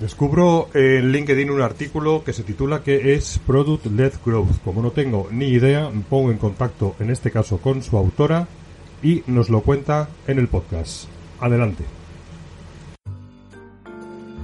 Descubro 0.00 0.68
en 0.74 1.10
LinkedIn 1.10 1.50
un 1.50 1.60
artículo 1.60 2.22
que 2.22 2.32
se 2.32 2.44
titula 2.44 2.82
que 2.82 3.14
es 3.14 3.40
Product 3.44 3.86
Led 3.86 4.12
Growth. 4.24 4.62
Como 4.64 4.80
no 4.80 4.92
tengo 4.92 5.28
ni 5.32 5.46
idea, 5.46 5.90
me 5.90 6.02
pongo 6.02 6.30
en 6.30 6.38
contacto 6.38 6.94
en 7.00 7.10
este 7.10 7.32
caso 7.32 7.58
con 7.58 7.82
su 7.82 7.96
autora 7.96 8.46
y 9.02 9.24
nos 9.26 9.50
lo 9.50 9.62
cuenta 9.62 10.08
en 10.28 10.38
el 10.38 10.46
podcast. 10.46 11.08
Adelante. 11.40 11.84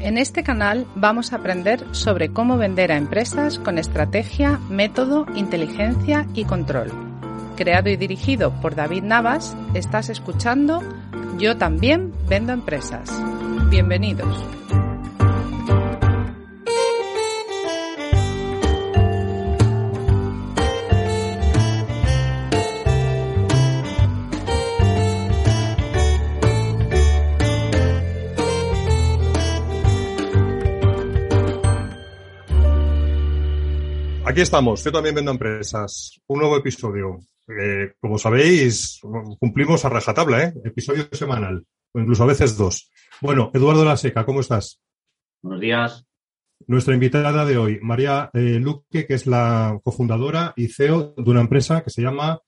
En 0.01 0.19
este 0.19 0.43
canal 0.43 0.87
vamos 0.97 1.33
a 1.33 1.37
aprender 1.37 1.85
sobre 1.93 2.31
cómo 2.31 2.59
vender 2.59 2.91
a 2.91 2.97
empresas 2.97 3.59
con 3.61 3.79
estrategia, 3.79 4.59
método, 4.69 5.25
inteligencia 5.37 6.27
y 6.35 6.45
control. 6.45 6.91
Creado 7.57 7.89
y 7.91 7.97
dirigido 7.97 8.53
por 8.61 8.75
David 8.75 9.05
Navas, 9.05 9.57
estás 9.75 10.09
escuchando 10.09 10.83
Yo 11.39 11.57
también 11.57 12.13
vendo 12.29 12.53
empresas. 12.53 13.09
Bienvenidos. 13.71 14.45
Aquí 34.35 34.41
estamos, 34.41 34.83
yo 34.83 34.91
también 34.91 35.15
vendo 35.15 35.31
empresas. 35.31 36.21
Un 36.27 36.41
nuevo 36.41 36.57
episodio. 36.57 37.21
Eh, 37.47 37.93
como 38.01 38.19
sabéis, 38.19 38.99
cumplimos 39.39 39.85
a 39.85 39.89
rajatabla, 39.89 40.43
¿eh? 40.43 40.55
Episodio 40.65 41.07
semanal, 41.13 41.65
o 41.93 42.01
incluso 42.01 42.25
a 42.25 42.27
veces 42.27 42.57
dos. 42.57 42.91
Bueno, 43.21 43.53
Eduardo 43.55 43.85
La 43.85 43.97
Seca, 43.97 44.27
¿cómo 44.27 44.41
estás? 44.41 44.83
Buenos 45.41 45.61
días. 45.61 46.05
Nuestra 46.67 46.95
invitada 46.95 47.45
de 47.45 47.57
hoy, 47.57 47.79
María 47.81 48.31
eh, 48.35 48.59
Luque, 48.59 49.07
que 49.07 49.15
es 49.15 49.29
la 49.29 49.79
cofundadora 49.85 50.53
y 50.57 50.67
CEO 50.67 51.15
de 51.17 51.31
una 51.31 51.43
empresa 51.43 51.85
que 51.85 51.91
se 51.91 52.03
llama 52.03 52.41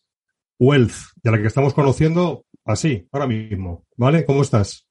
Wealth, 0.59 1.15
de 1.23 1.31
la 1.31 1.39
que 1.41 1.47
estamos 1.47 1.73
conociendo 1.73 2.47
así, 2.65 3.07
ahora 3.13 3.29
mismo. 3.29 3.87
¿Vale? 3.97 4.25
¿Cómo 4.25 4.43
estás? 4.43 4.89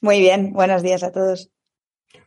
Muy 0.00 0.18
bien, 0.18 0.52
buenos 0.52 0.82
días 0.82 1.04
a 1.04 1.12
todos. 1.12 1.53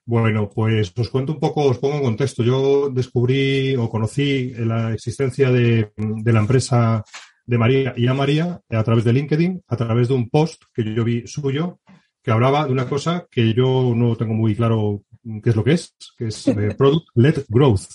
Bueno, 0.05 0.49
pues 0.49 0.93
os 0.95 1.09
cuento 1.09 1.33
un 1.33 1.39
poco, 1.39 1.65
os 1.65 1.77
pongo 1.79 1.97
en 1.97 2.03
contexto. 2.03 2.43
Yo 2.43 2.89
descubrí 2.89 3.75
o 3.75 3.89
conocí 3.89 4.53
la 4.53 4.93
existencia 4.93 5.51
de, 5.51 5.91
la 5.97 6.39
empresa 6.39 7.03
de 7.45 7.57
María 7.57 7.93
y 7.97 8.07
a 8.07 8.13
María 8.13 8.61
a 8.69 8.83
través 8.83 9.03
de 9.03 9.13
LinkedIn, 9.13 9.63
a 9.67 9.75
través 9.75 10.07
de 10.07 10.13
un 10.13 10.29
post 10.29 10.63
que 10.73 10.83
yo 10.93 11.03
vi 11.03 11.27
suyo, 11.27 11.79
que 12.21 12.31
hablaba 12.31 12.65
de 12.65 12.71
una 12.71 12.87
cosa 12.87 13.27
que 13.29 13.53
yo 13.53 13.93
no 13.95 14.15
tengo 14.15 14.33
muy 14.33 14.55
claro 14.55 15.03
qué 15.43 15.49
es 15.49 15.55
lo 15.55 15.63
que 15.63 15.73
es, 15.73 15.95
que 16.17 16.27
es 16.27 16.47
eh, 16.47 16.73
Product 16.77 17.07
Led 17.15 17.45
Growth. 17.49 17.87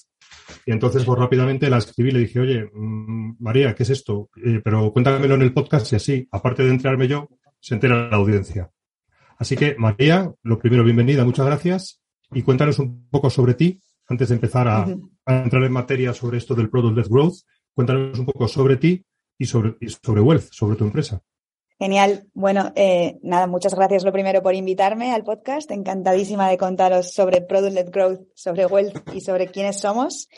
Y 0.67 0.73
entonces, 0.73 1.05
pues 1.05 1.19
rápidamente 1.19 1.71
la 1.71 1.79
escribí 1.79 2.11
y 2.11 2.13
le 2.13 2.19
dije, 2.21 2.41
oye, 2.41 2.69
mm, 2.73 3.37
María, 3.41 3.75
¿qué 3.75 3.85
es 3.85 3.91
esto? 3.91 4.29
Eh, 4.37 4.61
pero 4.63 4.93
cuéntamelo 4.93 5.35
en 5.35 5.43
el 5.43 5.55
podcast 5.55 5.93
y 5.93 5.97
así, 5.97 6.29
aparte 6.31 6.63
de 6.63 6.71
enterarme 6.71 7.09
yo, 7.09 7.29
se 7.59 7.75
entera 7.75 8.11
la 8.11 8.17
audiencia. 8.17 8.71
Así 9.43 9.57
que, 9.57 9.75
María, 9.77 10.33
lo 10.45 10.57
primero, 10.57 10.85
bienvenida, 10.85 11.25
muchas 11.25 11.45
gracias. 11.45 12.01
Y 12.31 12.43
cuéntanos 12.43 12.79
un 12.79 13.09
poco 13.11 13.29
sobre 13.29 13.55
ti, 13.55 13.81
antes 14.07 14.29
de 14.29 14.37
empezar 14.37 14.69
a, 14.69 14.87
entrar 15.27 15.65
en 15.65 15.73
materia 15.73 16.15
sobre 16.15 16.39
esto 16.39 16.55
del 16.55 16.71
Product 16.71 16.97
Led 16.97 17.09
Growth. 17.11 17.39
Cuéntanos 17.75 18.21
un 18.21 18.27
poco 18.27 18.47
sobre 18.47 18.77
ti 18.77 19.05
y 19.37 19.47
sobre, 19.47 19.75
sobre 20.01 20.21
Wealth, 20.21 20.45
sobre 20.53 20.77
tu 20.77 20.85
empresa. 20.85 21.21
Genial. 21.77 22.29
Bueno, 22.35 22.73
eh, 22.77 23.19
nada, 23.25 23.49
muchas 23.49 23.75
gracias 23.75 24.05
lo 24.05 24.13
primero 24.13 24.45
por 24.45 24.55
invitarme 24.55 25.13
al 25.13 25.25
podcast. 25.25 25.69
Encantadísima 25.73 26.49
de 26.49 26.57
contaros 26.57 27.13
sobre 27.13 27.41
Product 27.41 27.75
Led 27.75 27.91
Growth, 27.91 28.21
sobre 28.37 28.67
Wealth 28.67 29.13
y 29.13 29.23
sobre 29.23 29.49
quiénes 29.49 29.81
somos. 29.81 30.29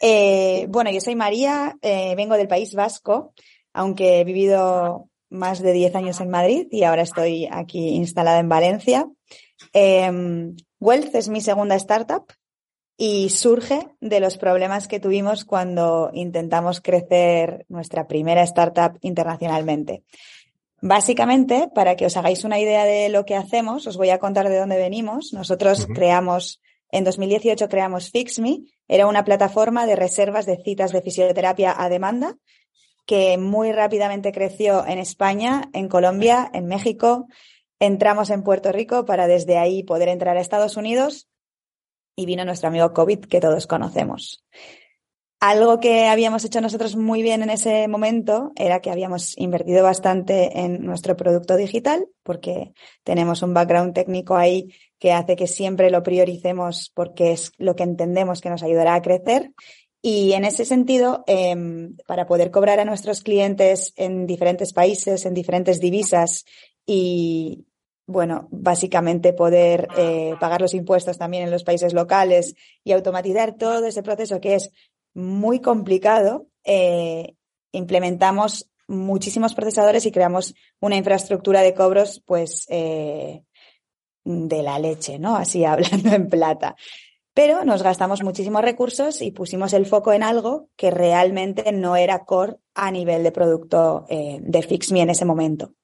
Eh, 0.00 0.66
bueno, 0.68 0.92
yo 0.92 1.00
soy 1.00 1.16
María, 1.16 1.76
eh, 1.82 2.14
vengo 2.14 2.36
del 2.36 2.46
País 2.46 2.76
Vasco, 2.76 3.34
aunque 3.72 4.20
he 4.20 4.24
vivido 4.24 5.08
más 5.32 5.60
de 5.60 5.72
10 5.72 5.96
años 5.96 6.20
en 6.20 6.30
Madrid 6.30 6.68
y 6.70 6.84
ahora 6.84 7.02
estoy 7.02 7.48
aquí 7.50 7.88
instalada 7.96 8.38
en 8.38 8.48
Valencia. 8.48 9.08
Em, 9.72 10.54
Wealth 10.78 11.14
es 11.14 11.28
mi 11.28 11.40
segunda 11.40 11.74
startup 11.76 12.26
y 12.96 13.30
surge 13.30 13.88
de 14.00 14.20
los 14.20 14.36
problemas 14.36 14.86
que 14.86 15.00
tuvimos 15.00 15.44
cuando 15.44 16.10
intentamos 16.12 16.80
crecer 16.80 17.64
nuestra 17.68 18.06
primera 18.06 18.42
startup 18.42 18.98
internacionalmente. 19.00 20.04
Básicamente, 20.80 21.68
para 21.74 21.96
que 21.96 22.06
os 22.06 22.16
hagáis 22.16 22.44
una 22.44 22.58
idea 22.58 22.84
de 22.84 23.08
lo 23.08 23.24
que 23.24 23.36
hacemos, 23.36 23.86
os 23.86 23.96
voy 23.96 24.10
a 24.10 24.18
contar 24.18 24.48
de 24.48 24.58
dónde 24.58 24.76
venimos. 24.76 25.32
Nosotros 25.32 25.86
creamos, 25.94 26.60
en 26.90 27.04
2018 27.04 27.68
creamos 27.68 28.10
FixMe, 28.10 28.64
era 28.88 29.06
una 29.06 29.24
plataforma 29.24 29.86
de 29.86 29.96
reservas 29.96 30.44
de 30.44 30.60
citas 30.62 30.92
de 30.92 31.00
fisioterapia 31.00 31.74
a 31.76 31.88
demanda 31.88 32.36
que 33.06 33.38
muy 33.38 33.72
rápidamente 33.72 34.32
creció 34.32 34.86
en 34.86 34.98
España, 34.98 35.68
en 35.72 35.88
Colombia, 35.88 36.50
en 36.52 36.66
México, 36.66 37.26
Entramos 37.82 38.30
en 38.30 38.44
Puerto 38.44 38.70
Rico 38.70 39.04
para 39.04 39.26
desde 39.26 39.58
ahí 39.58 39.82
poder 39.82 40.08
entrar 40.08 40.36
a 40.36 40.40
Estados 40.40 40.76
Unidos 40.76 41.28
y 42.14 42.26
vino 42.26 42.44
nuestro 42.44 42.68
amigo 42.68 42.92
COVID 42.92 43.24
que 43.24 43.40
todos 43.40 43.66
conocemos. 43.66 44.44
Algo 45.40 45.80
que 45.80 46.06
habíamos 46.06 46.44
hecho 46.44 46.60
nosotros 46.60 46.94
muy 46.94 47.22
bien 47.22 47.42
en 47.42 47.50
ese 47.50 47.88
momento 47.88 48.52
era 48.54 48.78
que 48.78 48.92
habíamos 48.92 49.36
invertido 49.36 49.82
bastante 49.82 50.60
en 50.60 50.84
nuestro 50.84 51.16
producto 51.16 51.56
digital, 51.56 52.06
porque 52.22 52.72
tenemos 53.02 53.42
un 53.42 53.52
background 53.52 53.94
técnico 53.94 54.36
ahí 54.36 54.68
que 55.00 55.12
hace 55.12 55.34
que 55.34 55.48
siempre 55.48 55.90
lo 55.90 56.04
prioricemos 56.04 56.92
porque 56.94 57.32
es 57.32 57.50
lo 57.58 57.74
que 57.74 57.82
entendemos 57.82 58.40
que 58.40 58.50
nos 58.50 58.62
ayudará 58.62 58.94
a 58.94 59.02
crecer. 59.02 59.50
Y 60.04 60.32
en 60.32 60.44
ese 60.44 60.64
sentido, 60.64 61.22
em, 61.28 61.96
para 62.08 62.26
poder 62.26 62.50
cobrar 62.50 62.80
a 62.80 62.84
nuestros 62.84 63.22
clientes 63.22 63.92
en 63.96 64.26
diferentes 64.26 64.72
países, 64.72 65.24
en 65.24 65.32
diferentes 65.32 65.80
divisas 65.80 66.44
y, 66.84 67.66
bueno, 68.06 68.48
básicamente 68.50 69.32
poder 69.32 69.86
eh, 69.96 70.34
pagar 70.40 70.60
los 70.60 70.74
impuestos 70.74 71.18
también 71.18 71.44
en 71.44 71.52
los 71.52 71.62
países 71.62 71.94
locales 71.94 72.56
y 72.82 72.90
automatizar 72.90 73.56
todo 73.56 73.86
ese 73.86 74.02
proceso 74.02 74.40
que 74.40 74.56
es 74.56 74.70
muy 75.14 75.60
complicado, 75.60 76.48
eh, 76.64 77.36
implementamos 77.70 78.70
muchísimos 78.88 79.54
procesadores 79.54 80.04
y 80.04 80.10
creamos 80.10 80.54
una 80.80 80.96
infraestructura 80.96 81.62
de 81.62 81.74
cobros, 81.74 82.20
pues, 82.26 82.66
eh, 82.70 83.44
de 84.24 84.62
la 84.62 84.80
leche, 84.80 85.20
¿no? 85.20 85.36
Así 85.36 85.64
hablando 85.64 86.12
en 86.12 86.28
plata. 86.28 86.74
Pero 87.34 87.64
nos 87.64 87.82
gastamos 87.82 88.22
muchísimos 88.22 88.62
recursos 88.62 89.22
y 89.22 89.30
pusimos 89.30 89.72
el 89.72 89.86
foco 89.86 90.12
en 90.12 90.22
algo 90.22 90.68
que 90.76 90.90
realmente 90.90 91.72
no 91.72 91.96
era 91.96 92.24
core 92.24 92.56
a 92.74 92.90
nivel 92.90 93.22
de 93.22 93.32
producto 93.32 94.06
de 94.08 94.62
FixMe 94.62 95.00
en 95.00 95.10
ese 95.10 95.24
momento 95.24 95.74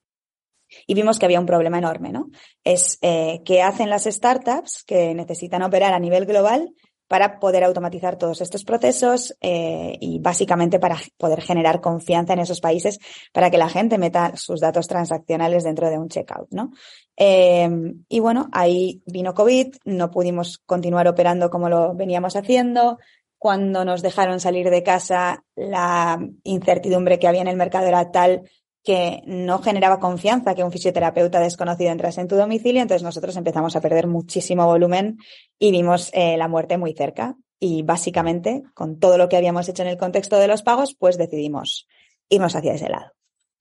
y 0.86 0.94
vimos 0.94 1.18
que 1.18 1.26
había 1.26 1.40
un 1.40 1.46
problema 1.46 1.78
enorme, 1.78 2.12
¿no? 2.12 2.30
Es 2.64 2.98
eh, 3.02 3.42
qué 3.44 3.62
hacen 3.62 3.90
las 3.90 4.04
startups 4.04 4.84
que 4.84 5.14
necesitan 5.14 5.62
operar 5.62 5.94
a 5.94 5.98
nivel 5.98 6.26
global 6.26 6.74
para 7.08 7.40
poder 7.40 7.64
automatizar 7.64 8.16
todos 8.16 8.40
estos 8.40 8.64
procesos 8.64 9.34
eh, 9.40 9.96
y 10.00 10.18
básicamente 10.20 10.78
para 10.78 10.98
poder 11.16 11.40
generar 11.40 11.80
confianza 11.80 12.34
en 12.34 12.40
esos 12.40 12.60
países 12.60 12.98
para 13.32 13.50
que 13.50 13.58
la 13.58 13.68
gente 13.68 13.98
meta 13.98 14.36
sus 14.36 14.60
datos 14.60 14.86
transaccionales 14.86 15.64
dentro 15.64 15.88
de 15.90 15.98
un 15.98 16.08
checkout, 16.08 16.48
¿no? 16.50 16.70
Em, 17.16 18.04
y 18.08 18.20
bueno, 18.20 18.48
ahí 18.52 19.02
vino 19.06 19.34
COVID, 19.34 19.74
no 19.86 20.10
pudimos 20.10 20.58
continuar 20.58 21.08
operando 21.08 21.50
como 21.50 21.68
lo 21.68 21.94
veníamos 21.94 22.36
haciendo. 22.36 22.98
Cuando 23.38 23.84
nos 23.84 24.02
dejaron 24.02 24.40
salir 24.40 24.68
de 24.68 24.82
casa, 24.82 25.44
la 25.56 26.18
incertidumbre 26.42 27.18
que 27.18 27.28
había 27.28 27.40
en 27.40 27.48
el 27.48 27.56
mercado 27.56 27.86
era 27.86 28.10
tal 28.10 28.42
que 28.88 29.22
no 29.26 29.58
generaba 29.58 30.00
confianza 30.00 30.54
que 30.54 30.64
un 30.64 30.72
fisioterapeuta 30.72 31.40
desconocido 31.40 31.90
entrase 31.90 32.22
en 32.22 32.26
tu 32.26 32.36
domicilio, 32.36 32.80
entonces 32.80 33.02
nosotros 33.02 33.36
empezamos 33.36 33.76
a 33.76 33.82
perder 33.82 34.06
muchísimo 34.06 34.64
volumen 34.64 35.18
y 35.58 35.72
vimos 35.72 36.10
eh, 36.14 36.38
la 36.38 36.48
muerte 36.48 36.78
muy 36.78 36.94
cerca. 36.94 37.36
Y 37.60 37.82
básicamente, 37.82 38.62
con 38.72 38.98
todo 38.98 39.18
lo 39.18 39.28
que 39.28 39.36
habíamos 39.36 39.68
hecho 39.68 39.82
en 39.82 39.90
el 39.90 39.98
contexto 39.98 40.38
de 40.38 40.48
los 40.48 40.62
pagos, 40.62 40.96
pues 40.98 41.18
decidimos 41.18 41.86
irnos 42.30 42.56
hacia 42.56 42.72
ese 42.72 42.88
lado. 42.88 43.12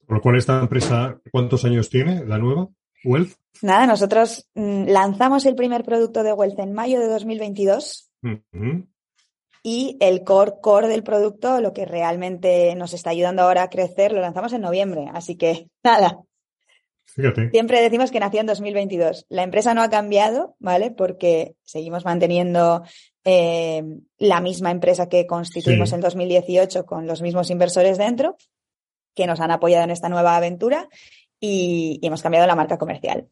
Por 0.06 0.16
lo 0.16 0.22
cual, 0.22 0.36
esta 0.36 0.60
empresa, 0.60 1.20
¿cuántos 1.30 1.62
años 1.66 1.90
tiene, 1.90 2.24
la 2.24 2.38
nueva? 2.38 2.70
Wealth. 3.04 3.34
Nada, 3.60 3.86
nosotros 3.86 4.48
mm, 4.54 4.84
lanzamos 4.86 5.44
el 5.44 5.56
primer 5.56 5.84
producto 5.84 6.22
de 6.22 6.32
Wealth 6.32 6.58
en 6.58 6.72
mayo 6.72 7.00
de 7.00 7.08
2022 7.08 8.10
y 9.62 9.96
el 10.00 10.24
core 10.24 10.54
core 10.60 10.88
del 10.88 11.02
producto, 11.02 11.60
lo 11.60 11.72
que 11.72 11.84
realmente 11.84 12.74
nos 12.74 12.92
está 12.92 13.10
ayudando 13.10 13.42
ahora 13.42 13.64
a 13.64 13.70
crecer, 13.70 14.12
lo 14.12 14.20
lanzamos 14.20 14.52
en 14.52 14.62
noviembre. 14.62 15.06
Así 15.12 15.36
que 15.36 15.68
nada. 15.84 16.20
Siempre 17.50 17.80
decimos 17.80 18.10
que 18.10 18.20
nació 18.20 18.40
en 18.40 18.46
2022. 18.46 19.26
La 19.28 19.42
empresa 19.42 19.74
no 19.74 19.82
ha 19.82 19.90
cambiado, 19.90 20.54
¿vale? 20.60 20.90
Porque 20.90 21.56
seguimos 21.64 22.04
manteniendo 22.04 22.82
eh, 23.24 23.82
la 24.18 24.40
misma 24.40 24.70
empresa 24.70 25.08
que 25.08 25.26
constituimos 25.26 25.92
en 25.92 26.00
2018 26.00 26.86
con 26.86 27.06
los 27.06 27.20
mismos 27.22 27.50
inversores 27.50 27.98
dentro 27.98 28.36
que 29.14 29.26
nos 29.26 29.40
han 29.40 29.50
apoyado 29.50 29.84
en 29.84 29.90
esta 29.90 30.08
nueva 30.08 30.36
aventura 30.36 30.88
y 31.40 31.98
hemos 32.02 32.22
cambiado 32.22 32.46
la 32.46 32.54
marca 32.54 32.78
comercial. 32.78 33.28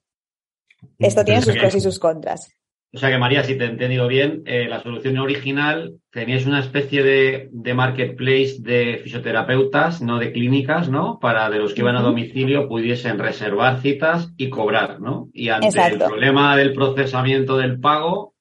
Esto 0.99 1.25
tiene 1.25 1.43
sus 1.43 1.57
pros 1.57 1.75
y 1.75 1.81
sus 1.81 1.99
contras. 1.99 2.53
O 2.97 2.99
sea 2.99 3.11
que 3.11 3.19
María, 3.19 3.45
si 3.45 3.59
te 3.59 3.65
he 3.65 3.69
entendido 3.69 4.09
bien, 4.09 4.43
eh, 4.47 4.69
la 4.71 4.83
solución 4.83 5.19
original 5.19 5.99
tenías 6.11 6.47
una 6.47 6.61
especie 6.61 7.03
de, 7.03 7.75
marketplace 7.75 8.57
de 8.61 8.99
fisioterapeutas, 9.03 10.01
no 10.01 10.19
de 10.19 10.33
clínicas, 10.33 10.89
¿no? 10.89 11.19
Para 11.21 11.51
de 11.51 11.59
los 11.59 11.75
que 11.75 11.83
iban 11.83 11.97
a 11.97 12.01
domicilio 12.01 12.69
pudiesen 12.69 13.19
reservar 13.19 13.83
citas 13.83 14.33
y 14.39 14.49
cobrar, 14.49 14.99
¿no? 14.99 15.29
Y 15.35 15.51
ante 15.51 15.79
el 15.87 15.99
problema 15.99 16.57
del 16.57 16.73
procesamiento 16.73 17.59
del 17.59 17.79
pago 17.81 18.33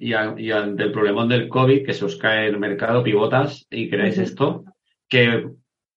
y, 0.00 0.14
ante 0.14 0.82
el 0.84 0.90
problemón 0.90 1.28
del 1.28 1.50
COVID, 1.50 1.84
que 1.84 1.92
se 1.92 2.06
os 2.06 2.16
cae 2.16 2.46
el 2.46 2.58
mercado, 2.58 3.02
pivotas 3.02 3.66
y 3.68 3.90
creáis 3.90 4.16
esto, 4.16 4.64
que 5.10 5.46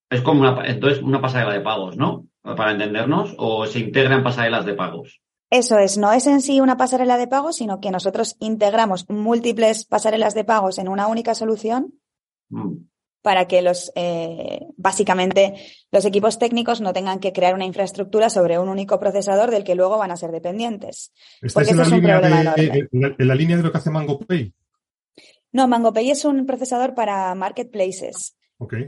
es 0.10 0.22
como 0.22 0.42
una, 0.42 0.66
entonces 0.66 1.02
una 1.02 1.22
pasarela 1.22 1.54
de 1.54 1.62
pagos, 1.62 1.96
¿no? 1.96 2.28
Para 2.42 2.72
entendernos, 2.72 3.34
o 3.38 3.66
se 3.66 3.80
integran 3.80 4.24
pasarelas 4.24 4.66
de 4.66 4.74
pagos. 4.74 5.22
Eso 5.52 5.78
es, 5.78 5.98
no 5.98 6.14
es 6.14 6.28
en 6.28 6.42
sí 6.42 6.62
una 6.62 6.78
pasarela 6.78 7.18
de 7.18 7.28
pagos, 7.28 7.58
sino 7.58 7.82
que 7.82 7.92
nosotros 7.92 8.38
integramos 8.40 9.10
múltiples 9.10 9.84
pasarelas 9.84 10.34
de 10.34 10.46
pagos 10.46 10.80
en 10.80 10.88
una 10.88 11.08
única 11.08 11.36
solución 11.36 11.94
mm. 12.48 12.78
para 13.22 13.50
que 13.50 13.62
los, 13.62 13.92
eh, 13.96 14.66
básicamente, 14.78 15.56
los 15.92 16.06
equipos 16.06 16.40
técnicos 16.40 16.80
no 16.80 16.94
tengan 16.94 17.20
que 17.20 17.34
crear 17.34 17.54
una 17.54 17.66
infraestructura 17.66 18.30
sobre 18.30 18.60
un 18.60 18.70
único 18.70 18.98
procesador 18.98 19.52
del 19.52 19.66
que 19.66 19.76
luego 19.76 19.98
van 19.98 20.12
a 20.12 20.18
ser 20.18 20.32
dependientes. 20.32 21.12
Porque 21.54 21.72
ese 21.72 21.82
es 21.82 21.92
un 21.92 22.02
problema 22.02 22.42
enorme. 22.42 22.88
En 22.94 23.28
la, 23.28 23.36
línea 23.36 23.58
de 23.58 23.64
lo 23.64 23.74
que 23.74 23.78
hace 23.78 23.90
MangoPay? 23.90 24.54
No, 25.52 25.68
MangoPay 25.68 26.12
es 26.12 26.24
un 26.24 26.46
procesador 26.46 26.96
para 26.96 27.36
marketplaces. 27.36 28.38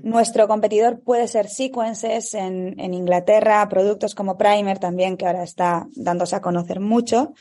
Nuestro 0.04 0.48
competidor 0.48 1.02
puede 1.02 1.28
ser 1.28 1.48
Sequences 1.48 2.34
en, 2.34 2.94
Inglaterra, 2.94 3.68
productos 3.70 4.16
como 4.16 4.38
Primer 4.38 4.80
también, 4.80 5.18
que 5.18 5.26
ahora 5.26 5.44
está 5.44 5.88
dándose 5.96 6.36
a 6.36 6.42
conocer 6.42 6.80
mucho. 6.80 7.34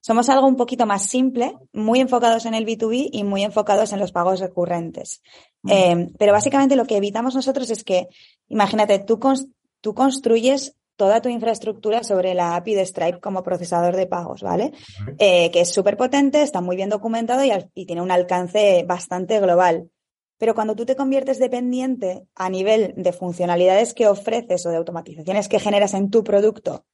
Somos 0.00 0.28
algo 0.28 0.46
un 0.46 0.56
poquito 0.56 0.86
más 0.86 1.02
simple, 1.02 1.56
muy 1.72 2.00
enfocados 2.00 2.46
en 2.46 2.54
el 2.54 2.64
B2B 2.64 3.08
y 3.12 3.24
muy 3.24 3.42
enfocados 3.42 3.92
en 3.92 3.98
los 3.98 4.12
pagos 4.12 4.40
recurrentes. 4.40 5.22
Eh, 5.68 6.10
pero 6.18 6.32
básicamente 6.32 6.76
lo 6.76 6.86
que 6.86 6.96
evitamos 6.96 7.34
nosotros 7.34 7.70
es 7.70 7.84
que, 7.84 8.08
imagínate, 8.48 9.00
tú, 9.00 9.18
tú 9.80 9.94
construyes 9.94 10.76
toda 10.98 11.22
tu 11.22 11.28
infraestructura 11.28 12.02
sobre 12.02 12.34
la 12.34 12.56
API 12.56 12.74
de 12.74 12.84
Stripe 12.84 13.20
como 13.20 13.44
procesador 13.44 13.94
de 13.94 14.06
pagos, 14.06 14.42
¿vale? 14.42 14.72
Eh, 15.18 15.50
que 15.52 15.60
es 15.60 15.72
súper 15.72 15.96
potente, 15.96 16.42
está 16.42 16.60
muy 16.60 16.74
bien 16.74 16.88
documentado 16.90 17.42
y, 17.44 17.86
tiene 17.86 18.02
un 18.02 18.10
alcance 18.10 18.84
bastante 18.86 19.38
global. 19.38 19.88
Pero 20.38 20.54
cuando 20.54 20.76
tú 20.76 20.86
te 20.86 20.96
conviertes 20.96 21.38
dependiente 21.38 22.26
a 22.34 22.48
nivel 22.48 22.94
de 22.96 23.12
funcionalidades 23.12 23.92
que 23.92 24.06
ofreces 24.06 24.64
o 24.64 24.70
de 24.70 24.76
automatizaciones 24.76 25.48
que 25.48 25.60
generas 25.60 25.94
en 25.94 26.10
tu 26.10 26.24
producto 26.24 26.86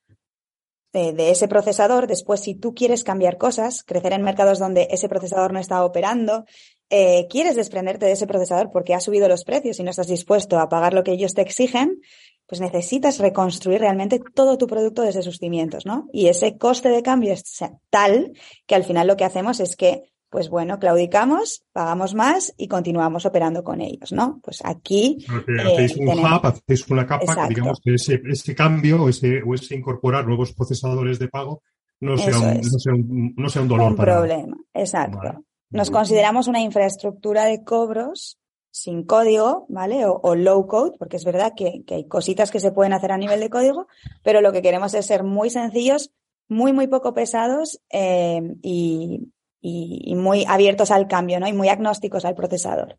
de, 0.94 1.31
ese 1.31 1.49
procesador, 1.49 2.06
después 2.06 2.41
si 2.41 2.55
tú 2.55 2.73
quieres 2.73 3.02
cambiar 3.02 3.37
cosas, 3.37 3.82
crecer 3.82 4.12
en 4.12 4.23
mercados 4.23 4.61
donde 4.61 4.87
ese 4.91 5.08
procesador 5.08 5.52
no 5.52 5.58
está 5.58 5.85
operando, 5.85 6.44
eh, 6.88 7.26
quieres 7.29 7.56
desprenderte 7.56 8.06
de 8.06 8.12
ese 8.12 8.29
procesador 8.29 8.70
porque 8.70 8.94
ha 8.94 9.00
subido 9.00 9.29
los 9.29 9.44
precios 9.44 9.81
y 9.81 9.82
no 9.82 9.90
estás 9.90 10.06
dispuesto 10.06 10.58
a 10.58 10.69
pagar 10.69 10.94
lo 10.94 11.02
que 11.02 11.12
ellos 11.12 11.35
te 11.35 11.43
exigen, 11.43 12.00
pues 12.47 12.61
necesitas 12.61 13.19
reconstruir 13.19 13.81
realmente 13.81 14.20
todo 14.35 14.56
tu 14.56 14.67
producto 14.67 15.02
desde 15.02 15.23
sus 15.23 15.38
cimientos, 15.38 15.87
¿no? 15.87 16.08
Y 16.12 16.29
ese 16.29 16.56
coste 16.58 16.90
de 16.90 17.02
cambio 17.02 17.32
es 17.32 17.43
tal 17.90 18.32
que 18.67 18.75
al 18.75 18.85
final 18.85 19.08
lo 19.08 19.17
que 19.17 19.25
hacemos 19.25 19.61
es 19.61 19.76
que 19.76 20.02
pues 20.35 20.49
bueno, 20.49 20.81
claudicamos, 20.81 21.63
pagamos 21.73 22.13
más 22.13 22.53
y 22.57 22.67
continuamos 22.67 23.25
operando 23.25 23.63
con 23.63 23.81
ellos, 23.81 24.11
¿no? 24.11 24.41
Pues 24.43 24.63
aquí. 24.65 25.25
hacéis 25.29 25.97
un 25.97 26.09
hub, 26.09 26.41
hacéis 26.45 26.91
una 26.91 27.07
capa, 27.07 27.47
digamos 27.47 27.79
que 27.81 27.95
ese, 27.95 28.21
ese 28.29 28.53
cambio 28.53 29.05
o 29.05 29.09
ese, 29.09 29.45
o 29.47 29.55
ese 29.55 29.77
incorporar 29.77 30.27
nuevos 30.27 30.53
procesadores 30.53 31.21
de 31.21 31.29
pago 31.29 31.63
no 32.01 32.19
sea, 32.19 32.37
un, 32.37 32.57
no 32.57 32.79
sea, 32.81 32.95
un, 32.95 33.35
no 33.37 33.49
sea 33.49 33.63
un 33.63 33.69
dolor 33.69 33.91
un 33.93 33.97
problema, 33.97 34.57
exacto. 34.73 35.45
Nos 35.71 35.93
consideramos 35.93 36.49
una 36.49 36.61
infraestructura 36.63 37.45
de 37.45 37.63
cobros 37.63 38.41
sin 38.73 39.05
código, 39.05 39.67
¿vale? 39.69 40.05
O, 40.05 40.35
low 40.35 40.67
code, 40.67 40.97
porque 40.99 41.17
es 41.17 41.25
verdad 41.25 41.53
que, 41.57 41.85
que, 41.87 41.95
hay 41.95 42.09
cositas 42.09 42.51
que 42.51 42.59
se 42.59 42.73
pueden 42.73 42.93
hacer 42.93 43.13
a 43.13 43.19
nivel 43.19 43.39
de 43.39 43.51
código, 43.51 43.87
pero 44.25 44.41
lo 44.41 44.51
que 44.51 44.63
queremos 44.63 44.95
es 44.95 45.07
ser 45.07 45.23
muy 45.23 45.49
sencillos, 45.49 46.11
muy, 46.49 46.73
muy 46.73 46.89
poco 46.89 47.15
pesados 47.15 47.81
eh, 47.93 48.43
y, 48.63 49.31
y, 49.66 50.14
muy 50.14 50.44
abiertos 50.46 50.90
al 50.90 51.08
cambio, 51.08 51.40
¿no? 51.40 51.49
Y 51.49 51.55
muy 51.55 51.69
agnósticos 51.69 52.25
al 52.25 52.34
procesador. 52.34 52.99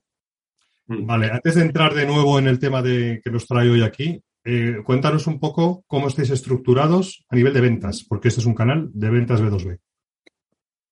Vale, 0.87 1.29
antes 1.31 1.55
de 1.55 1.61
entrar 1.61 1.93
de 1.93 2.05
nuevo 2.05 2.39
en 2.39 2.47
el 2.47 2.59
tema 2.59 2.81
de, 2.81 3.21
que 3.23 3.29
nos 3.29 3.45
trae 3.45 3.69
hoy 3.69 3.83
aquí, 3.83 4.21
eh, 4.43 4.77
cuéntanos 4.83 5.27
un 5.27 5.39
poco 5.39 5.83
cómo 5.87 6.07
estáis 6.07 6.31
estructurados 6.31 7.23
a 7.29 7.35
nivel 7.35 7.53
de 7.53 7.61
ventas, 7.61 8.03
porque 8.07 8.29
este 8.29 8.41
es 8.41 8.47
un 8.47 8.55
canal 8.55 8.89
de 8.93 9.09
ventas 9.09 9.41
B2B. 9.41 9.79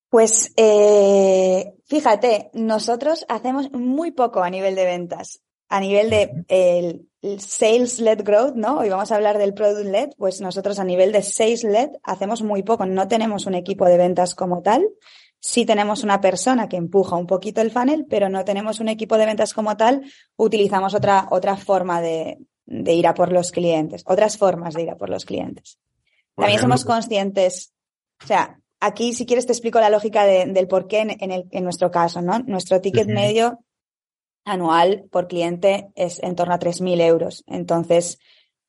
Pues 0.08 0.52
eh, 0.56 1.74
fíjate, 1.86 2.50
nosotros 2.54 3.26
hacemos 3.28 3.72
muy 3.72 4.12
poco 4.12 4.44
a 4.44 4.50
nivel 4.50 4.76
de 4.76 4.84
ventas. 4.84 5.40
A 5.68 5.80
nivel 5.80 6.08
de 6.10 6.44
el, 6.46 7.08
sales-led 7.40 8.22
growth, 8.22 8.54
¿no? 8.54 8.78
Hoy 8.78 8.90
vamos 8.90 9.10
a 9.10 9.16
hablar 9.16 9.38
del 9.38 9.54
product-led, 9.54 10.10
pues 10.16 10.40
nosotros 10.40 10.78
a 10.78 10.84
nivel 10.84 11.10
de 11.10 11.22
sales-led 11.22 11.90
hacemos 12.04 12.42
muy 12.42 12.62
poco. 12.62 12.86
No 12.86 13.08
tenemos 13.08 13.46
un 13.46 13.54
equipo 13.54 13.86
de 13.86 13.96
ventas 13.96 14.36
como 14.36 14.62
tal. 14.62 14.86
Sí 15.46 15.66
tenemos 15.66 16.02
una 16.02 16.22
persona 16.22 16.70
que 16.70 16.78
empuja 16.78 17.16
un 17.16 17.26
poquito 17.26 17.60
el 17.60 17.70
funnel, 17.70 18.06
pero 18.08 18.30
no 18.30 18.46
tenemos 18.46 18.80
un 18.80 18.88
equipo 18.88 19.18
de 19.18 19.26
ventas 19.26 19.52
como 19.52 19.76
tal. 19.76 20.10
Utilizamos 20.36 20.94
otra, 20.94 21.28
otra 21.30 21.58
forma 21.58 22.00
de, 22.00 22.38
ir 22.66 23.06
a 23.06 23.12
por 23.12 23.30
los 23.30 23.52
clientes, 23.52 24.04
otras 24.06 24.38
formas 24.38 24.72
de 24.72 24.84
ir 24.84 24.90
a 24.90 24.96
por 24.96 25.10
los 25.10 25.26
clientes. 25.26 25.78
También 26.34 26.60
somos 26.60 26.86
conscientes, 26.86 27.74
o 28.22 28.26
sea, 28.26 28.58
aquí 28.80 29.12
si 29.12 29.26
quieres 29.26 29.44
te 29.44 29.52
explico 29.52 29.78
la 29.80 29.90
lógica 29.90 30.24
del 30.24 30.66
por 30.66 30.86
qué 30.86 31.00
en, 31.00 31.30
el, 31.30 31.44
en 31.50 31.62
nuestro 31.62 31.90
caso, 31.90 32.22
¿no? 32.22 32.38
Nuestro 32.38 32.80
ticket 32.80 33.08
medio 33.08 33.58
anual 34.46 35.04
por 35.10 35.28
cliente 35.28 35.90
es 35.94 36.22
en 36.22 36.36
torno 36.36 36.54
a 36.54 36.58
3.000 36.58 37.02
euros. 37.02 37.44
Entonces, 37.46 38.18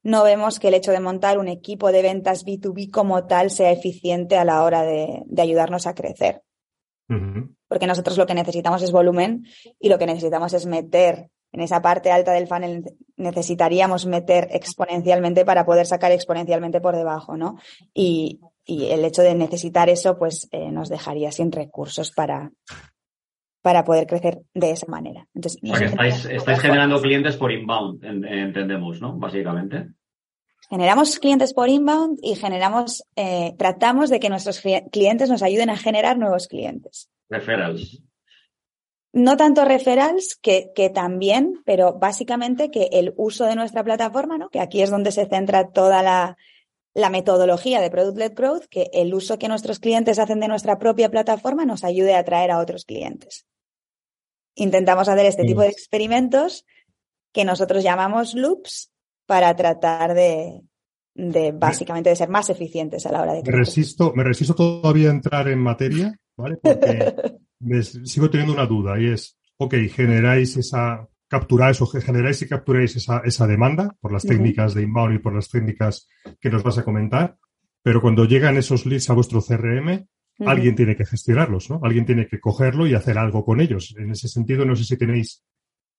no 0.04 0.26
vemos 0.26 0.60
que 0.60 0.68
el 0.68 0.74
hecho 0.74 0.92
de 0.92 1.00
montar 1.00 1.40
un 1.40 1.48
equipo 1.48 1.94
de 1.94 2.02
ventas 2.02 2.46
B2B 2.46 2.92
como 2.92 3.28
tal 3.28 3.50
sea 3.50 3.72
eficiente 3.72 4.38
a 4.38 4.44
la 4.44 4.62
hora 4.62 4.84
de 4.84 5.42
ayudarnos 5.42 5.88
a 5.88 5.96
crecer. 5.96 6.42
Porque 7.68 7.88
nosotros 7.88 8.18
lo 8.18 8.26
que 8.26 8.34
necesitamos 8.34 8.82
es 8.82 8.92
volumen 8.92 9.46
y 9.80 9.90
lo 9.90 9.98
que 9.98 10.06
necesitamos 10.06 10.54
es 10.54 10.66
meter 10.66 11.30
en 11.56 11.62
esa 11.62 11.82
parte 11.82 12.12
alta 12.12 12.34
del 12.34 12.48
funnel 12.48 12.84
necesitaríamos 13.16 14.06
meter 14.06 14.50
exponencialmente 14.52 15.46
para 15.46 15.66
poder 15.66 15.86
sacar 15.86 16.12
exponencialmente 16.12 16.82
por 16.82 16.98
debajo, 16.98 17.38
¿no? 17.38 17.58
Y, 17.94 18.42
el 18.68 19.06
hecho 19.06 19.22
de 19.22 19.36
necesitar 19.36 19.90
eso, 19.90 20.18
pues 20.18 20.50
eh, 20.52 20.72
nos 20.72 20.90
dejaría 20.90 21.32
sin 21.32 21.52
recursos 21.52 22.12
para, 22.12 22.52
para 23.62 23.84
poder 23.84 24.08
crecer 24.08 24.42
de 24.56 24.72
esa 24.72 24.88
manera. 24.88 25.28
Entonces, 25.36 25.62
o 25.64 25.76
sea, 25.76 25.92
que 25.92 26.36
estáis, 26.36 26.60
generando 26.60 27.00
clientes 27.00 27.38
por 27.38 27.52
inbound, 27.52 28.04
entendemos, 28.04 29.00
¿no? 29.02 29.14
Básicamente. 29.20 29.90
Generamos 30.70 31.20
clientes 31.20 31.54
por 31.54 31.70
inbound 31.70 32.20
y 32.24 32.36
generamos, 32.36 33.04
eh, 33.16 33.54
tratamos 33.58 34.10
de 34.10 34.20
que 34.20 34.30
nuestros 34.30 34.62
clientes 34.92 35.30
nos 35.30 35.44
ayuden 35.44 35.70
a 35.70 35.78
generar 35.78 36.18
nuevos 36.18 36.48
clientes. 36.48 37.10
Referrals. 37.30 38.02
No 39.14 39.38
tanto 39.38 39.64
referrals, 39.64 40.36
que, 40.36 40.72
que 40.76 40.90
también, 40.90 41.62
pero 41.66 41.94
básicamente 41.94 42.70
que 42.72 42.90
el 42.92 43.14
uso 43.16 43.46
de 43.46 43.56
nuestra 43.56 43.84
plataforma, 43.84 44.38
¿no? 44.38 44.50
que 44.50 44.60
aquí 44.60 44.82
es 44.82 44.90
donde 44.90 45.12
se 45.12 45.26
centra 45.28 45.70
toda 45.70 46.04
la, 46.04 46.36
la 46.94 47.10
metodología 47.10 47.80
de 47.80 47.92
Product-led 47.92 48.34
Growth, 48.34 48.66
que 48.66 48.90
el 48.94 49.14
uso 49.14 49.38
que 49.38 49.48
nuestros 49.48 49.80
clientes 49.80 50.18
hacen 50.18 50.40
de 50.40 50.48
nuestra 50.48 50.80
propia 50.80 51.12
plataforma 51.12 51.66
nos 51.66 51.84
ayude 51.84 52.16
a 52.16 52.20
atraer 52.20 52.52
a 52.52 52.60
otros 52.60 52.86
clientes. 52.86 53.46
Intentamos 54.56 55.08
hacer 55.08 55.26
este 55.26 55.44
tipo 55.44 55.62
de 55.62 55.68
experimentos 55.68 56.66
que 57.34 57.44
nosotros 57.44 57.84
llamamos 57.84 58.34
loops 58.34 58.94
para 59.26 59.56
tratar 59.56 60.14
de, 60.14 60.62
básicamente 61.54 62.10
de 62.10 62.16
ser 62.16 62.30
más 62.30 62.50
eficientes 62.50 63.06
a 63.06 63.12
la 63.12 63.22
hora 63.22 63.34
de 63.34 63.44
me 63.44 63.58
resisto 63.58 64.14
me 64.16 64.24
resisto 64.24 64.54
todavía 64.54 65.10
a 65.10 65.14
entrar 65.14 65.48
en 65.48 65.60
materia 65.60 66.14
vale 66.36 66.58
porque 66.62 67.14
sigo 68.04 68.30
teniendo 68.30 68.54
una 68.54 68.66
duda 68.66 69.00
y 69.00 69.08
es 69.08 69.38
ok 69.58 69.76
generáis 69.90 70.58
esa 70.58 71.08
capturáis 71.28 71.82
o 71.82 71.88
generáis 71.88 72.42
y 72.42 72.48
capturáis 72.48 72.96
esa, 72.98 73.22
esa 73.24 73.48
demanda 73.48 73.96
por 74.00 74.12
las 74.12 74.24
técnicas 74.24 74.74
de 74.74 74.84
inbound 74.84 75.16
y 75.16 75.20
por 75.20 75.34
las 75.34 75.50
técnicas 75.50 76.08
que 76.40 76.50
nos 76.50 76.64
vas 76.64 76.78
a 76.78 76.84
comentar 76.84 77.38
pero 77.86 78.02
cuando 78.02 78.26
llegan 78.26 78.58
esos 78.58 78.88
leads 78.88 79.12
a 79.12 79.14
vuestro 79.14 79.44
CRM, 79.44 80.08
alguien 80.40 80.76
tiene 80.76 80.96
que 80.96 81.06
gestionarlos, 81.06 81.70
¿no? 81.70 81.80
Alguien 81.84 82.04
tiene 82.04 82.28
que 82.28 82.40
cogerlo 82.40 82.88
y 82.88 82.96
hacer 82.96 83.20
algo 83.20 83.46
con 83.46 83.62
ellos. 83.62 83.94
En 83.96 84.10
ese 84.10 84.28
sentido, 84.28 84.66
no 84.66 84.76
sé 84.76 84.86
si 84.86 84.98
tenéis, 84.98 85.44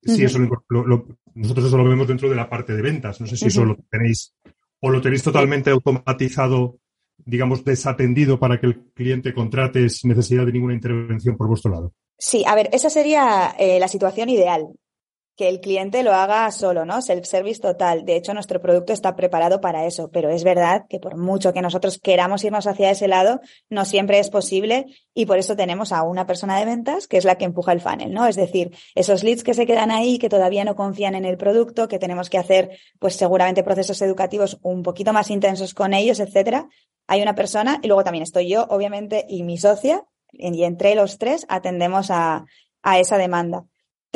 si 0.06 0.25
eso 0.25 0.38
lo, 0.38 1.06
nosotros 1.34 1.66
eso 1.66 1.76
lo 1.76 1.88
vemos 1.88 2.08
dentro 2.08 2.28
de 2.28 2.36
la 2.36 2.48
parte 2.48 2.75
de 2.75 2.82
ventas. 2.82 3.20
No 3.20 3.26
sé 3.26 3.36
si 3.36 3.46
eso 3.46 3.64
lo 3.64 3.76
tenéis 3.90 4.34
o 4.80 4.90
lo 4.90 5.00
tenéis 5.00 5.22
totalmente 5.22 5.70
automatizado, 5.70 6.78
digamos, 7.18 7.64
desatendido 7.64 8.38
para 8.38 8.60
que 8.60 8.66
el 8.66 8.84
cliente 8.94 9.34
contrate 9.34 9.88
sin 9.88 10.10
necesidad 10.10 10.46
de 10.46 10.52
ninguna 10.52 10.75
intervención 10.75 11.36
por 11.36 11.48
vuestro 11.48 11.70
lado. 11.70 11.92
Sí, 12.18 12.44
a 12.46 12.54
ver, 12.54 12.68
esa 12.72 12.88
sería 12.88 13.54
eh, 13.58 13.78
la 13.78 13.88
situación 13.88 14.28
ideal 14.28 14.68
que 15.37 15.49
el 15.49 15.61
cliente 15.61 16.02
lo 16.02 16.14
haga 16.14 16.50
solo, 16.50 16.87
¿no? 16.87 17.02
Self-service 17.02 17.61
total. 17.61 18.07
De 18.07 18.16
hecho, 18.16 18.33
nuestro 18.33 18.61
producto 18.61 18.95
está 18.95 19.14
preparado 19.14 19.61
para 19.61 19.85
eso, 19.85 20.11
pero 20.11 20.31
es 20.31 20.45
verdad 20.45 20.87
que 20.88 20.99
por 20.99 21.19
mucho 21.19 21.52
que 21.52 21.61
nosotros 21.61 21.99
queramos 21.99 22.43
irnos 22.43 22.66
hacia 22.66 22.90
ese 22.90 23.07
lado, 23.07 23.40
no 23.69 23.85
siempre 23.85 24.19
es 24.19 24.31
posible 24.31 24.87
y 25.14 25.26
por 25.26 25.38
eso 25.38 25.55
tenemos 25.55 25.93
a 25.93 26.02
una 26.05 26.26
persona 26.26 26.59
de 26.59 26.64
ventas 26.64 27.07
que 27.07 27.19
es 27.19 27.26
la 27.26 27.37
que 27.37 27.45
empuja 27.45 27.73
el 27.73 27.83
funnel, 27.83 28.14
¿no? 28.14 28.26
Es 28.26 28.37
decir, 28.37 28.75
esos 28.95 29.23
leads 29.23 29.45
que 29.45 29.52
se 29.52 29.66
quedan 29.66 29.90
ahí, 29.90 30.19
que 30.19 30.31
todavía 30.31 30.64
no 30.64 30.75
confían 30.75 31.14
en 31.14 31.26
el 31.26 31.37
producto, 31.37 31.87
que 31.87 31.99
tenemos 31.99 32.31
que 32.31 32.38
hacer, 32.38 32.71
pues 32.99 33.16
seguramente 33.16 33.62
procesos 33.62 34.00
educativos 34.00 34.59
un 34.62 34.83
poquito 34.83 35.12
más 35.12 35.31
intensos 35.31 35.75
con 35.75 35.93
ellos, 35.93 36.19
etcétera. 36.19 36.66
Hay 37.07 37.21
una 37.21 37.35
persona 37.35 37.78
y 37.83 37.88
luego 37.88 38.05
también 38.05 38.23
estoy 38.23 38.49
yo, 38.49 38.66
obviamente, 38.71 39.26
y 39.28 39.43
mi 39.43 39.59
socia, 39.59 40.02
y 40.33 40.64
entre 40.64 40.95
los 40.95 41.19
tres 41.19 41.45
atendemos 41.49 42.11
a, 42.11 42.47
a 42.83 42.99
esa 42.99 43.19
demanda 43.19 43.66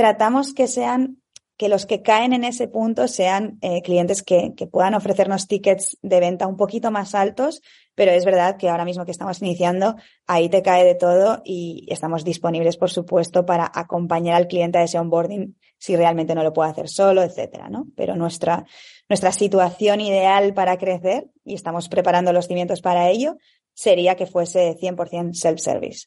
tratamos 0.00 0.54
que 0.54 0.66
sean 0.66 1.18
que 1.58 1.68
los 1.68 1.84
que 1.84 2.00
caen 2.00 2.32
en 2.32 2.42
ese 2.42 2.68
punto 2.68 3.06
sean 3.06 3.58
eh, 3.60 3.82
clientes 3.82 4.22
que, 4.22 4.54
que, 4.56 4.66
puedan 4.66 4.94
ofrecernos 4.94 5.46
tickets 5.46 5.98
de 6.00 6.18
venta 6.18 6.46
un 6.46 6.56
poquito 6.56 6.90
más 6.90 7.14
altos, 7.14 7.60
pero 7.94 8.10
es 8.12 8.24
verdad 8.24 8.56
que 8.56 8.70
ahora 8.70 8.86
mismo 8.86 9.04
que 9.04 9.10
estamos 9.10 9.42
iniciando, 9.42 9.96
ahí 10.26 10.48
te 10.48 10.62
cae 10.62 10.86
de 10.86 10.94
todo 10.94 11.42
y 11.44 11.86
estamos 11.90 12.24
disponibles, 12.24 12.78
por 12.78 12.88
supuesto, 12.88 13.44
para 13.44 13.70
acompañar 13.74 14.36
al 14.36 14.48
cliente 14.48 14.78
a 14.78 14.84
ese 14.84 14.98
onboarding 14.98 15.54
si 15.76 15.96
realmente 15.96 16.34
no 16.34 16.42
lo 16.42 16.54
puede 16.54 16.70
hacer 16.70 16.88
solo, 16.88 17.22
etcétera, 17.22 17.68
¿no? 17.68 17.88
Pero 17.94 18.16
nuestra, 18.16 18.64
nuestra 19.10 19.30
situación 19.30 20.00
ideal 20.00 20.54
para 20.54 20.78
crecer, 20.78 21.28
y 21.44 21.52
estamos 21.52 21.90
preparando 21.90 22.32
los 22.32 22.46
cimientos 22.46 22.80
para 22.80 23.10
ello, 23.10 23.36
sería 23.74 24.14
que 24.16 24.24
fuese 24.24 24.78
100% 24.78 25.34
self-service. 25.34 26.06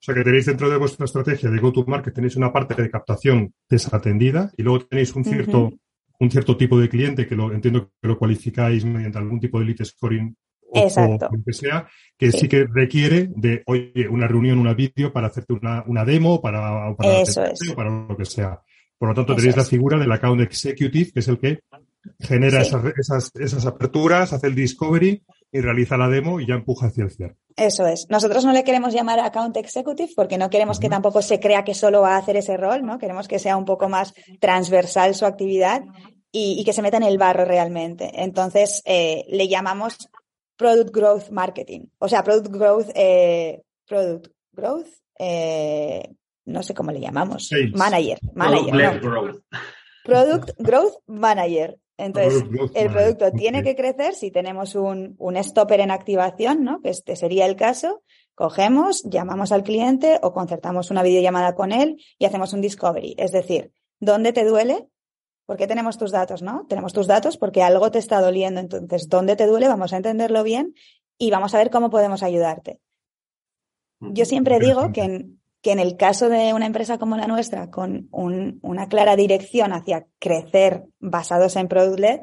O 0.00 0.02
sea 0.02 0.14
que 0.14 0.22
tenéis 0.22 0.46
dentro 0.46 0.70
de 0.70 0.76
vuestra 0.76 1.04
estrategia 1.06 1.50
de 1.50 1.58
go-to-market, 1.58 2.14
tenéis 2.14 2.36
una 2.36 2.52
parte 2.52 2.80
de 2.80 2.88
captación 2.88 3.52
desatendida 3.68 4.52
y 4.56 4.62
luego 4.62 4.86
tenéis 4.86 5.14
un 5.16 5.24
cierto, 5.24 5.72
un 6.20 6.30
cierto 6.30 6.56
tipo 6.56 6.78
de 6.78 6.88
cliente 6.88 7.26
que 7.26 7.34
lo 7.34 7.52
entiendo 7.52 7.90
que 8.00 8.08
lo 8.08 8.16
cualificáis 8.16 8.84
mediante 8.84 9.18
algún 9.18 9.40
tipo 9.40 9.58
de 9.58 9.66
lead 9.66 9.84
scoring 9.84 10.36
o, 10.70 10.80
lo 10.80 11.42
que 11.44 11.52
sea, 11.52 11.88
que 12.16 12.30
sí. 12.30 12.46
que 12.46 12.66
requiere 12.70 13.30
de, 13.34 13.62
oye, 13.66 14.06
una 14.08 14.28
reunión, 14.28 14.58
una 14.58 14.74
vídeo 14.74 15.12
para 15.12 15.28
hacerte 15.28 15.54
una, 15.54 15.82
una 15.86 16.04
demo 16.04 16.40
para, 16.42 16.94
para, 16.94 17.22
o 17.22 17.74
para 17.74 17.90
lo 17.90 18.16
que 18.16 18.24
sea. 18.24 18.60
Por 18.98 19.08
lo 19.08 19.14
tanto, 19.14 19.34
tenéis 19.34 19.56
la 19.56 19.64
figura 19.64 19.98
del 19.98 20.12
account 20.12 20.42
executive, 20.42 21.10
que 21.12 21.20
es 21.20 21.28
el 21.28 21.38
que 21.38 21.60
genera 22.20 22.60
esas, 22.60 22.84
esas, 22.96 23.30
esas 23.34 23.66
aperturas, 23.66 24.32
hace 24.32 24.48
el 24.48 24.54
discovery 24.54 25.22
y 25.50 25.60
realiza 25.60 25.96
la 25.96 26.08
demo 26.08 26.40
y 26.40 26.46
ya 26.46 26.54
empuja 26.54 26.88
hacia 26.88 27.04
el 27.04 27.10
cierre. 27.10 27.36
Eso 27.58 27.86
es. 27.86 28.06
Nosotros 28.08 28.44
no 28.44 28.52
le 28.52 28.62
queremos 28.62 28.94
llamar 28.94 29.18
account 29.18 29.56
executive 29.56 30.12
porque 30.14 30.38
no 30.38 30.48
queremos 30.48 30.78
que 30.78 30.88
tampoco 30.88 31.22
se 31.22 31.40
crea 31.40 31.64
que 31.64 31.74
solo 31.74 32.02
va 32.02 32.14
a 32.14 32.18
hacer 32.18 32.36
ese 32.36 32.56
rol, 32.56 32.86
¿no? 32.86 32.98
Queremos 32.98 33.26
que 33.26 33.40
sea 33.40 33.56
un 33.56 33.64
poco 33.64 33.88
más 33.88 34.14
transversal 34.38 35.14
su 35.16 35.26
actividad 35.26 35.82
y, 36.30 36.56
y 36.60 36.64
que 36.64 36.72
se 36.72 36.82
meta 36.82 36.98
en 36.98 37.02
el 37.02 37.18
barro 37.18 37.44
realmente. 37.44 38.10
Entonces, 38.14 38.80
eh, 38.84 39.24
le 39.28 39.48
llamamos 39.48 40.08
Product 40.56 40.94
Growth 40.94 41.30
Marketing. 41.30 41.86
O 41.98 42.08
sea, 42.08 42.22
Product 42.22 42.48
Growth, 42.48 42.90
eh, 42.94 43.62
Product 43.86 44.28
Growth, 44.52 44.88
eh, 45.18 46.14
no 46.44 46.62
sé 46.62 46.74
cómo 46.74 46.92
le 46.92 47.00
llamamos. 47.00 47.50
Manager. 47.74 48.18
Manager. 48.34 49.00
Product, 49.00 49.44
Product 50.04 50.50
Growth 50.58 50.94
Manager. 51.06 51.76
Entonces, 51.98 52.44
el 52.74 52.92
producto 52.92 53.32
tiene 53.32 53.64
que 53.64 53.74
crecer 53.74 54.14
si 54.14 54.30
tenemos 54.30 54.76
un, 54.76 55.16
un 55.18 55.36
stopper 55.42 55.80
en 55.80 55.90
activación, 55.90 56.62
¿no? 56.62 56.80
Que 56.80 56.90
este 56.90 57.16
sería 57.16 57.44
el 57.44 57.56
caso. 57.56 58.02
Cogemos, 58.36 59.02
llamamos 59.04 59.50
al 59.50 59.64
cliente 59.64 60.20
o 60.22 60.32
concertamos 60.32 60.92
una 60.92 61.02
videollamada 61.02 61.56
con 61.56 61.72
él 61.72 62.00
y 62.16 62.24
hacemos 62.24 62.52
un 62.52 62.60
discovery. 62.60 63.16
Es 63.18 63.32
decir, 63.32 63.72
¿dónde 63.98 64.32
te 64.32 64.44
duele? 64.44 64.86
¿Por 65.44 65.56
qué 65.56 65.66
tenemos 65.66 65.98
tus 65.98 66.12
datos, 66.12 66.40
no? 66.40 66.66
Tenemos 66.68 66.92
tus 66.92 67.08
datos 67.08 67.36
porque 67.36 67.64
algo 67.64 67.90
te 67.90 67.98
está 67.98 68.20
doliendo. 68.20 68.60
Entonces, 68.60 69.08
¿dónde 69.08 69.34
te 69.34 69.46
duele? 69.46 69.66
Vamos 69.66 69.92
a 69.92 69.96
entenderlo 69.96 70.44
bien 70.44 70.74
y 71.18 71.32
vamos 71.32 71.52
a 71.54 71.58
ver 71.58 71.70
cómo 71.70 71.90
podemos 71.90 72.22
ayudarte. 72.22 72.80
Yo 73.98 74.24
siempre 74.24 74.60
digo 74.60 74.92
que 74.92 75.00
en, 75.00 75.37
que 75.62 75.72
en 75.72 75.80
el 75.80 75.96
caso 75.96 76.28
de 76.28 76.54
una 76.54 76.66
empresa 76.66 76.98
como 76.98 77.16
la 77.16 77.26
nuestra, 77.26 77.70
con 77.70 78.08
un, 78.12 78.60
una 78.62 78.88
clara 78.88 79.16
dirección 79.16 79.72
hacia 79.72 80.06
crecer 80.18 80.84
basados 81.00 81.56
en 81.56 81.68
product 81.68 81.98
led, 81.98 82.20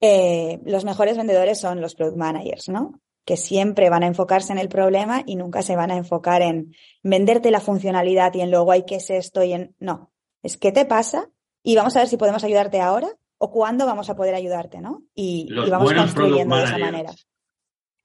eh, 0.00 0.60
los 0.64 0.84
mejores 0.84 1.16
vendedores 1.16 1.58
son 1.58 1.80
los 1.80 1.94
product 1.94 2.16
managers, 2.16 2.68
¿no? 2.68 3.00
Que 3.24 3.36
siempre 3.36 3.90
van 3.90 4.04
a 4.04 4.06
enfocarse 4.06 4.52
en 4.52 4.58
el 4.58 4.68
problema 4.68 5.22
y 5.26 5.36
nunca 5.36 5.62
se 5.62 5.76
van 5.76 5.90
a 5.90 5.96
enfocar 5.96 6.42
en 6.42 6.72
venderte 7.02 7.50
la 7.50 7.60
funcionalidad 7.60 8.32
y 8.34 8.40
en 8.40 8.50
luego 8.50 8.72
hay 8.72 8.84
que 8.84 8.96
es 8.96 9.10
esto 9.10 9.42
y 9.42 9.52
en. 9.52 9.74
No. 9.78 10.12
Es 10.42 10.56
qué 10.56 10.70
te 10.70 10.84
pasa 10.84 11.28
y 11.62 11.74
vamos 11.74 11.96
a 11.96 12.00
ver 12.00 12.08
si 12.08 12.16
podemos 12.16 12.44
ayudarte 12.44 12.80
ahora 12.80 13.08
o 13.38 13.50
cuándo 13.50 13.84
vamos 13.84 14.08
a 14.08 14.16
poder 14.16 14.34
ayudarte, 14.34 14.80
¿no? 14.80 15.02
Y, 15.14 15.48
y 15.50 15.70
vamos 15.70 15.92
construyendo 15.92 16.56
de 16.56 16.64
esa 16.64 16.78
manera 16.78 17.12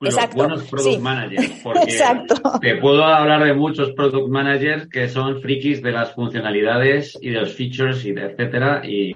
los 0.01 0.33
buenos 0.33 0.63
product 0.63 0.99
managers. 0.99 1.51
Porque 1.63 1.97
te 2.61 2.75
puedo 2.77 3.03
hablar 3.03 3.43
de 3.43 3.53
muchos 3.53 3.91
product 3.91 4.29
managers 4.29 4.87
que 4.89 5.07
son 5.07 5.41
frikis 5.41 5.81
de 5.81 5.91
las 5.91 6.13
funcionalidades 6.13 7.17
y 7.21 7.29
de 7.29 7.41
los 7.41 7.53
features 7.53 8.03
y 8.05 8.13
de 8.13 8.25
etcétera. 8.25 8.81
Y, 8.85 9.13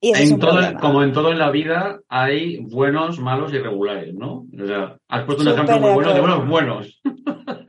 en 0.00 0.38
todo, 0.38 0.60
como 0.80 1.02
en 1.02 1.12
todo 1.12 1.32
en 1.32 1.38
la 1.38 1.50
vida 1.50 2.00
hay 2.08 2.58
buenos, 2.58 3.18
malos 3.18 3.54
y 3.54 3.58
regulares, 3.58 4.14
¿no? 4.14 4.46
O 4.62 4.66
sea, 4.66 4.98
has 5.08 5.24
puesto 5.24 5.42
un 5.42 5.48
ejemplo 5.48 5.80
muy 5.80 5.92
bueno 5.94 6.12
de 6.12 6.20
buenos 6.20 6.46
buenos. 6.46 7.00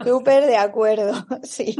Súper 0.03 0.43
de 0.43 0.57
acuerdo, 0.57 1.13
sí. 1.43 1.75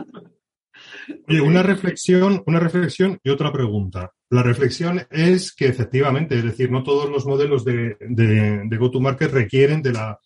Oye, 1.28 1.42
una 1.42 1.64
reflexión, 1.64 2.44
una 2.46 2.60
reflexión 2.60 3.20
y 3.24 3.30
otra 3.30 3.52
pregunta. 3.52 4.12
La 4.30 4.44
reflexión 4.44 5.02
es 5.12 5.54
que 5.54 5.68
efectivamente, 5.68 6.38
es 6.38 6.44
decir, 6.44 6.72
no 6.72 6.84
todos 6.84 7.10
los 7.10 7.26
modelos 7.26 7.64
de, 7.64 7.98
de, 8.00 8.62
de 8.66 8.78
go-to-market 8.78 9.32
requieren 9.32 9.82
de 9.82 9.94
la 9.94 10.20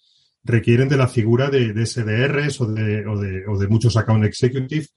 requieren 0.49 0.89
de 0.89 0.97
la 0.97 1.07
figura 1.07 1.49
de, 1.49 1.73
de 1.73 1.85
SDRs 1.85 2.61
o 2.61 2.65
de, 2.65 3.07
o, 3.07 3.17
de, 3.17 3.47
o 3.47 3.57
de 3.57 3.67
muchos 3.67 3.95
account 3.95 4.25
executive, 4.25 4.87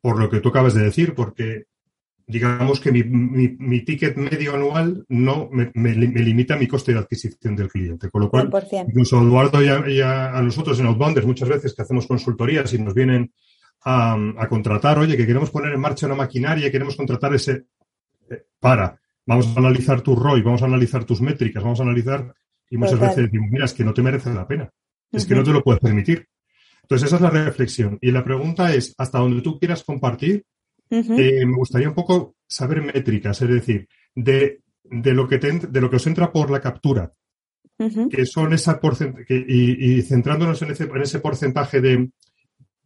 por 0.00 0.18
lo 0.18 0.30
que 0.30 0.40
tú 0.40 0.50
acabas 0.50 0.74
de 0.74 0.84
decir, 0.84 1.14
porque 1.14 1.64
digamos 2.28 2.78
que 2.78 2.92
mi, 2.92 3.02
mi, 3.02 3.56
mi 3.58 3.80
ticket 3.80 4.16
medio 4.16 4.54
anual 4.54 5.04
no 5.08 5.48
me, 5.50 5.70
me, 5.74 5.94
me, 5.94 6.20
limita 6.20 6.56
mi 6.56 6.68
coste 6.68 6.92
de 6.92 6.98
adquisición 6.98 7.56
del 7.56 7.68
cliente. 7.68 8.10
Con 8.10 8.22
lo 8.22 8.30
cual, 8.30 8.50
100%. 8.50 8.86
incluso 8.88 9.20
Eduardo 9.20 9.62
y 9.62 9.68
a, 9.68 9.88
y 9.88 10.00
a, 10.02 10.40
nosotros 10.42 10.78
en 10.78 10.86
Outbounders, 10.86 11.26
muchas 11.26 11.48
veces 11.48 11.74
que 11.74 11.82
hacemos 11.82 12.06
consultorías 12.06 12.72
y 12.74 12.78
nos 12.78 12.94
vienen 12.94 13.32
a, 13.84 14.16
a, 14.36 14.48
contratar, 14.48 14.98
oye, 14.98 15.16
que 15.16 15.26
queremos 15.26 15.50
poner 15.50 15.72
en 15.72 15.80
marcha 15.80 16.06
una 16.06 16.16
maquinaria 16.16 16.70
queremos 16.70 16.96
contratar 16.96 17.34
ese. 17.34 17.64
Eh, 18.30 18.44
para, 18.60 19.00
vamos 19.24 19.46
a 19.56 19.58
analizar 19.58 20.02
tu 20.02 20.14
ROI, 20.14 20.42
vamos 20.42 20.62
a 20.62 20.66
analizar 20.66 21.04
tus 21.04 21.22
métricas, 21.22 21.62
vamos 21.62 21.80
a 21.80 21.84
analizar. 21.84 22.34
Y 22.70 22.76
muchas 22.76 22.94
Total. 22.94 23.08
veces 23.08 23.24
decimos, 23.24 23.48
mira, 23.50 23.64
es 23.64 23.72
que 23.72 23.84
no 23.84 23.94
te 23.94 24.02
merece 24.02 24.34
la 24.34 24.46
pena. 24.46 24.70
Es 25.12 25.26
que 25.26 25.34
no 25.34 25.42
te 25.42 25.52
lo 25.52 25.62
puedes 25.62 25.80
permitir. 25.80 26.26
Entonces, 26.82 27.06
esa 27.06 27.16
es 27.16 27.22
la 27.22 27.30
reflexión. 27.30 27.98
Y 28.00 28.10
la 28.10 28.24
pregunta 28.24 28.74
es, 28.74 28.94
hasta 28.96 29.18
donde 29.18 29.42
tú 29.42 29.58
quieras 29.58 29.84
compartir, 29.84 30.44
uh 30.90 30.96
-huh. 30.96 31.18
eh, 31.20 31.46
me 31.46 31.56
gustaría 31.56 31.88
un 31.88 31.94
poco 31.94 32.36
saber 32.46 32.82
métricas, 32.82 33.40
es 33.42 33.48
decir, 33.48 33.88
de, 34.14 34.60
de, 34.84 35.12
lo, 35.14 35.28
que 35.28 35.38
te, 35.38 35.52
de 35.52 35.80
lo 35.80 35.90
que 35.90 35.96
os 35.96 36.06
entra 36.06 36.32
por 36.32 36.50
la 36.50 36.60
captura, 36.60 37.12
uh 37.78 37.84
-huh. 37.86 38.08
que 38.08 38.24
son 38.24 38.52
esa 38.54 38.80
porcentaje, 38.80 39.44
y, 39.46 39.98
y, 39.98 40.02
centrándonos 40.02 40.62
en 40.62 40.70
ese, 40.70 40.84
en 40.84 41.02
ese 41.02 41.18
porcentaje 41.20 41.80
de, 41.80 42.10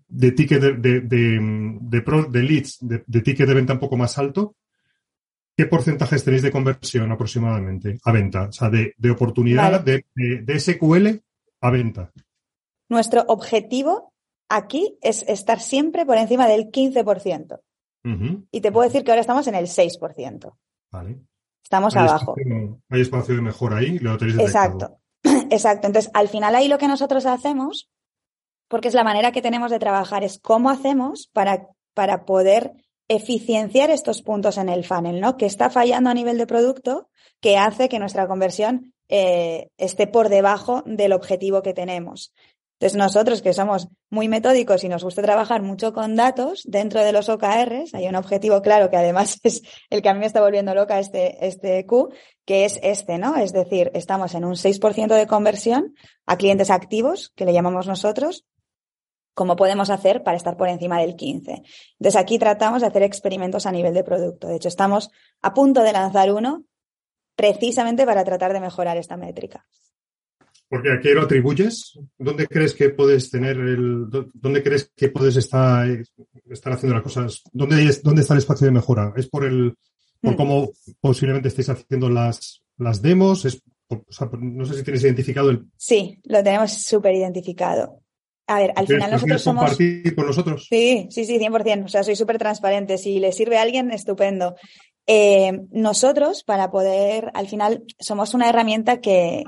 de 0.09 0.33
ticket 0.33 0.61
de, 0.61 0.73
de, 0.75 1.01
de, 1.01 1.79
de, 1.81 2.03
pro, 2.03 2.25
de 2.25 2.43
leads, 2.43 2.79
de, 2.81 3.21
ticket 3.23 3.47
de 3.47 3.55
venta 3.55 3.73
un 3.75 3.79
poco 3.79 3.97
más 3.97 4.19
alto, 4.19 4.57
¿qué 5.57 5.67
porcentajes 5.67 6.25
tenéis 6.25 6.43
de 6.43 6.51
conversión 6.51 7.11
aproximadamente 7.13 7.99
a 8.05 8.13
venta? 8.13 8.49
O 8.49 8.53
sea, 8.53 8.69
de, 8.69 8.95
de 8.97 9.11
oportunidad 9.11 9.85
vale. 9.85 10.05
de, 10.15 10.61
SQL 10.61 11.23
a 11.63 11.71
venta. 11.71 12.13
Nuestro 12.89 13.25
objetivo 13.29 14.13
aquí 14.49 14.99
es 15.01 15.25
estar 15.27 15.61
siempre 15.61 16.05
por 16.05 16.19
encima 16.19 16.47
del 16.47 16.71
15%. 16.71 17.61
Uh 18.05 18.09
-huh. 18.09 18.47
Y 18.51 18.61
te 18.61 18.71
puedo 18.71 18.87
decir 18.87 19.05
que 19.05 19.13
ahora 19.13 19.23
estamos 19.23 19.47
en 19.47 19.55
el 19.55 19.67
6%. 19.67 20.53
Vale. 20.91 21.21
Estamos 21.63 21.97
hay 21.97 22.03
abajo. 22.03 22.35
Espacio, 22.37 22.83
hay 22.91 23.01
espacio 23.01 23.35
de 23.37 23.41
mejora 23.41 23.77
ahí, 23.79 23.99
lo 23.99 24.19
tenéis 24.19 24.39
Exacto. 24.41 24.99
Exacto. 25.51 25.87
Entonces, 25.87 26.11
al 26.13 26.29
final 26.29 26.55
ahí 26.55 26.69
lo 26.69 26.79
que 26.79 26.89
nosotros 26.89 27.25
hacemos, 27.25 27.91
porque 28.69 28.89
es 28.89 28.95
la 28.95 29.05
manera 29.05 29.33
que 29.33 29.41
tenemos 29.41 29.71
de 29.71 29.79
trabajar, 29.79 30.25
es 30.25 30.39
cómo 30.39 30.69
hacemos 30.69 31.31
para, 31.33 31.69
para 31.95 32.25
poder 32.25 32.73
eficienciar 33.09 33.91
estos 33.91 34.23
puntos 34.23 34.59
en 34.59 34.69
el 34.69 34.85
funnel, 34.85 35.21
¿no? 35.21 35.37
Que 35.37 35.47
está 35.47 35.71
fallando 35.71 36.11
a 36.11 36.15
nivel 36.15 36.39
de 36.39 36.47
producto, 36.47 37.09
que 37.41 37.57
hace 37.57 37.89
que 37.89 37.99
nuestra 37.99 38.27
conversión 38.27 38.93
eh, 39.15 39.69
esté 39.77 40.07
por 40.07 40.31
debajo 40.31 40.83
del 40.87 41.13
objetivo 41.13 41.61
que 41.61 41.75
tenemos. 41.75 42.33
Entonces, 42.81 42.97
nosotros 42.97 43.43
que 43.43 43.53
somos 43.53 43.89
muy 44.09 44.27
metódicos 44.27 44.85
y 44.85 44.89
nos 44.89 45.05
gusta 45.05 45.21
trabajar 45.21 45.61
mucho 45.61 45.93
con 45.93 46.17
datos 46.17 46.63
dentro 46.65 47.05
de 47.05 47.13
los 47.13 47.29
OKRs, 47.29 47.93
hay 47.93 48.09
un 48.09 48.17
objetivo 48.17 48.63
claro 48.63 48.89
que 48.89 48.97
además 48.97 49.39
es 49.45 49.61
el 49.91 50.01
que 50.01 50.09
a 50.09 50.15
mí 50.15 50.21
me 50.21 50.25
está 50.25 50.41
volviendo 50.41 50.75
loca 50.75 50.99
este, 50.99 51.47
este 51.47 51.85
Q, 51.85 52.09
que 52.47 52.65
es 52.65 52.81
este, 52.83 53.19
¿no? 53.19 53.37
Es 53.37 53.53
decir, 53.53 53.91
estamos 53.93 54.35
en 54.35 54.47
un 54.47 54.55
6% 54.55 55.15
de 55.15 55.27
conversión 55.27 55.95
a 56.25 56.39
clientes 56.39 56.71
activos, 56.71 57.35
que 57.37 57.45
le 57.45 57.53
llamamos 57.53 57.87
nosotros, 57.87 58.47
¿Cómo 59.35 59.57
podemos 59.57 59.89
hacer 59.89 60.23
para 60.23 60.37
estar 60.37 60.59
por 60.59 60.69
encima 60.69 61.01
del 61.01 61.17
15? 61.17 61.63
Entonces 61.99 62.21
aquí 62.21 62.39
tratamos 62.39 62.83
de 62.83 62.89
hacer 62.89 63.03
experimentos 63.03 63.65
a 63.65 63.73
nivel 63.73 63.95
de 63.95 64.05
producto. 64.05 64.47
De 64.49 64.57
hecho, 64.57 64.69
estamos 64.69 65.11
a 65.41 65.55
punto 65.55 65.83
de 65.83 65.95
lanzar 65.95 66.31
uno 66.31 66.65
precisamente 67.35 68.05
para 68.07 68.25
tratar 68.25 68.53
de 68.53 68.61
mejorar 68.61 68.97
esta 68.97 69.17
métrica. 69.17 69.67
Porque 70.69 70.91
aquí 70.91 71.11
lo 71.11 71.23
atribuyes. 71.23 71.99
¿Dónde 72.17 72.47
crees 72.47 72.73
que 72.73 72.89
puedes 72.89 73.31
tener 73.31 73.59
el, 73.59 74.07
dónde 74.33 74.63
crees 74.63 74.91
que 74.97 75.11
puedes 75.11 75.37
estar, 75.37 75.87
estar 76.51 76.73
haciendo 76.73 76.95
las 76.95 77.03
cosas? 77.03 77.43
¿Dónde, 77.53 77.85
es, 77.85 78.03
¿Dónde 78.03 78.23
está 78.23 78.33
el 78.33 78.39
espacio 78.39 78.67
de 78.67 78.73
mejora? 78.73 79.13
¿Es 79.15 79.29
por 79.29 79.45
el, 79.45 79.75
por 80.23 80.33
hmm. 80.33 80.37
cómo 80.37 80.71
posiblemente 80.99 81.49
estéis 81.49 81.69
haciendo 81.69 82.09
las, 82.09 82.63
las 82.79 83.03
demos? 83.03 83.45
Es, 83.45 83.63
no 84.41 84.65
sé 84.65 84.75
si 84.75 84.83
tienes 84.83 85.05
identificado 85.05 85.51
el. 85.51 85.67
Sí, 85.77 86.19
lo 86.25 86.43
tenemos 86.43 86.73
súper 86.73 87.17
identificado. 87.17 88.01
A 88.47 88.59
ver, 88.59 88.73
al 88.75 88.87
final 88.87 89.11
nosotros 89.11 89.43
somos. 89.43 89.63
compartir 89.63 90.15
con 90.15 90.27
nosotros? 90.27 90.67
Sí, 90.69 91.07
sí, 91.11 91.25
sí, 91.25 91.39
100%. 91.39 91.85
O 91.85 91.89
sea, 91.89 92.03
soy 92.03 92.17
súper 92.17 92.39
transparente. 92.39 92.99
Si 92.99 93.19
le 93.19 93.33
sirve 93.33 93.59
a 93.59 93.63
alguien, 93.63 93.91
estupendo. 93.91 94.57
Eh, 95.07 95.67
nosotros, 95.71 96.45
para 96.45 96.71
poder, 96.71 97.31
al 97.35 97.49
final, 97.49 97.85
somos 97.99 98.35
una 98.35 98.49
herramienta 98.49 99.01
que, 99.01 99.45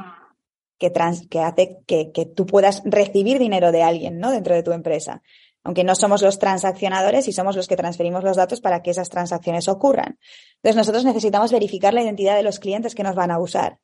que, 0.78 0.92
que 1.30 1.40
hace 1.40 1.78
que, 1.86 2.10
que, 2.12 2.26
tú 2.26 2.46
puedas 2.46 2.82
recibir 2.84 3.38
dinero 3.38 3.72
de 3.72 3.82
alguien, 3.82 4.18
¿no? 4.18 4.30
Dentro 4.30 4.54
de 4.54 4.62
tu 4.62 4.72
empresa. 4.72 5.22
Aunque 5.62 5.84
no 5.84 5.94
somos 5.94 6.20
los 6.22 6.38
transaccionadores 6.38 7.26
y 7.26 7.32
somos 7.32 7.56
los 7.56 7.68
que 7.68 7.76
transferimos 7.76 8.22
los 8.22 8.36
datos 8.36 8.60
para 8.60 8.82
que 8.82 8.90
esas 8.90 9.08
transacciones 9.08 9.68
ocurran. 9.68 10.18
Entonces, 10.56 10.76
nosotros 10.76 11.04
necesitamos 11.04 11.52
verificar 11.52 11.94
la 11.94 12.02
identidad 12.02 12.36
de 12.36 12.42
los 12.42 12.58
clientes 12.58 12.94
que 12.94 13.02
nos 13.02 13.14
van 13.14 13.30
a 13.30 13.38
usar. 13.38 13.78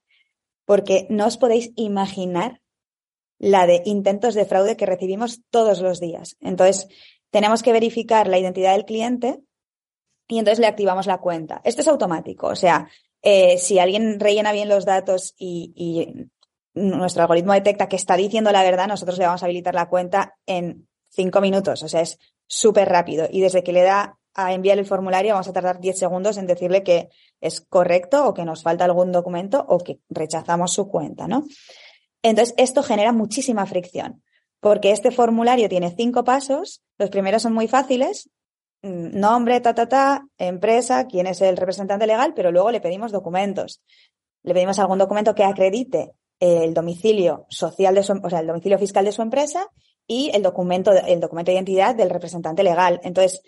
Porque 0.67 1.07
no 1.09 1.27
os 1.27 1.39
podéis 1.39 1.73
imaginar 1.77 2.61
la 3.39 3.67
de 3.67 3.81
intentos 3.87 4.35
de 4.35 4.45
fraude 4.45 4.77
que 4.77 4.85
recibimos 4.85 5.41
todos 5.49 5.81
los 5.81 6.01
días. 6.01 6.37
Entonces, 6.41 6.89
tenemos 7.31 7.63
que 7.63 7.73
verificar 7.73 8.29
la 8.29 8.39
identidad 8.39 8.73
del 8.73 8.85
cliente 8.85 9.41
y 10.31 10.39
entonces 10.39 10.61
le 10.61 10.67
activamos 10.67 11.07
la 11.07 11.19
cuenta. 11.19 11.61
Esto 11.65 11.83
es 11.83 11.89
automático, 11.89 12.47
o 12.47 12.57
sea, 12.57 12.89
eh, 13.21 13.59
si 13.59 13.79
alguien 13.79 14.19
rellena 14.19 14.53
bien 14.53 14.69
los 14.69 14.85
datos 14.85 15.35
y, 15.37 16.29
nuestro 16.73 17.23
algoritmo 17.23 17.53
detecta 17.53 17.89
que 17.89 17.97
está 17.97 18.17
diciendo 18.17 18.53
la 18.53 18.63
verdad, 18.63 18.87
nosotros 18.87 19.19
le 19.19 19.27
vamos 19.27 19.43
a 19.43 19.47
habilitar 19.47 19.75
la 19.75 19.89
cuenta 19.89 20.37
en 20.47 20.89
cinco 21.09 21.41
minutos, 21.41 21.83
o 21.83 21.89
sea, 21.89 22.01
es 22.01 22.17
súper 22.47 22.89
rápido. 22.89 23.27
Y 23.29 23.41
desde 23.41 23.65
que 23.65 23.73
le 23.73 23.83
da 23.83 24.17
a 24.35 24.55
enviar 24.55 24.79
el 24.79 24.87
formulario, 24.87 25.33
vamos 25.33 25.49
a 25.49 25.53
tardar 25.53 25.81
diez 25.81 25.99
segundos 25.99 26.39
en 26.39 26.47
decirle 26.47 26.85
que 26.85 27.09
es 27.41 27.61
correcto 27.61 28.25
o 28.25 28.35
que 28.35 28.45
nos 28.45 28.63
falta 28.63 28.85
algún 28.85 29.11
documento 29.11 29.65
o 29.69 29.79
que 29.79 29.99
rechazamos 30.09 30.73
su 30.73 30.89
cuenta, 30.89 31.27
¿no? 31.27 31.45
Entonces, 32.23 32.55
esto 32.57 32.85
genera 32.85 33.13
muchísima 33.13 33.67
fricción, 33.67 34.23
porque 34.61 34.93
este 34.93 35.11
formulario 35.11 35.69
tiene 35.69 35.93
cinco 35.97 36.23
pasos, 36.23 36.83
los 36.99 37.11
primeros 37.11 37.43
son 37.43 37.53
muy 37.53 37.67
fáciles, 37.67 38.31
nombre, 38.83 39.61
ta, 39.61 39.75
ta, 39.75 39.89
ta, 39.89 40.27
empresa, 40.39 41.07
quién 41.07 41.27
es 41.27 41.41
el 41.41 41.57
representante 41.57 42.07
legal, 42.07 42.33
pero 42.35 42.51
luego 42.51 42.71
le 42.71 42.81
pedimos 42.81 43.13
documentos. 43.13 43.83
Le 44.43 44.55
pedimos 44.55 44.79
algún 44.79 44.99
documento 44.99 45.35
que 45.35 45.45
acredite 45.45 46.13
el 46.39 46.73
domicilio 46.73 47.47
social 47.51 47.95
de 47.95 48.03
su, 48.03 48.13
o 48.13 48.31
sea, 48.31 48.41
el 48.41 48.47
domicilio 48.47 48.79
fiscal 48.79 49.05
de 49.05 49.13
su 49.13 49.21
empresa 49.23 49.67
y 50.07 50.31
el 50.35 50.43
documento, 50.43 50.93
el 50.93 51.21
documento 51.21 51.51
de 51.51 51.57
identidad 51.57 51.95
del 51.95 52.11
representante 52.11 52.63
legal. 52.63 53.01
Entonces, 53.05 53.43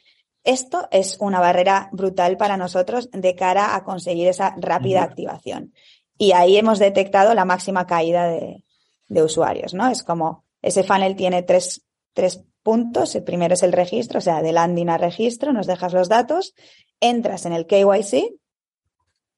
esto 0.44 0.88
es 0.90 1.16
una 1.20 1.40
barrera 1.40 1.88
brutal 1.92 2.36
para 2.36 2.56
nosotros 2.56 3.08
de 3.12 3.34
cara 3.34 3.74
a 3.76 3.84
conseguir 3.84 4.28
esa 4.28 4.54
rápida 4.58 5.02
activación. 5.02 5.72
Y 6.18 6.32
ahí 6.32 6.56
hemos 6.56 6.78
detectado 6.78 7.34
la 7.34 7.44
máxima 7.44 7.86
caída 7.86 8.28
de, 8.28 8.64
usuarios, 9.08 9.74
¿no? 9.74 9.88
Es 9.88 10.02
como 10.02 10.44
ese 10.62 10.84
funnel 10.84 11.16
tiene 11.16 11.42
tres, 11.42 11.84
tres 12.14 12.42
puntos. 12.62 13.14
El 13.14 13.24
primero 13.24 13.54
es 13.54 13.62
el 13.62 13.72
registro, 13.72 14.18
o 14.18 14.22
sea, 14.22 14.42
de 14.42 14.52
landing 14.52 14.88
a 14.88 14.98
registro, 14.98 15.52
nos 15.52 15.66
dejas 15.66 15.92
los 15.92 16.08
datos, 16.08 16.54
entras 17.00 17.46
en 17.46 17.52
el 17.52 17.66
KYC 17.66 18.34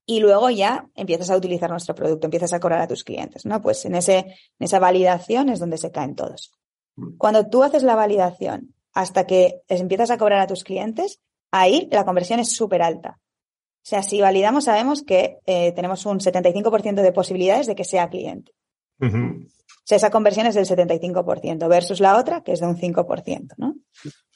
y 0.07 0.21
luego 0.21 0.51
ya 0.51 0.89
empiezas 0.95 1.31
a 1.31 1.37
utilizar 1.37 1.71
nuestro 1.71 1.95
producto, 1.95 2.27
empiezas 2.27 2.53
a 2.53 2.61
cobrar 2.61 2.81
a 2.81 2.89
tus 2.89 3.05
clientes, 3.05 3.47
¿no? 3.47 3.63
Pues 3.63 3.85
en, 3.85 3.95
ese, 3.95 4.19
en 4.19 4.37
esa 4.59 4.79
validación 4.79 5.49
es 5.49 5.61
donde 5.61 5.79
se 5.79 5.91
caen 5.91 6.15
todos. 6.15 6.53
Cuando 7.19 7.49
tú 7.49 7.63
haces 7.63 7.83
la 7.83 7.97
validación 7.97 8.75
hasta 8.93 9.27
que 9.27 9.63
empiezas 9.69 10.11
a 10.11 10.19
cobrar 10.19 10.41
a 10.41 10.47
tus 10.47 10.63
clientes, 10.63 11.21
ahí 11.51 11.89
la 11.91 12.05
conversión 12.05 12.39
es 12.39 12.55
súper 12.55 12.83
alta. 12.83 13.19
O 13.85 13.87
sea, 13.87 14.03
si 14.03 14.21
validamos, 14.21 14.65
sabemos 14.65 15.03
que 15.03 15.39
eh, 15.47 15.73
tenemos 15.73 16.07
un 16.07 16.19
75% 16.21 17.03
de 17.03 17.13
posibilidades 17.13 17.67
de 17.67 17.75
que 17.75 17.85
sea 17.85 18.09
cliente. 18.09 18.53
Sea, 19.85 19.97
esa 19.97 20.11
conversión 20.11 20.47
es 20.47 20.55
del 20.55 20.65
75% 20.65 21.69
versus 21.69 22.01
la 22.01 22.19
otra, 22.19 22.43
que 22.43 22.53
es 22.53 22.61
de 22.61 22.67
un 22.67 22.77
5%, 22.77 23.55
¿no? 23.59 23.77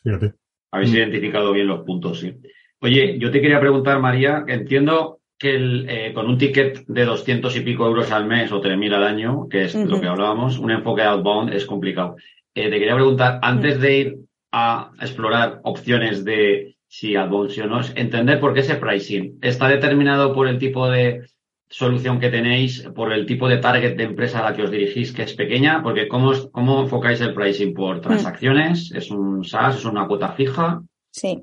Fíjate. 0.02 0.34
Habéis 0.70 0.92
identificado 0.92 1.52
bien 1.52 1.66
los 1.66 1.84
puntos, 1.84 2.20
sí. 2.20 2.34
Oye, 2.80 3.18
yo 3.18 3.30
te 3.30 3.40
quería 3.40 3.58
preguntar, 3.58 3.98
María, 4.00 4.44
que 4.46 4.52
entiendo 4.52 5.20
que 5.38 5.56
eh, 5.88 6.12
con 6.12 6.26
un 6.26 6.36
ticket 6.36 6.84
de 6.86 7.04
200 7.04 7.56
y 7.56 7.60
pico 7.60 7.86
euros 7.86 8.10
al 8.10 8.26
mes 8.26 8.52
o 8.52 8.60
3.000 8.60 8.94
al 8.94 9.04
año, 9.04 9.48
que 9.48 9.64
es 9.64 9.74
lo 9.74 10.00
que 10.00 10.06
hablábamos, 10.06 10.58
un 10.58 10.70
enfoque 10.70 11.02
outbound 11.02 11.52
es 11.54 11.64
complicado. 11.64 12.16
Eh, 12.54 12.70
te 12.70 12.78
quería 12.78 12.94
preguntar, 12.94 13.38
antes 13.42 13.80
de 13.80 13.96
ir 13.96 14.18
a 14.52 14.92
explorar 15.00 15.60
opciones 15.62 16.24
de 16.24 16.76
si 16.88 17.14
advance 17.16 17.62
o 17.62 17.66
no, 17.66 17.80
es 17.80 17.92
entender 17.96 18.40
por 18.40 18.54
qué 18.54 18.60
ese 18.60 18.76
pricing 18.76 19.38
está 19.42 19.68
determinado 19.68 20.34
por 20.34 20.48
el 20.48 20.58
tipo 20.58 20.88
de 20.88 21.22
solución 21.70 22.18
que 22.18 22.30
tenéis, 22.30 22.82
por 22.94 23.12
el 23.12 23.26
tipo 23.26 23.48
de 23.48 23.58
target 23.58 23.96
de 23.96 24.04
empresa 24.04 24.40
a 24.40 24.50
la 24.50 24.56
que 24.56 24.62
os 24.62 24.70
dirigís, 24.70 25.12
que 25.12 25.22
es 25.22 25.34
pequeña, 25.34 25.82
porque 25.82 26.08
¿cómo, 26.08 26.32
cómo 26.50 26.82
enfocáis 26.82 27.20
el 27.20 27.34
pricing? 27.34 27.74
¿Por 27.74 27.98
mm. 27.98 28.00
transacciones? 28.00 28.90
¿Es 28.94 29.10
un 29.10 29.44
SaaS? 29.44 29.76
¿Es 29.76 29.84
una 29.84 30.06
cuota 30.06 30.32
fija? 30.32 30.82
Sí. 31.10 31.42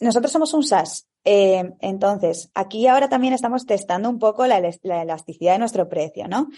Nosotros 0.00 0.32
somos 0.32 0.52
un 0.54 0.62
SaaS. 0.62 1.06
Eh, 1.24 1.72
entonces, 1.80 2.50
aquí 2.54 2.86
ahora 2.86 3.08
también 3.08 3.32
estamos 3.32 3.64
testando 3.64 4.10
un 4.10 4.18
poco 4.18 4.46
la, 4.46 4.58
elasticidad 4.58 5.54
de 5.54 5.58
nuestro 5.58 5.88
precio, 5.88 6.28
¿no? 6.28 6.48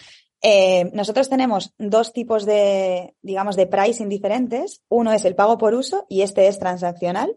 Eh, 0.42 0.90
nosotros 0.92 1.29
tenemos 1.29 1.73
dos 1.79 2.12
tipos 2.12 2.45
de, 2.45 3.14
digamos, 3.23 3.57
de 3.57 3.66
pricing 3.66 4.09
diferentes. 4.09 4.83
Uno 4.88 5.12
es 5.12 5.25
el 5.25 5.35
pago 5.35 5.59
por 5.59 5.75
uso 5.75 6.07
y 6.09 6.23
este 6.23 6.49
es 6.49 6.59
transaccional. 6.59 7.37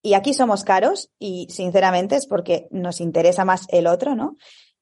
Y 0.00 0.14
aquí 0.14 0.32
somos 0.32 0.62
caros 0.62 1.10
y 1.18 1.48
sinceramente 1.50 2.14
es 2.14 2.26
porque 2.26 2.68
nos 2.70 3.00
interesa 3.00 3.44
más 3.44 3.66
el 3.70 3.88
otro, 3.88 4.14
¿no? 4.14 4.36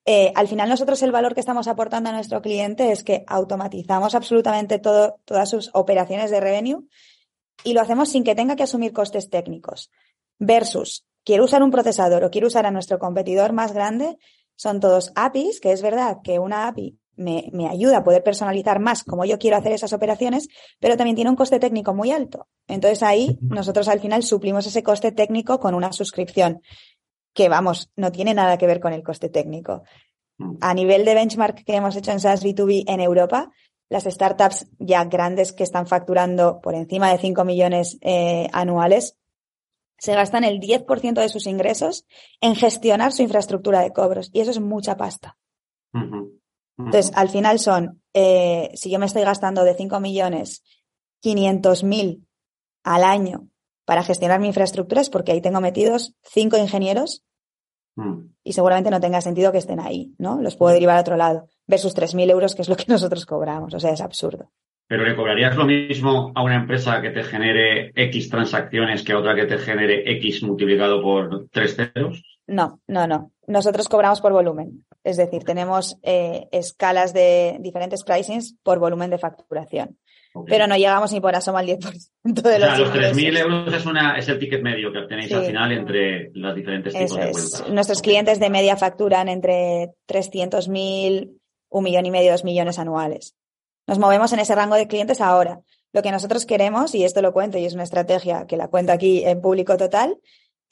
Eh, 0.08 0.32
al 0.36 0.46
final 0.46 0.68
nosotros 0.68 1.02
el 1.02 1.10
valor 1.10 1.34
que 1.34 1.40
estamos 1.40 1.66
aportando 1.66 2.10
a 2.10 2.12
nuestro 2.12 2.40
cliente 2.40 2.92
es 2.92 3.02
que 3.02 3.24
automatizamos 3.26 4.14
absolutamente 4.14 4.78
todo, 4.78 5.18
todas 5.24 5.50
sus 5.50 5.70
operaciones 5.74 6.30
de 6.30 6.40
revenue 6.40 6.86
y 7.64 7.72
lo 7.72 7.80
hacemos 7.80 8.10
sin 8.10 8.22
que 8.22 8.36
tenga 8.36 8.54
que 8.54 8.62
asumir 8.62 8.92
costes 8.92 9.28
técnicos. 9.30 9.90
Versus, 10.38 11.04
quiero 11.24 11.44
usar 11.44 11.64
un 11.64 11.72
procesador 11.72 12.22
o 12.22 12.30
quiero 12.30 12.46
usar 12.46 12.66
a 12.66 12.70
nuestro 12.70 13.00
competidor 13.00 13.52
más 13.52 13.72
grande, 13.72 14.16
son 14.54 14.78
todos 14.78 15.10
APIs, 15.16 15.60
que 15.60 15.72
es 15.72 15.82
verdad 15.82 16.18
que 16.22 16.38
una 16.38 16.68
API 16.68 16.96
me, 17.16 17.48
me, 17.52 17.66
ayuda 17.68 17.98
a 17.98 18.04
poder 18.04 18.22
personalizar 18.22 18.78
más 18.78 19.02
como 19.02 19.24
yo 19.24 19.38
quiero 19.38 19.56
hacer 19.56 19.72
esas 19.72 19.92
operaciones, 19.92 20.48
pero 20.78 20.96
también 20.96 21.16
tiene 21.16 21.30
un 21.30 21.36
coste 21.36 21.58
técnico 21.58 21.94
muy 21.94 22.12
alto. 22.12 22.46
Entonces 22.68 23.02
ahí 23.02 23.38
nosotros 23.40 23.88
al 23.88 24.00
final 24.00 24.22
suplimos 24.22 24.66
ese 24.66 24.82
coste 24.82 25.10
técnico 25.10 25.58
con 25.58 25.74
una 25.74 25.92
suscripción 25.92 26.60
que 27.36 27.48
vamos, 27.48 27.92
no 27.96 28.10
tiene 28.10 28.34
nada 28.34 28.56
que 28.58 28.66
ver 28.66 28.80
con 28.80 28.92
el 28.92 29.04
coste 29.04 29.28
técnico. 29.28 29.84
A 30.60 30.74
nivel 30.74 31.04
de 31.04 31.14
benchmark 31.14 31.64
que 31.64 31.76
hemos 31.76 31.94
hecho 31.94 32.10
en 32.10 32.20
SaaS 32.20 32.42
B2B 32.42 32.84
en 32.88 33.00
Europa, 33.00 33.52
las 33.88 34.04
startups 34.04 34.66
ya 34.78 35.04
grandes 35.04 35.52
que 35.52 35.62
están 35.62 35.86
facturando 35.86 36.60
por 36.60 36.74
encima 36.74 37.12
de 37.12 37.18
5 37.18 37.44
millones 37.44 37.98
eh, 38.00 38.48
anuales 38.52 39.16
se 39.98 40.14
gastan 40.14 40.44
el 40.44 40.60
10% 40.60 41.14
de 41.14 41.28
sus 41.28 41.46
ingresos 41.46 42.06
en 42.40 42.54
gestionar 42.54 43.12
su 43.12 43.22
infraestructura 43.22 43.80
de 43.80 43.92
cobros 43.92 44.30
y 44.32 44.40
eso 44.40 44.50
es 44.50 44.60
mucha 44.60 44.96
pasta. 44.96 45.38
Entonces, 46.78 47.12
al 47.14 47.30
final 47.30 47.58
son, 47.58 48.02
eh, 48.12 48.70
si 48.74 48.90
yo 48.90 48.98
me 48.98 49.06
estoy 49.06 49.22
gastando 49.22 49.64
de 49.64 49.74
5 49.74 50.00
millones 50.00 50.62
500 51.20 51.84
mil 51.84 52.26
al 52.82 53.04
año 53.04 53.48
para 53.86 54.02
gestionar 54.02 54.40
mi 54.40 54.48
infraestructura 54.48 55.00
es 55.00 55.08
porque 55.08 55.32
ahí 55.32 55.40
tengo 55.40 55.60
metidos 55.60 56.14
cinco 56.22 56.58
ingenieros 56.58 57.24
mm. 57.96 58.34
y 58.44 58.52
seguramente 58.52 58.90
no 58.90 59.00
tenga 59.00 59.20
sentido 59.20 59.52
que 59.52 59.58
estén 59.58 59.80
ahí, 59.80 60.14
¿no? 60.18 60.40
Los 60.40 60.56
puedo 60.56 60.72
derivar 60.72 60.96
a 60.96 61.00
otro 61.00 61.16
lado 61.16 61.48
versus 61.66 61.96
3.000 61.96 62.30
euros, 62.30 62.54
que 62.54 62.62
es 62.62 62.68
lo 62.68 62.76
que 62.76 62.84
nosotros 62.88 63.26
cobramos. 63.26 63.74
O 63.74 63.80
sea, 63.80 63.90
es 63.90 64.00
absurdo. 64.00 64.50
Pero 64.88 65.04
¿le 65.04 65.16
cobrarías 65.16 65.56
lo 65.56 65.64
mismo 65.64 66.30
a 66.34 66.44
una 66.44 66.54
empresa 66.54 67.02
que 67.02 67.10
te 67.10 67.24
genere 67.24 67.90
X 67.96 68.30
transacciones 68.30 69.02
que 69.02 69.12
a 69.12 69.18
otra 69.18 69.34
que 69.34 69.46
te 69.46 69.58
genere 69.58 70.08
X 70.12 70.44
multiplicado 70.44 71.02
por 71.02 71.48
tres 71.50 71.74
ceros? 71.74 72.22
No, 72.46 72.80
no, 72.86 73.08
no. 73.08 73.32
nosotros 73.48 73.88
cobramos 73.88 74.20
por 74.20 74.32
volumen. 74.32 74.84
Es 75.02 75.16
decir, 75.16 75.42
tenemos 75.42 75.98
eh, 76.02 76.46
escalas 76.52 77.12
de 77.12 77.56
diferentes 77.60 78.04
pricings 78.04 78.56
por 78.62 78.78
volumen 78.78 79.10
de 79.10 79.18
facturación. 79.18 79.98
Pero 80.44 80.66
no 80.66 80.76
llegamos 80.76 81.12
ni 81.12 81.20
por 81.20 81.34
asomo 81.34 81.58
al 81.58 81.66
10% 81.66 82.12
de 82.24 82.58
los 82.58 82.68
O 82.68 82.76
sea, 82.76 82.78
los 82.78 82.92
3.000 82.92 83.38
euros 83.38 83.72
es, 83.72 83.86
una, 83.86 84.18
es 84.18 84.28
el 84.28 84.38
ticket 84.38 84.62
medio 84.62 84.92
que 84.92 84.98
obtenéis 84.98 85.32
al 85.32 85.44
final 85.44 85.72
entre 85.72 86.30
los 86.34 86.54
diferentes 86.54 86.92
tipos 86.92 87.16
de 87.16 87.30
es. 87.30 87.32
cuentas. 87.32 87.68
Nuestros 87.70 88.02
clientes 88.02 88.40
de 88.40 88.50
media 88.50 88.76
facturan 88.76 89.28
entre 89.28 89.94
300.000, 90.08 91.30
un 91.70 91.84
millón 91.84 92.06
y 92.06 92.10
medio, 92.10 92.32
dos 92.32 92.44
millones 92.44 92.78
anuales. 92.78 93.36
Nos 93.86 93.98
movemos 93.98 94.32
en 94.32 94.40
ese 94.40 94.54
rango 94.54 94.74
de 94.74 94.88
clientes 94.88 95.20
ahora. 95.20 95.60
Lo 95.92 96.02
que 96.02 96.10
nosotros 96.10 96.44
queremos, 96.44 96.94
y 96.94 97.04
esto 97.04 97.22
lo 97.22 97.32
cuento 97.32 97.58
y 97.58 97.64
es 97.64 97.74
una 97.74 97.84
estrategia 97.84 98.46
que 98.46 98.56
la 98.56 98.68
cuento 98.68 98.92
aquí 98.92 99.24
en 99.24 99.40
público 99.40 99.76
total, 99.76 100.18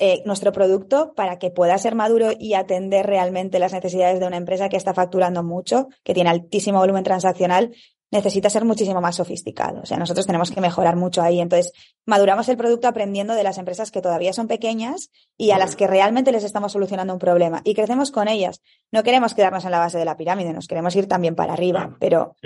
eh, 0.00 0.22
nuestro 0.26 0.50
producto 0.50 1.14
para 1.14 1.38
que 1.38 1.52
pueda 1.52 1.78
ser 1.78 1.94
maduro 1.94 2.30
y 2.36 2.54
atender 2.54 3.06
realmente 3.06 3.60
las 3.60 3.72
necesidades 3.72 4.18
de 4.18 4.26
una 4.26 4.36
empresa 4.36 4.68
que 4.68 4.76
está 4.76 4.92
facturando 4.92 5.44
mucho, 5.44 5.86
que 6.02 6.14
tiene 6.14 6.30
altísimo 6.30 6.80
volumen 6.80 7.04
transaccional, 7.04 7.72
necesita 8.14 8.48
ser 8.48 8.64
muchísimo 8.64 9.00
más 9.00 9.16
sofisticado. 9.16 9.80
O 9.82 9.86
sea, 9.86 9.98
nosotros 9.98 10.26
tenemos 10.26 10.50
que 10.50 10.60
mejorar 10.60 10.96
mucho 10.96 11.20
ahí. 11.20 11.40
Entonces, 11.40 11.72
maduramos 12.06 12.48
el 12.48 12.56
producto 12.56 12.88
aprendiendo 12.88 13.34
de 13.34 13.42
las 13.42 13.58
empresas 13.58 13.90
que 13.90 14.00
todavía 14.00 14.32
son 14.32 14.46
pequeñas 14.46 15.10
y 15.36 15.50
a 15.50 15.58
las 15.58 15.76
que 15.76 15.86
realmente 15.86 16.32
les 16.32 16.44
estamos 16.44 16.72
solucionando 16.72 17.12
un 17.12 17.18
problema. 17.18 17.60
Y 17.64 17.74
crecemos 17.74 18.10
con 18.12 18.28
ellas. 18.28 18.62
No 18.92 19.02
queremos 19.02 19.34
quedarnos 19.34 19.64
en 19.64 19.72
la 19.72 19.80
base 19.80 19.98
de 19.98 20.04
la 20.04 20.16
pirámide, 20.16 20.52
nos 20.52 20.68
queremos 20.68 20.94
ir 20.96 21.08
también 21.08 21.34
para 21.34 21.52
arriba, 21.52 21.96
pero 21.98 22.36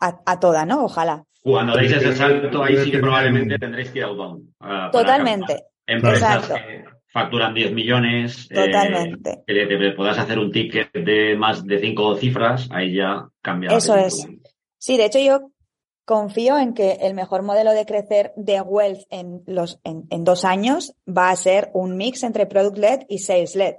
a, 0.00 0.18
a 0.24 0.40
toda, 0.40 0.64
¿no? 0.64 0.84
Ojalá. 0.84 1.24
Cuando 1.42 1.76
deis 1.76 1.92
ese 1.92 2.16
salto, 2.16 2.64
ahí 2.64 2.76
sí 2.78 2.90
que 2.90 2.98
probablemente 2.98 3.58
tendréis 3.58 3.90
que 3.90 3.98
ir 3.98 4.04
outbound. 4.04 4.48
ah, 4.60 4.90
para 4.90 4.90
Totalmente. 4.90 5.64
Empresas 5.86 6.42
Exacto. 6.42 6.54
que 6.54 6.84
facturan 7.12 7.54
10 7.54 7.72
millones, 7.72 8.48
eh, 8.50 8.54
Totalmente. 8.66 9.44
que 9.46 9.66
te, 9.66 9.92
puedas 9.92 10.18
hacer 10.18 10.38
un 10.38 10.50
ticket 10.50 10.92
de 10.92 11.36
más 11.36 11.64
de 11.64 11.78
cinco 11.78 12.16
cifras, 12.16 12.68
ahí 12.72 12.94
ya 12.94 13.28
cambia. 13.42 13.70
Eso 13.76 13.94
es. 13.94 14.26
Sí, 14.86 14.96
de 14.96 15.06
hecho 15.06 15.18
yo 15.18 15.50
confío 16.04 16.56
en 16.56 16.72
que 16.72 16.92
el 17.00 17.12
mejor 17.12 17.42
modelo 17.42 17.72
de 17.72 17.86
crecer 17.86 18.32
de 18.36 18.60
wealth 18.60 19.00
en, 19.10 19.42
los, 19.44 19.80
en, 19.82 20.06
en 20.10 20.22
dos 20.22 20.44
años 20.44 20.94
va 21.08 21.30
a 21.30 21.34
ser 21.34 21.72
un 21.74 21.96
mix 21.96 22.22
entre 22.22 22.46
product-led 22.46 23.00
y 23.08 23.18
sales-led. 23.18 23.78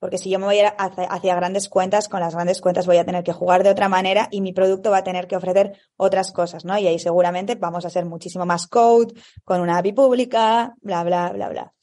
Porque 0.00 0.18
si 0.18 0.28
yo 0.28 0.40
me 0.40 0.46
voy 0.46 0.58
a 0.58 0.62
ir 0.62 0.72
hacia, 0.76 1.04
hacia 1.04 1.36
grandes 1.36 1.68
cuentas, 1.68 2.08
con 2.08 2.18
las 2.18 2.34
grandes 2.34 2.60
cuentas 2.60 2.88
voy 2.88 2.96
a 2.96 3.04
tener 3.04 3.22
que 3.22 3.32
jugar 3.32 3.62
de 3.62 3.70
otra 3.70 3.88
manera 3.88 4.26
y 4.32 4.40
mi 4.40 4.52
producto 4.52 4.90
va 4.90 4.98
a 4.98 5.04
tener 5.04 5.28
que 5.28 5.36
ofrecer 5.36 5.78
otras 5.96 6.32
cosas, 6.32 6.64
¿no? 6.64 6.76
Y 6.76 6.88
ahí 6.88 6.98
seguramente 6.98 7.54
vamos 7.54 7.84
a 7.84 7.90
ser 7.90 8.04
muchísimo 8.04 8.44
más 8.44 8.66
code, 8.66 9.14
con 9.44 9.60
una 9.60 9.78
API 9.78 9.92
pública, 9.92 10.74
bla, 10.80 11.04
bla, 11.04 11.30
bla, 11.30 11.48
bla. 11.48 11.74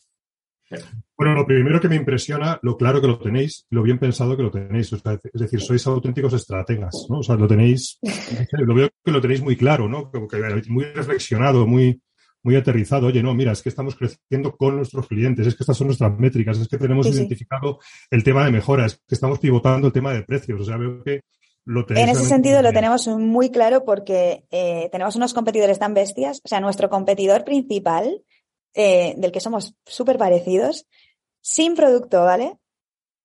Bueno, 1.18 1.34
lo 1.34 1.48
primero 1.48 1.82
que 1.82 1.90
me 1.90 1.96
impresiona, 1.96 2.60
lo 2.62 2.78
claro 2.78 3.02
que 3.02 3.08
lo 3.08 3.18
tenéis, 3.18 3.66
lo 3.72 3.82
bien 3.82 3.98
pensado 3.98 4.38
que 4.38 4.44
lo 4.44 4.52
tenéis. 4.52 4.94
O 4.94 4.98
sea, 5.00 5.14
es 5.34 5.42
decir, 5.42 5.60
sois 5.60 5.86
auténticos 5.88 6.34
estrategas, 6.34 7.08
¿no? 7.10 7.20
O 7.20 7.24
sea, 7.24 7.36
lo 7.36 7.48
tenéis, 7.48 7.98
lo 8.52 8.76
veo 8.76 8.90
que 9.04 9.12
lo 9.12 9.20
tenéis 9.20 9.42
muy 9.42 9.58
claro, 9.58 9.90
¿no? 9.90 10.12
Como 10.12 10.28
que 10.28 10.38
muy 10.70 10.84
reflexionado, 10.86 11.66
muy, 11.66 12.00
muy 12.44 12.56
aterrizado. 12.56 13.08
Oye, 13.08 13.24
no, 13.24 13.34
mira, 13.34 13.52
es 13.52 13.64
que 13.64 13.70
estamos 13.70 13.96
creciendo 13.96 14.56
con 14.56 14.76
nuestros 14.76 15.08
clientes, 15.08 15.48
es 15.48 15.56
que 15.56 15.64
estas 15.64 15.76
son 15.76 15.88
nuestras 15.88 16.18
métricas, 16.20 16.60
es 16.60 16.68
que 16.68 16.78
tenemos 16.78 17.08
Sí, 17.08 17.14
sí. 17.14 17.18
identificado 17.18 17.80
el 18.12 18.24
tema 18.24 18.46
de 18.46 18.52
mejora, 18.52 18.86
es 18.86 18.98
que 19.08 19.16
estamos 19.16 19.40
pivotando 19.40 19.88
el 19.88 19.94
tema 19.94 20.14
de 20.14 20.22
precios. 20.22 20.62
O 20.62 20.66
sea, 20.66 20.78
veo 20.78 21.04
que 21.04 21.22
lo 21.66 21.84
tenéis. 21.84 22.08
En 22.08 22.12
ese 22.16 22.26
sentido 22.26 22.62
lo 22.62 22.72
tenemos 22.72 23.08
muy 23.08 23.50
claro 23.50 23.84
porque 23.86 24.46
eh, 24.52 24.88
tenemos 24.92 25.16
unos 25.16 25.34
competidores 25.34 25.80
tan 25.80 25.96
bestias. 25.96 26.42
O 26.44 26.48
sea, 26.48 26.60
nuestro 26.60 26.90
competidor 26.90 27.44
principal, 27.44 28.22
eh, 28.76 29.16
del 29.18 29.32
que 29.32 29.40
somos 29.40 29.76
súper 29.86 30.20
parecidos, 30.20 30.86
sin 31.50 31.76
producto, 31.76 32.24
¿vale? 32.24 32.58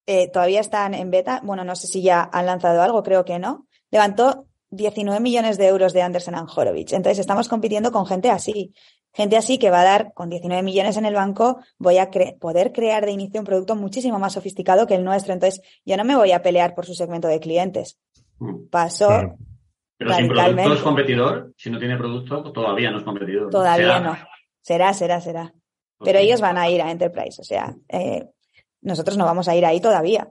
Eh, 0.07 0.29
todavía 0.31 0.61
están 0.61 0.95
en 0.95 1.11
beta. 1.11 1.41
Bueno, 1.43 1.65
no 1.65 1.75
sé 1.77 1.87
si 1.89 2.03
ya 2.03 2.29
han 2.33 2.47
lanzado 2.47 2.83
algo, 2.83 3.03
creo 3.03 3.25
que 3.25 3.39
no. 3.39 3.67
Levantó 3.91 4.47
19 4.71 5.21
millones 5.21 5.59
de 5.59 5.67
euros 5.67 5.93
de 5.93 6.03
Anderson 6.03 6.35
and 6.37 6.49
Horowitz. 6.55 6.93
Entonces 6.93 7.19
estamos 7.19 7.49
compitiendo 7.49 7.91
con 7.93 8.07
gente 8.07 8.31
así. 8.31 8.75
Gente 9.13 9.37
así 9.37 9.59
que 9.59 9.71
va 9.71 9.81
a 9.83 9.85
dar, 9.85 10.13
con 10.15 10.31
19 10.31 10.63
millones 10.63 10.97
en 10.97 11.05
el 11.05 11.15
banco, 11.15 11.59
voy 11.79 11.99
a 11.99 12.11
cre- 12.11 12.39
poder 12.39 12.73
crear 12.73 13.05
de 13.05 13.13
inicio 13.13 13.41
un 13.41 13.45
producto 13.47 13.77
muchísimo 13.77 14.19
más 14.19 14.33
sofisticado 14.33 14.87
que 14.87 14.95
el 14.95 15.05
nuestro. 15.05 15.35
Entonces, 15.35 15.61
yo 15.85 15.97
no 15.99 16.05
me 16.05 16.17
voy 16.17 16.33
a 16.33 16.43
pelear 16.43 16.75
por 16.75 16.87
su 16.87 16.95
segmento 16.95 17.29
de 17.29 17.39
clientes. 17.41 17.99
Mm. 18.39 18.69
Pasó 18.71 19.09
Claro. 19.09 19.37
Pero 19.99 20.15
sin 20.15 20.29
producto 20.29 20.75
es 20.75 20.81
competidor. 20.83 21.53
Si 21.57 21.71
no 21.71 21.79
tiene 21.79 21.97
producto, 21.97 22.51
todavía 22.53 22.91
no 22.91 22.99
es 22.99 23.05
competidor. 23.05 23.51
Todavía 23.51 23.87
Será. 23.87 24.01
no. 24.01 24.17
Será, 24.63 24.93
será, 24.95 25.21
será. 25.21 25.55
Pero 26.05 26.19
ellos 26.19 26.41
van 26.41 26.59
a 26.59 26.69
ir 26.71 26.81
a 26.83 26.91
Enterprise. 26.91 27.41
O 27.41 27.45
sea, 27.45 27.75
eh, 27.89 28.25
nosotros 28.83 29.17
no 29.17 29.25
vamos 29.25 29.49
a 29.49 29.57
ir 29.57 29.65
ahí 29.65 29.81
todavía 29.81 30.29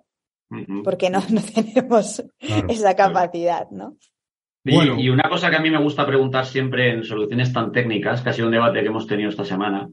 porque 0.83 1.09
no, 1.09 1.21
no 1.29 1.41
tenemos 1.55 2.23
Claro. 2.39 2.67
esa 2.69 2.95
capacidad, 2.95 3.69
¿no? 3.71 3.95
Y, 4.65 4.75
Bueno. 4.75 4.99
y 4.99 5.09
una 5.09 5.29
cosa 5.29 5.49
que 5.49 5.55
a 5.55 5.61
mí 5.61 5.71
me 5.71 5.81
gusta 5.81 6.05
preguntar 6.05 6.45
siempre 6.45 6.91
en 6.91 7.03
soluciones 7.03 7.51
tan 7.53 7.71
técnicas, 7.71 8.21
que 8.21 8.29
ha 8.29 8.33
sido 8.33 8.47
un 8.47 8.53
debate 8.53 8.81
que 8.81 8.87
hemos 8.87 9.07
tenido 9.07 9.29
esta 9.29 9.45
semana, 9.45 9.89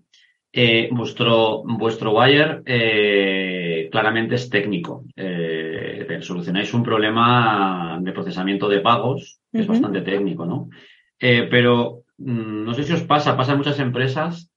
eh, 0.53 0.89
vuestro, 0.91 1.63
vuestro 1.65 2.13
wire 2.19 2.63
eh, 2.67 3.89
claramente 3.91 4.35
es 4.35 4.51
técnico. 4.51 5.05
Eh, 5.17 6.19
solucionáis 6.21 6.75
un 6.75 6.83
problema 6.83 7.99
de 8.01 8.13
procesamiento 8.13 8.69
de 8.69 8.81
pagos, 8.81 9.41
que 9.53 9.61
es 9.61 9.67
bastante 9.67 10.01
técnico, 10.01 10.45
¿no? 10.45 10.69
Eh, 11.21 11.47
pero 11.51 12.03
mm, 12.19 12.65
no 12.65 12.75
sé 12.75 12.83
si 12.83 12.93
os 12.93 13.03
pasa, 13.03 13.37
pasa 13.37 13.53
en 13.53 13.59
muchas 13.59 13.79
empresas 13.79 14.51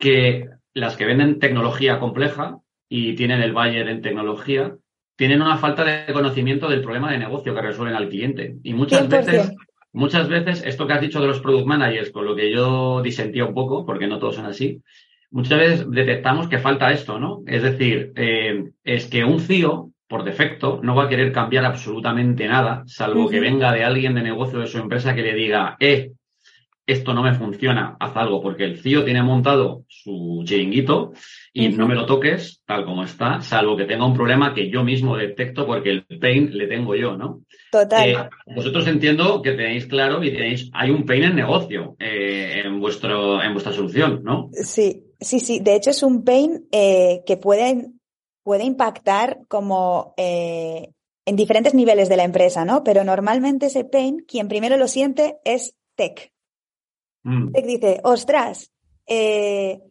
que 0.00 0.48
las 0.74 0.96
que 0.96 1.04
venden 1.04 1.38
tecnología 1.38 2.00
compleja 2.00 2.58
y 2.88 3.14
tienen 3.14 3.40
el 3.42 3.52
buyer 3.52 3.88
en 3.88 4.02
tecnología, 4.02 4.74
tienen 5.14 5.42
una 5.42 5.58
falta 5.58 5.84
de 5.84 6.12
conocimiento 6.12 6.68
del 6.68 6.82
problema 6.82 7.12
de 7.12 7.18
negocio 7.18 7.54
que 7.54 7.60
resuelven 7.60 7.94
al 7.94 8.08
cliente. 8.08 8.56
Y 8.64 8.72
muchas 8.72 9.08
100%. 9.08 9.10
veces, 9.10 9.54
muchas 9.92 10.28
veces, 10.28 10.62
esto 10.64 10.86
que 10.86 10.94
has 10.94 11.00
dicho 11.00 11.20
de 11.20 11.28
los 11.28 11.40
product 11.40 11.66
managers, 11.66 12.10
con 12.10 12.24
lo 12.24 12.34
que 12.34 12.50
yo 12.50 13.02
disentía 13.02 13.44
un 13.44 13.54
poco, 13.54 13.84
porque 13.84 14.06
no 14.06 14.18
todos 14.18 14.36
son 14.36 14.46
así, 14.46 14.80
muchas 15.30 15.58
veces 15.58 15.90
detectamos 15.90 16.48
que 16.48 16.58
falta 16.58 16.90
esto, 16.90 17.18
¿no? 17.18 17.42
Es 17.46 17.62
decir, 17.62 18.12
eh, 18.16 18.64
es 18.82 19.06
que 19.06 19.24
un 19.24 19.40
CIO, 19.40 19.90
por 20.08 20.24
defecto, 20.24 20.80
no 20.82 20.94
va 20.94 21.04
a 21.04 21.08
querer 21.08 21.30
cambiar 21.32 21.66
absolutamente 21.66 22.48
nada, 22.48 22.82
salvo 22.86 23.28
que 23.28 23.38
venga 23.38 23.72
de 23.72 23.84
alguien 23.84 24.14
de 24.14 24.22
negocio 24.22 24.58
de 24.58 24.66
su 24.66 24.78
empresa 24.78 25.14
que 25.14 25.22
le 25.22 25.34
diga, 25.34 25.76
eh, 25.78 26.12
esto 26.92 27.14
no 27.14 27.22
me 27.22 27.34
funciona, 27.34 27.96
haz 28.00 28.16
algo, 28.16 28.42
porque 28.42 28.64
el 28.64 28.80
CIO 28.80 29.04
tiene 29.04 29.22
montado 29.22 29.84
su 29.88 30.42
chiringuito 30.44 31.12
y 31.52 31.68
no 31.68 31.86
me 31.86 31.94
lo 31.94 32.06
toques 32.06 32.62
tal 32.64 32.84
como 32.84 33.04
está, 33.04 33.40
salvo 33.40 33.76
que 33.76 33.84
tenga 33.84 34.06
un 34.06 34.14
problema 34.14 34.54
que 34.54 34.70
yo 34.70 34.84
mismo 34.84 35.16
detecto 35.16 35.66
porque 35.66 35.90
el 35.90 36.06
pain 36.18 36.56
le 36.56 36.66
tengo 36.66 36.94
yo, 36.94 37.16
¿no? 37.16 37.42
Total. 37.70 38.08
Eh, 38.08 38.16
vosotros 38.54 38.86
entiendo 38.86 39.42
que 39.42 39.52
tenéis 39.52 39.86
claro 39.86 40.22
y 40.22 40.32
tenéis, 40.32 40.70
hay 40.72 40.90
un 40.90 41.04
pain 41.04 41.24
en 41.24 41.36
negocio 41.36 41.96
eh, 41.98 42.62
en 42.64 42.80
vuestro, 42.80 43.42
en 43.42 43.52
vuestra 43.52 43.72
solución, 43.72 44.22
¿no? 44.24 44.50
Sí, 44.52 45.04
sí, 45.20 45.40
sí. 45.40 45.60
De 45.60 45.76
hecho, 45.76 45.90
es 45.90 46.02
un 46.02 46.24
pain 46.24 46.66
eh, 46.72 47.22
que 47.26 47.36
puede, 47.36 47.86
puede 48.42 48.64
impactar 48.64 49.38
como 49.48 50.14
en 50.16 51.36
diferentes 51.36 51.74
niveles 51.74 52.08
de 52.08 52.16
la 52.16 52.24
empresa, 52.24 52.64
¿no? 52.64 52.82
Pero 52.82 53.04
normalmente 53.04 53.66
ese 53.66 53.84
pain, 53.84 54.24
quien 54.26 54.48
primero 54.48 54.76
lo 54.76 54.88
siente 54.88 55.38
es 55.44 55.76
tech. 55.94 56.32
Mm, 57.22 57.52
dice, 57.66 58.00
ostras, 58.04 58.72
eh, 59.06 59.82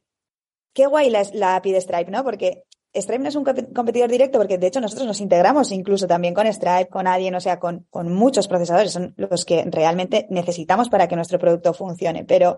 qué 0.73 0.85
guay 0.87 1.09
la, 1.09 1.23
la 1.33 1.55
API 1.57 1.71
de 1.71 1.81
Stripe, 1.81 2.11
¿no? 2.11 2.23
Porque 2.23 2.63
Stripe 2.93 3.21
no 3.21 3.29
es 3.29 3.35
un 3.35 3.45
compe- 3.45 3.71
competidor 3.73 4.09
directo, 4.09 4.39
porque 4.39 4.57
de 4.57 4.67
hecho 4.67 4.81
nosotros 4.81 5.05
nos 5.07 5.21
integramos 5.21 5.71
incluso 5.71 6.07
también 6.07 6.33
con 6.33 6.47
Stripe, 6.51 6.87
con 6.89 7.05
Adyen, 7.05 7.35
o 7.35 7.39
sea, 7.39 7.59
con, 7.59 7.85
con 7.89 8.11
muchos 8.11 8.47
procesadores, 8.47 8.91
son 8.93 9.13
los 9.17 9.45
que 9.45 9.63
realmente 9.69 10.25
necesitamos 10.29 10.89
para 10.89 11.07
que 11.07 11.15
nuestro 11.15 11.37
producto 11.37 11.73
funcione. 11.73 12.25
Pero 12.25 12.57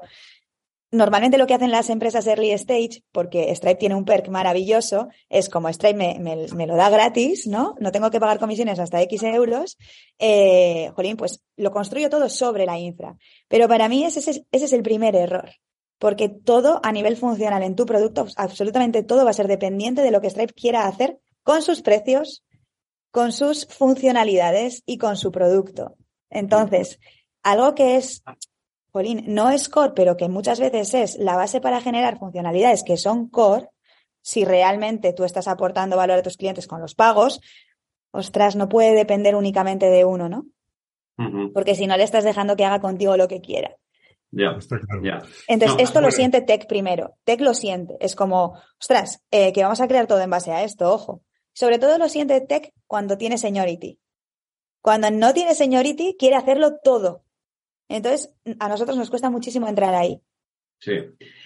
normalmente 0.92 1.38
lo 1.38 1.48
que 1.48 1.54
hacen 1.54 1.72
las 1.72 1.90
empresas 1.90 2.28
early 2.28 2.52
stage, 2.52 3.04
porque 3.12 3.54
Stripe 3.56 3.76
tiene 3.80 3.96
un 3.96 4.06
perk 4.06 4.28
maravilloso, 4.30 5.08
es 5.30 5.50
como 5.50 5.70
Stripe 5.72 6.20
me, 6.20 6.66
lo 6.68 6.76
da 6.76 6.90
gratis, 6.90 7.48
¿no? 7.48 7.76
No 7.80 7.92
tengo 7.92 8.12
que 8.12 8.20
pagar 8.20 8.40
comisiones 8.40 8.78
hasta 8.80 9.02
X 9.02 9.24
euros, 9.24 9.78
eh, 10.20 10.92
jolín, 10.96 11.18
pues 11.18 11.42
lo 11.56 11.72
construyo 11.72 12.10
todo 12.10 12.28
sobre 12.30 12.66
la 12.66 12.78
infra. 12.78 13.16
Pero 13.48 13.68
para 13.68 13.88
mí 13.90 14.04
ese, 14.04 14.20
es- 14.20 14.44
ese 14.52 14.66
es 14.66 14.74
el 14.74 14.84
primer 14.84 15.16
error. 15.16 15.50
Porque 15.98 16.30
todo 16.30 16.80
a 16.84 16.92
nivel 16.92 17.16
funcional 17.16 17.62
en 17.62 17.76
tu 17.76 17.86
producto, 17.86 18.26
absolutamente 18.36 19.04
todo 19.04 19.24
va 19.24 19.30
a 19.30 19.34
ser 19.34 19.48
dependiente 19.48 20.02
de 20.02 20.10
lo 20.12 20.20
que 20.20 20.30
Stripe 20.32 20.54
quiera 20.54 20.88
hacer 20.88 21.20
con 21.44 21.62
sus 21.62 21.82
precios, 21.84 22.44
con 23.12 23.32
sus 23.32 23.68
funcionalidades 23.68 24.82
y 24.86 24.98
con 24.98 25.16
su 25.16 25.32
producto. 25.32 25.96
Entonces, 26.32 27.00
algo 27.44 27.76
que 27.76 27.98
es, 27.98 28.24
Jolín, 28.92 29.24
no 29.28 29.50
es 29.50 29.70
core, 29.70 29.94
pero 29.96 30.18
que 30.18 30.28
muchas 30.28 30.60
veces 30.60 30.94
es 30.94 31.18
la 31.18 31.36
base 31.36 31.62
para 31.62 31.82
generar 31.82 32.20
funcionalidades 32.20 32.84
que 32.84 32.98
son 32.98 33.30
core, 33.30 33.70
si 34.22 34.46
realmente 34.46 35.14
tú 35.14 35.24
estás 35.24 35.48
aportando 35.48 35.98
valor 35.98 36.20
a 36.20 36.24
tus 36.24 36.38
clientes 36.38 36.68
con 36.68 36.82
los 36.82 36.94
pagos, 36.94 37.42
ostras, 38.12 38.56
no 38.56 38.70
puede 38.70 38.94
depender 38.94 39.36
únicamente 39.36 39.88
de 39.88 40.06
uno, 40.06 40.30
¿no? 40.30 40.46
Porque 41.54 41.76
si 41.76 41.86
no 41.86 41.98
le 41.98 42.04
estás 42.04 42.24
dejando 42.24 42.56
que 42.56 42.66
haga 42.66 42.82
contigo 42.82 43.16
lo 43.16 43.28
que 43.28 43.42
quiera. 43.42 43.76
Ya, 44.32 44.52
Está 44.58 44.80
claro. 44.80 45.04
ya. 45.04 45.22
Entonces, 45.48 45.78
No, 45.78 45.84
esto 45.84 46.02
lo 46.02 46.10
siente 46.10 46.42
Tech 46.42 46.66
primero. 46.68 47.16
Tech 47.26 47.42
lo 47.42 47.54
siente. 47.54 47.98
Es 48.00 48.16
como, 48.16 48.56
ostras, 48.80 49.22
eh, 49.30 49.54
que 49.54 49.62
vamos 49.62 49.82
a 49.82 49.88
crear 49.88 50.08
todo 50.08 50.22
en 50.22 50.30
base 50.30 50.52
a 50.52 50.64
esto, 50.64 50.92
ojo. 50.92 51.22
Sobre 51.54 51.80
todo 51.80 51.98
lo 51.98 52.08
siente 52.08 52.40
tech 52.42 52.72
cuando 52.88 53.18
tiene 53.18 53.38
seniority. 53.38 54.00
Cuando 54.82 55.12
no 55.12 55.34
tiene 55.34 55.54
seniority, 55.54 56.16
quiere 56.18 56.38
hacerlo 56.38 56.78
todo. 56.84 57.24
Entonces, 57.92 58.34
a 58.60 58.70
nosotros 58.70 58.98
nos 58.98 59.10
cuesta 59.10 59.30
muchísimo 59.30 59.68
entrar 59.68 59.94
ahí. 59.94 60.20
Sí. 60.80 60.98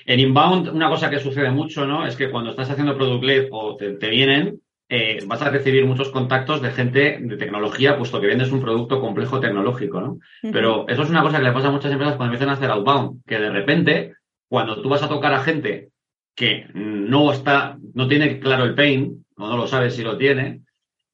En 0.05 0.19
inbound, 0.19 0.69
una 0.69 0.89
cosa 0.89 1.09
que 1.09 1.19
sucede 1.19 1.51
mucho, 1.51 1.85
¿no? 1.85 2.05
Es 2.07 2.15
que 2.15 2.29
cuando 2.29 2.51
estás 2.51 2.69
haciendo 2.69 2.95
product 2.95 3.23
led 3.23 3.47
o 3.51 3.75
te, 3.75 4.09
vienen, 4.09 4.61
eh, 4.87 5.19
vas 5.25 5.41
a 5.41 5.49
recibir 5.49 5.85
muchos 5.85 6.09
contactos 6.09 6.61
de 6.61 6.71
gente 6.71 7.17
de 7.19 7.35
tecnología, 7.35 7.97
puesto 7.97 8.21
que 8.21 8.27
vendes 8.27 8.51
un 8.51 8.61
producto 8.61 9.01
complejo 9.01 9.39
tecnológico, 9.39 9.99
¿no? 9.99 10.19
Pero 10.41 10.87
eso 10.87 11.03
es 11.03 11.09
una 11.09 11.21
cosa 11.21 11.39
que 11.39 11.43
le 11.43 11.51
pasa 11.51 11.67
a 11.67 11.71
muchas 11.71 11.91
empresas 11.91 12.15
cuando 12.15 12.33
empiezan 12.33 12.49
a 12.49 12.57
hacer 12.57 12.71
outbound, 12.71 13.23
que 13.25 13.39
de 13.39 13.49
repente, 13.49 14.13
cuando 14.47 14.81
tú 14.81 14.87
vas 14.87 15.03
a 15.03 15.09
tocar 15.09 15.33
a 15.33 15.43
gente 15.43 15.89
que 16.35 16.67
no 16.73 17.31
está, 17.31 17.77
no 17.93 18.07
tiene 18.07 18.39
claro 18.39 18.65
el 18.65 18.75
pain, 18.75 19.25
o 19.37 19.47
no 19.47 19.57
lo 19.57 19.67
sabe 19.67 19.89
si 19.89 20.03
lo 20.03 20.17
tiene, 20.17 20.61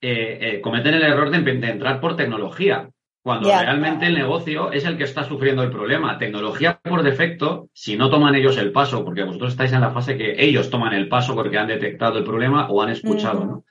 eh, 0.01 0.37
eh, 0.41 0.61
cometen 0.61 0.95
el 0.95 1.03
error 1.03 1.29
de, 1.29 1.37
entrar 1.37 2.01
por 2.01 2.15
tecnología, 2.15 2.89
cuando 3.21 3.49
realmente 3.49 4.07
el 4.07 4.15
negocio 4.15 4.71
es 4.71 4.83
el 4.85 4.97
que 4.97 5.03
está 5.03 5.23
sufriendo 5.23 5.61
el 5.61 5.69
problema. 5.69 6.17
Tecnología 6.17 6.79
por 6.83 7.03
defecto, 7.03 7.69
si 7.73 7.95
no 7.95 8.09
toman 8.09 8.33
ellos 8.35 8.57
el 8.57 8.71
paso, 8.71 9.05
porque 9.05 9.23
vosotros 9.23 9.51
estáis 9.51 9.73
en 9.73 9.81
la 9.81 9.91
fase 9.91 10.17
que 10.17 10.35
ellos 10.43 10.69
toman 10.69 10.93
el 10.93 11.07
paso 11.07 11.35
porque 11.35 11.57
han 11.57 11.67
detectado 11.67 12.17
el 12.17 12.23
problema 12.23 12.67
o 12.69 12.81
han 12.81 12.89
escuchado, 12.89 13.45
¿no? 13.45 13.63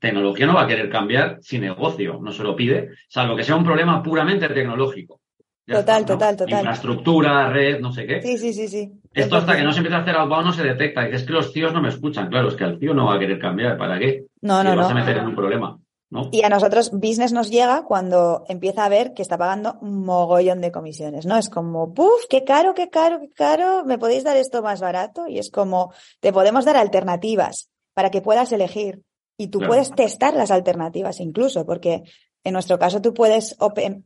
Tecnología 0.00 0.46
no 0.46 0.54
va 0.54 0.62
a 0.62 0.66
querer 0.66 0.90
cambiar 0.90 1.38
si 1.40 1.58
negocio 1.58 2.20
no 2.22 2.32
se 2.32 2.44
lo 2.44 2.54
pide, 2.54 2.90
salvo 3.08 3.36
que 3.36 3.42
sea 3.42 3.56
un 3.56 3.64
problema 3.64 4.02
puramente 4.02 4.48
tecnológico. 4.48 5.20
total, 5.66 6.04
total, 6.04 6.36
total. 6.36 6.58
Infraestructura, 6.58 7.50
red, 7.50 7.80
no 7.80 7.92
sé 7.92 8.06
qué. 8.06 8.22
Sí, 8.22 8.38
sí, 8.38 8.52
sí, 8.52 8.68
sí. 8.68 8.92
Esto 9.12 9.36
hasta 9.36 9.56
que 9.56 9.64
no 9.64 9.72
se 9.72 9.78
empieza 9.78 9.98
a 9.98 10.02
hacer 10.02 10.16
outbound 10.16 10.46
no 10.46 10.52
se 10.52 10.62
detecta. 10.62 11.06
es 11.08 11.24
que 11.24 11.32
los 11.32 11.52
tíos 11.52 11.72
no 11.72 11.82
me 11.82 11.88
escuchan. 11.88 12.28
Claro, 12.28 12.48
es 12.48 12.54
que 12.54 12.64
el 12.64 12.78
tío 12.78 12.94
no 12.94 13.06
va 13.06 13.16
a 13.16 13.18
querer 13.18 13.38
cambiar. 13.38 13.76
¿Para 13.76 13.98
qué? 13.98 14.24
No, 14.40 14.62
no, 14.62 14.70
no. 14.70 14.76
vas 14.76 14.90
a 14.90 14.94
meter 14.94 15.18
en 15.18 15.26
un 15.26 15.34
problema. 15.34 15.76
¿No? 16.10 16.28
Y 16.32 16.42
a 16.42 16.48
nosotros 16.48 16.90
business 16.90 17.32
nos 17.32 17.50
llega 17.50 17.84
cuando 17.84 18.44
empieza 18.48 18.84
a 18.84 18.88
ver 18.88 19.12
que 19.12 19.20
está 19.20 19.36
pagando 19.36 19.76
un 19.82 20.04
mogollón 20.04 20.62
de 20.62 20.72
comisiones, 20.72 21.26
¿no? 21.26 21.36
Es 21.36 21.50
como, 21.50 21.92
¡puf! 21.92 22.24
¡Qué 22.30 22.44
caro, 22.44 22.72
qué 22.72 22.88
caro, 22.88 23.20
qué 23.20 23.30
caro! 23.30 23.84
¿Me 23.84 23.98
podéis 23.98 24.24
dar 24.24 24.36
esto 24.38 24.62
más 24.62 24.80
barato? 24.80 25.26
Y 25.26 25.38
es 25.38 25.50
como, 25.50 25.92
te 26.20 26.32
podemos 26.32 26.64
dar 26.64 26.78
alternativas 26.78 27.68
para 27.92 28.10
que 28.10 28.22
puedas 28.22 28.52
elegir. 28.52 29.02
Y 29.36 29.48
tú 29.48 29.60
puedes 29.60 29.90
testar 29.92 30.34
las 30.34 30.50
alternativas 30.50 31.20
incluso, 31.20 31.64
porque 31.64 32.02
en 32.42 32.52
nuestro 32.52 32.78
caso 32.78 33.00
tú 33.00 33.14
puedes 33.14 33.56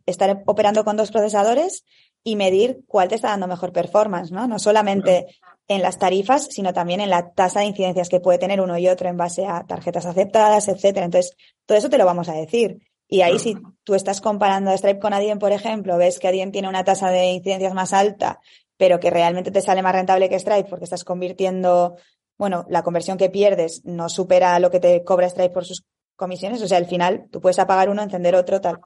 estar 0.05 0.43
operando 0.47 0.85
con 0.85 0.97
dos 0.97 1.11
procesadores 1.11 1.85
y 2.25 2.37
medir 2.37 2.81
cuál 2.87 3.09
te 3.09 3.15
está 3.15 3.29
dando 3.29 3.47
mejor 3.47 3.73
performance, 3.73 4.31
¿no? 4.31 4.47
No 4.47 4.59
solamente 4.59 5.27
en 5.73 5.83
las 5.83 5.99
tarifas, 5.99 6.47
sino 6.51 6.73
también 6.73 7.01
en 7.01 7.11
la 7.11 7.33
tasa 7.33 7.61
de 7.61 7.67
incidencias 7.67 8.09
que 8.09 8.21
puede 8.21 8.39
tener 8.39 8.61
uno 8.61 8.79
y 8.79 8.89
otro 8.89 9.09
en 9.09 9.17
base 9.17 9.47
a 9.47 9.65
tarjetas 9.67 10.07
aceptadas, 10.07 10.69
etcétera. 10.69 11.07
Entonces, 11.07 11.37
todo 11.67 11.79
eso 11.79 11.91
te 11.91 11.99
lo 11.99 12.05
vamos 12.05 12.29
a 12.29 12.35
decir. 12.35 12.79
Y 13.09 13.21
ahí, 13.21 13.39
si 13.39 13.57
tú 13.85 13.95
estás 13.95 14.21
comparando 14.21 14.71
a 14.71 14.77
Stripe 14.77 15.01
con 15.01 15.13
Adyen, 15.13 15.39
por 15.39 15.53
ejemplo, 15.53 15.99
ves 15.99 16.19
que 16.19 16.29
Adyen 16.29 16.51
tiene 16.51 16.69
una 16.69 16.85
tasa 16.85 17.11
de 17.11 17.33
incidencias 17.33 17.75
más 17.75 17.93
alta, 17.93 18.41
pero 18.79 19.01
que 19.01 19.11
realmente 19.11 19.51
te 19.51 19.61
sale 19.61 19.83
más 19.83 19.95
rentable 19.95 20.29
que 20.29 20.39
Stripe 20.39 20.71
porque 20.71 20.85
estás 20.85 21.05
convirtiendo, 21.05 21.97
bueno, 22.39 22.65
la 22.71 22.83
conversión 22.83 23.19
que 23.19 23.29
pierdes 23.29 23.85
no 23.85 24.09
supera 24.09 24.59
lo 24.61 24.71
que 24.71 24.81
te 24.81 25.05
cobra 25.05 25.29
Stripe 25.29 25.53
por 25.53 25.67
sus 25.67 25.85
comisiones. 26.17 26.63
O 26.63 26.69
sea, 26.69 26.79
al 26.79 26.87
final 26.87 27.29
tú 27.31 27.41
puedes 27.41 27.59
apagar 27.59 27.91
uno, 27.91 28.03
encender 28.03 28.35
otro, 28.35 28.61
tal. 28.61 28.81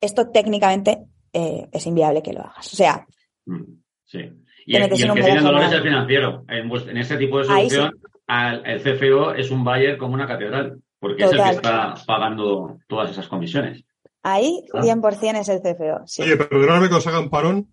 Esto 0.00 0.28
técnicamente 0.30 1.06
eh, 1.32 1.68
es 1.70 1.86
inviable 1.86 2.22
que 2.22 2.32
lo 2.32 2.40
hagas. 2.40 2.72
O 2.72 2.76
sea. 2.76 3.06
Mm, 3.46 3.80
sí. 4.04 4.20
Y, 4.68 4.76
el, 4.76 4.86
que 4.90 4.96
tiene 4.96 5.40
dolor 5.40 5.62
es 5.62 5.72
el 5.72 5.82
financiero. 5.82 6.44
En, 6.46 6.98
este 6.98 7.16
tipo 7.16 7.38
de 7.38 7.44
solución, 7.44 7.98
el 8.28 8.82
CFO 8.82 9.32
es 9.32 9.50
un 9.50 9.64
buyer 9.64 9.96
como 9.96 10.12
una 10.12 10.26
catedral, 10.26 10.78
porque 11.00 11.24
es 11.24 11.32
el 11.32 11.42
que 11.42 11.48
está 11.48 11.94
pagando 12.06 12.78
todas 12.86 13.10
esas 13.10 13.28
comisiones. 13.28 13.82
Ahí 14.22 14.62
100% 14.74 15.36
ah. 15.36 15.40
es 15.40 15.48
el 15.48 15.62
CFO. 15.62 16.06
Sí. 16.06 16.20
Oye, 16.20 16.36
perdóname 16.36 16.90
que 16.90 16.96
os 16.96 17.06
haga 17.06 17.18
un 17.18 17.30
parón, 17.30 17.72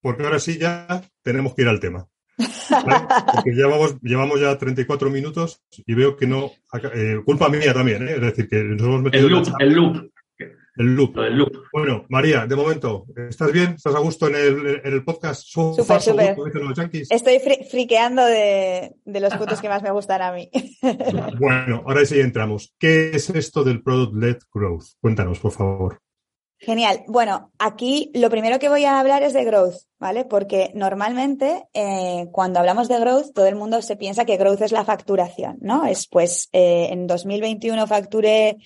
porque 0.00 0.24
ahora 0.24 0.38
sí 0.38 0.58
ya 0.58 1.02
tenemos 1.22 1.54
que 1.54 1.60
ir 1.60 1.68
al 1.68 1.78
tema. 1.78 2.08
Porque 3.34 3.50
llevamos, 3.50 4.00
llevamos 4.00 4.40
ya 4.40 4.56
34 4.56 5.10
minutos 5.10 5.60
y 5.76 5.92
veo 5.92 6.16
que 6.16 6.26
no. 6.26 6.50
Eh, 6.94 7.20
culpa 7.22 7.50
mía 7.50 7.74
también, 7.74 8.08
¿eh? 8.08 8.12
es 8.14 8.20
decir, 8.22 8.48
que 8.48 8.64
nos 8.64 8.80
hemos 8.80 9.02
metido. 9.02 9.26
El 9.26 9.32
loop, 9.34 9.48
el 9.58 9.72
loop. 9.74 10.10
El 10.80 10.94
loop. 10.94 11.14
Bueno, 11.74 12.06
María, 12.08 12.46
de 12.46 12.56
momento, 12.56 13.04
¿estás 13.28 13.52
bien? 13.52 13.74
¿Estás 13.76 13.94
a 13.94 13.98
gusto 13.98 14.28
en 14.28 14.34
el, 14.34 14.80
en 14.82 14.92
el 14.94 15.04
podcast? 15.04 15.42
Súper, 15.44 16.00
súper. 16.00 16.34
Estoy 17.10 17.38
friqueando 17.70 18.24
de, 18.24 18.94
de, 19.04 19.20
los 19.20 19.34
puntos 19.34 19.60
que 19.60 19.68
más 19.68 19.82
me 19.82 19.90
gustan 19.90 20.22
a 20.22 20.32
mí. 20.32 20.50
bueno, 21.38 21.82
ahora 21.86 22.06
sí 22.06 22.18
entramos. 22.18 22.74
¿Qué 22.78 23.10
es 23.10 23.28
esto 23.28 23.62
del 23.62 23.82
Product-Led 23.82 24.38
Growth? 24.54 24.86
Cuéntanos, 25.02 25.38
por 25.38 25.52
favor. 25.52 26.00
Genial. 26.56 27.04
Bueno, 27.08 27.52
aquí 27.58 28.10
lo 28.14 28.30
primero 28.30 28.58
que 28.58 28.70
voy 28.70 28.86
a 28.86 29.00
hablar 29.00 29.22
es 29.22 29.34
de 29.34 29.44
growth, 29.44 29.82
¿vale? 29.98 30.24
Porque 30.24 30.72
normalmente 30.74 31.64
eh, 31.74 32.28
cuando 32.32 32.58
hablamos 32.58 32.88
de 32.88 33.00
growth, 33.00 33.34
todo 33.34 33.46
el 33.46 33.54
mundo 33.54 33.82
se 33.82 33.96
piensa 33.96 34.24
que 34.24 34.38
growth 34.38 34.62
es 34.62 34.72
la 34.72 34.86
facturación, 34.86 35.58
¿no? 35.60 35.84
Es 35.84 36.06
pues 36.06 36.48
eh, 36.52 36.88
en 36.90 37.06
2021 37.06 37.86
facturé 37.86 38.56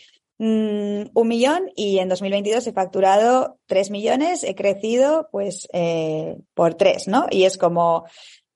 un 0.46 1.28
millón 1.28 1.70
y 1.76 1.98
en 1.98 2.08
2022 2.08 2.66
he 2.66 2.72
facturado 2.72 3.58
tres 3.66 3.90
millones, 3.90 4.44
he 4.44 4.54
crecido 4.54 5.28
pues 5.30 5.68
eh, 5.72 6.36
por 6.54 6.74
tres, 6.74 7.08
¿no? 7.08 7.26
Y 7.30 7.44
es 7.44 7.56
como, 7.56 8.04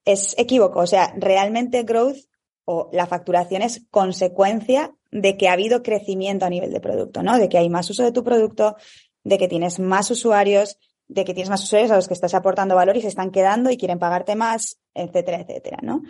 es 0.04 0.34
equívoco, 0.38 0.80
o 0.80 0.86
sea, 0.86 1.14
realmente 1.16 1.82
growth 1.84 2.18
o 2.64 2.90
la 2.92 3.06
facturación 3.06 3.62
es 3.62 3.86
consecuencia 3.90 4.94
de 5.10 5.36
que 5.36 5.48
ha 5.48 5.52
habido 5.52 5.82
crecimiento 5.82 6.44
a 6.44 6.50
nivel 6.50 6.72
de 6.72 6.80
producto, 6.80 7.22
¿no? 7.22 7.38
De 7.38 7.48
que 7.48 7.58
hay 7.58 7.70
más 7.70 7.88
uso 7.88 8.02
de 8.02 8.12
tu 8.12 8.22
producto, 8.22 8.76
de 9.24 9.38
que 9.38 9.48
tienes 9.48 9.78
más 9.78 10.10
usuarios, 10.10 10.78
de 11.06 11.24
que 11.24 11.32
tienes 11.32 11.48
más 11.48 11.64
usuarios 11.64 11.90
a 11.90 11.96
los 11.96 12.08
que 12.08 12.14
estás 12.14 12.34
aportando 12.34 12.74
valor 12.74 12.96
y 12.96 13.02
se 13.02 13.08
están 13.08 13.30
quedando 13.30 13.70
y 13.70 13.78
quieren 13.78 13.98
pagarte 13.98 14.36
más, 14.36 14.78
etcétera, 14.94 15.40
etcétera, 15.40 15.78
¿no? 15.82 16.02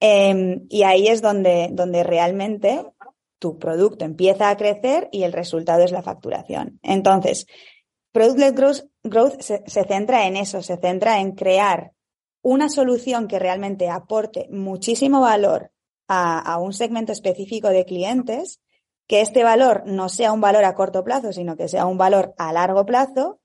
Em, 0.00 0.66
y 0.70 0.82
ahí 0.84 1.08
es 1.08 1.20
donde, 1.20 1.68
donde 1.72 2.02
realmente 2.02 2.86
tu 3.40 3.58
producto 3.58 4.04
empieza 4.04 4.50
a 4.50 4.56
crecer 4.56 5.08
y 5.10 5.24
el 5.24 5.32
resultado 5.32 5.82
es 5.82 5.90
la 5.90 6.02
facturación. 6.02 6.78
Entonces, 6.82 7.46
Product-led 8.12 8.54
growth, 9.04 9.40
se, 9.40 9.84
centra 9.84 10.26
en 10.26 10.36
eso, 10.36 10.62
se 10.62 10.76
centra 10.78 11.20
en 11.20 11.32
crear 11.32 11.92
una 12.42 12.68
solución 12.68 13.28
que 13.28 13.38
realmente 13.38 13.88
aporte 13.88 14.48
muchísimo 14.50 15.20
valor 15.20 15.70
a, 16.08 16.58
un 16.58 16.72
segmento 16.72 17.12
específico 17.12 17.68
de 17.68 17.84
clientes, 17.84 18.60
que 19.06 19.20
este 19.20 19.44
valor 19.44 19.84
no 19.86 20.08
sea 20.08 20.32
un 20.32 20.40
valor 20.40 20.64
a 20.64 20.74
corto 20.74 21.04
plazo, 21.04 21.32
sino 21.32 21.56
que 21.56 21.68
sea 21.68 21.86
un 21.86 21.98
valor 21.98 22.34
a 22.36 22.52
largo 22.52 22.84
plazo 22.84 23.40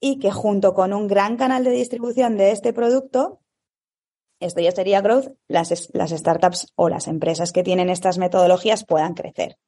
y 0.00 0.18
que 0.18 0.32
junto 0.32 0.74
con 0.74 0.92
un 0.92 1.06
gran 1.06 1.36
canal 1.36 1.62
de 1.62 1.70
distribución 1.70 2.36
de 2.36 2.50
este 2.50 2.72
producto 2.72 3.40
esto 4.42 4.60
ya 4.60 4.72
sería 4.72 5.00
growth, 5.00 5.28
las, 5.48 5.88
las 5.92 6.10
startups 6.10 6.72
o 6.74 6.88
las 6.88 7.08
empresas 7.08 7.52
que 7.52 7.62
tienen 7.62 7.88
estas 7.88 8.18
metodologías 8.18 8.84
puedan 8.84 9.14
crecer. 9.14 9.58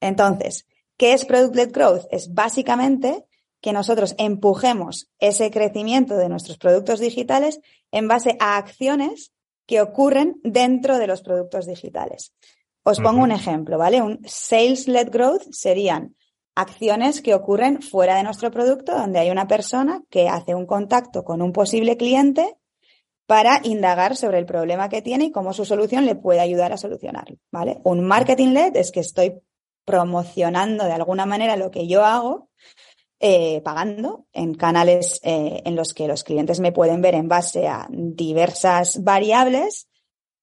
Entonces, 0.00 0.66
¿qué 0.96 1.12
es 1.12 1.24
Product-led 1.24 1.72
Growth? 1.72 2.06
Es 2.10 2.32
básicamente 2.34 3.24
que 3.60 3.72
nosotros 3.72 4.14
empujemos 4.18 5.08
ese 5.18 5.50
crecimiento 5.50 6.16
de 6.16 6.28
nuestros 6.28 6.58
productos 6.58 7.00
digitales 7.00 7.60
en 7.90 8.08
base 8.08 8.36
a 8.38 8.58
acciones 8.58 9.32
que 9.66 9.80
ocurren 9.80 10.40
dentro 10.42 10.98
de 10.98 11.06
los 11.06 11.22
productos 11.22 11.66
digitales. 11.66 12.34
Os 12.82 13.00
pongo 13.00 13.22
un 13.22 13.32
ejemplo, 13.32 13.78
¿vale? 13.78 14.02
Un 14.02 14.20
sales-led 14.26 15.08
growth 15.10 15.44
serían 15.50 16.14
acciones 16.54 17.22
que 17.22 17.34
ocurren 17.34 17.80
fuera 17.80 18.16
de 18.16 18.22
nuestro 18.22 18.50
producto, 18.50 18.94
donde 18.94 19.18
hay 19.18 19.30
una 19.30 19.48
persona 19.48 20.02
que 20.10 20.28
hace 20.28 20.54
un 20.54 20.66
contacto 20.66 21.24
con 21.24 21.40
un 21.40 21.52
posible 21.52 21.96
cliente 21.96 22.58
para 23.26 23.60
indagar 23.64 24.16
sobre 24.16 24.38
el 24.38 24.46
problema 24.46 24.88
que 24.88 25.02
tiene 25.02 25.26
y 25.26 25.32
cómo 25.32 25.52
su 25.52 25.64
solución 25.64 26.04
le 26.04 26.14
puede 26.14 26.40
ayudar 26.40 26.72
a 26.72 26.76
solucionarlo, 26.76 27.38
¿vale? 27.50 27.80
Un 27.84 28.04
marketing 28.04 28.48
led 28.48 28.76
es 28.76 28.90
que 28.92 29.00
estoy 29.00 29.40
promocionando 29.84 30.84
de 30.84 30.92
alguna 30.92 31.26
manera 31.26 31.56
lo 31.56 31.70
que 31.70 31.86
yo 31.86 32.04
hago, 32.04 32.48
eh, 33.20 33.62
pagando 33.62 34.26
en 34.32 34.54
canales 34.54 35.20
eh, 35.22 35.62
en 35.64 35.76
los 35.76 35.94
que 35.94 36.08
los 36.08 36.24
clientes 36.24 36.60
me 36.60 36.72
pueden 36.72 37.00
ver 37.00 37.14
en 37.14 37.28
base 37.28 37.68
a 37.68 37.86
diversas 37.90 39.02
variables, 39.02 39.88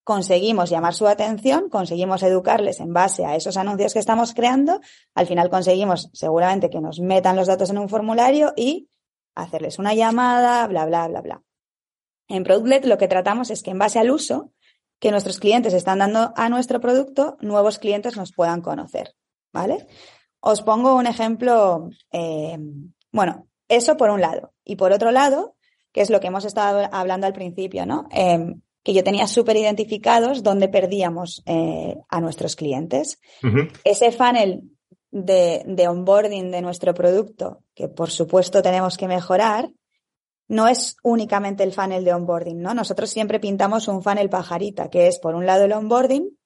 conseguimos 0.04 0.70
llamar 0.70 0.96
su 0.96 1.08
atención, 1.08 1.70
conseguimos 1.70 2.24
educarles 2.24 2.80
en 2.80 2.94
base 2.94 3.26
a 3.26 3.36
esos 3.36 3.58
anuncios 3.58 3.94
que 3.94 4.00
estamos 4.00 4.34
creando, 4.34 4.80
al 5.14 5.28
final 5.28 5.50
conseguimos 5.50 6.10
seguramente 6.14 6.70
que 6.70 6.82
nos 6.82 7.00
metan 7.00 7.36
los 7.36 7.48
datos 7.48 7.70
en 7.70 7.78
un 7.78 7.90
formulario 7.90 8.54
y 8.56 8.90
hacerles 9.36 9.78
una 9.78 9.94
llamada, 9.94 10.66
bla, 10.68 10.86
bla, 10.86 11.08
bla, 11.08 11.22
bla. 11.22 11.44
En 12.32 12.44
Productlet 12.44 12.86
lo 12.86 12.98
que 12.98 13.08
tratamos 13.08 13.52
es 13.52 13.62
que 13.62 13.72
en 13.72 13.80
base 13.80 14.00
al 14.00 14.10
uso 14.10 14.52
que 15.00 15.12
nuestros 15.12 15.40
clientes 15.40 15.74
están 15.74 16.00
dando 16.00 16.32
a 16.36 16.48
nuestro 16.48 16.80
producto, 16.80 17.36
nuevos 17.42 17.80
clientes 17.80 18.16
nos 18.16 18.32
puedan 18.32 18.62
conocer, 18.62 19.16
¿vale? 19.52 19.88
Os 20.40 20.62
pongo 20.62 20.96
un 20.96 21.08
ejemplo, 21.08 21.90
eh, 22.12 22.58
bueno, 23.12 23.48
eso 23.68 23.98
por 23.98 24.12
un 24.12 24.22
lado. 24.22 24.54
Y 24.64 24.76
por 24.76 24.92
otro 24.92 25.12
lado, 25.12 25.56
que 25.92 26.02
es 26.02 26.10
lo 26.10 26.20
que 26.20 26.28
hemos 26.28 26.46
estado 26.46 26.88
hablando 26.92 27.28
al 27.28 27.34
principio, 27.34 27.86
¿no? 27.86 28.08
Em, 28.12 28.62
que 28.84 28.94
yo 28.94 29.04
tenía 29.04 29.28
súper 29.28 29.58
identificados 29.58 30.42
donde 30.42 30.68
perdíamos 30.68 31.44
eh, 31.46 31.98
a 32.10 32.22
nuestros 32.22 32.56
clientes. 32.56 33.20
Ese 33.84 34.12
funnel 34.12 34.62
de, 35.12 35.64
de 35.66 35.88
onboarding 35.88 36.50
de 36.50 36.62
nuestro 36.62 36.94
producto, 36.94 37.64
que 37.76 37.88
por 37.90 38.10
supuesto 38.10 38.62
tenemos 38.62 38.98
que 38.98 39.08
mejorar, 39.08 39.70
no 40.52 40.68
es 40.68 40.98
únicamente 41.02 41.64
el 41.64 41.72
funnel 41.72 42.04
de 42.04 42.14
onboarding, 42.14 42.62
¿no? 42.62 42.74
Nosotros 42.74 43.10
siempre 43.10 43.40
pintamos 43.40 43.88
un 43.88 44.04
funnel 44.04 44.30
pajarita, 44.30 44.90
que 44.90 45.08
es 45.08 45.18
por 45.18 45.34
un 45.34 45.46
lado 45.46 45.64
el 45.64 45.72
onboarding, 45.72 46.38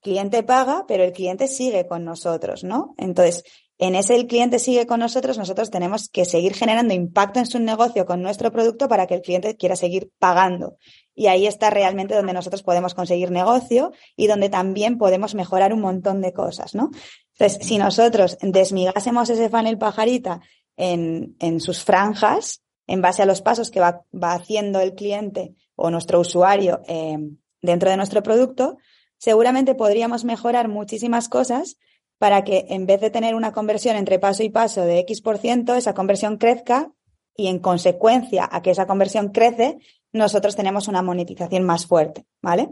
cliente 0.00 0.44
paga, 0.44 0.84
pero 0.86 1.02
el 1.02 1.12
cliente 1.12 1.48
sigue 1.48 1.84
con 1.88 2.04
nosotros, 2.04 2.62
¿no? 2.62 2.94
Entonces, 2.96 3.42
en 3.78 3.96
ese 3.96 4.14
el 4.14 4.28
cliente 4.28 4.60
sigue 4.60 4.86
con 4.86 5.00
nosotros, 5.00 5.36
nosotros 5.36 5.72
tenemos 5.72 6.08
que 6.08 6.26
seguir 6.26 6.54
generando 6.54 6.94
impacto 6.94 7.40
en 7.40 7.46
su 7.46 7.58
negocio 7.58 8.06
con 8.06 8.22
nuestro 8.22 8.52
producto 8.52 8.86
para 8.88 9.08
que 9.08 9.14
el 9.14 9.22
cliente 9.22 9.56
quiera 9.56 9.74
seguir 9.74 10.12
pagando. 10.20 10.76
Y 11.12 11.26
ahí 11.26 11.48
está 11.48 11.70
realmente 11.70 12.14
donde 12.14 12.34
nosotros 12.34 12.62
podemos 12.62 12.94
conseguir 12.94 13.32
negocio 13.32 13.90
y 14.14 14.28
donde 14.28 14.48
también 14.48 14.96
podemos 14.96 15.34
mejorar 15.34 15.72
un 15.72 15.80
montón 15.80 16.20
de 16.20 16.32
cosas, 16.32 16.76
¿no? 16.76 16.92
Entonces, 17.36 17.66
si 17.66 17.78
nosotros 17.78 18.38
desmigásemos 18.42 19.28
ese 19.28 19.48
funnel 19.48 19.76
pajarita 19.76 20.40
en, 20.76 21.34
en 21.40 21.58
sus 21.58 21.82
franjas, 21.82 22.63
en 22.86 23.00
base 23.00 23.22
a 23.22 23.26
los 23.26 23.42
pasos 23.42 23.70
que 23.70 23.80
va, 23.80 24.04
va 24.14 24.32
haciendo 24.32 24.80
el 24.80 24.94
cliente 24.94 25.54
o 25.76 25.90
nuestro 25.90 26.20
usuario 26.20 26.82
eh, 26.86 27.18
dentro 27.62 27.90
de 27.90 27.96
nuestro 27.96 28.22
producto, 28.22 28.78
seguramente 29.16 29.74
podríamos 29.74 30.24
mejorar 30.24 30.68
muchísimas 30.68 31.28
cosas 31.28 31.78
para 32.18 32.44
que 32.44 32.66
en 32.68 32.86
vez 32.86 33.00
de 33.00 33.10
tener 33.10 33.34
una 33.34 33.52
conversión 33.52 33.96
entre 33.96 34.18
paso 34.18 34.42
y 34.42 34.50
paso 34.50 34.82
de 34.82 35.00
X 35.00 35.20
por 35.20 35.38
ciento, 35.38 35.74
esa 35.74 35.94
conversión 35.94 36.36
crezca 36.36 36.92
y 37.36 37.48
en 37.48 37.58
consecuencia 37.58 38.48
a 38.50 38.62
que 38.62 38.70
esa 38.70 38.86
conversión 38.86 39.30
crece, 39.30 39.78
nosotros 40.12 40.54
tenemos 40.54 40.86
una 40.86 41.02
monetización 41.02 41.64
más 41.64 41.86
fuerte, 41.86 42.24
¿vale? 42.40 42.68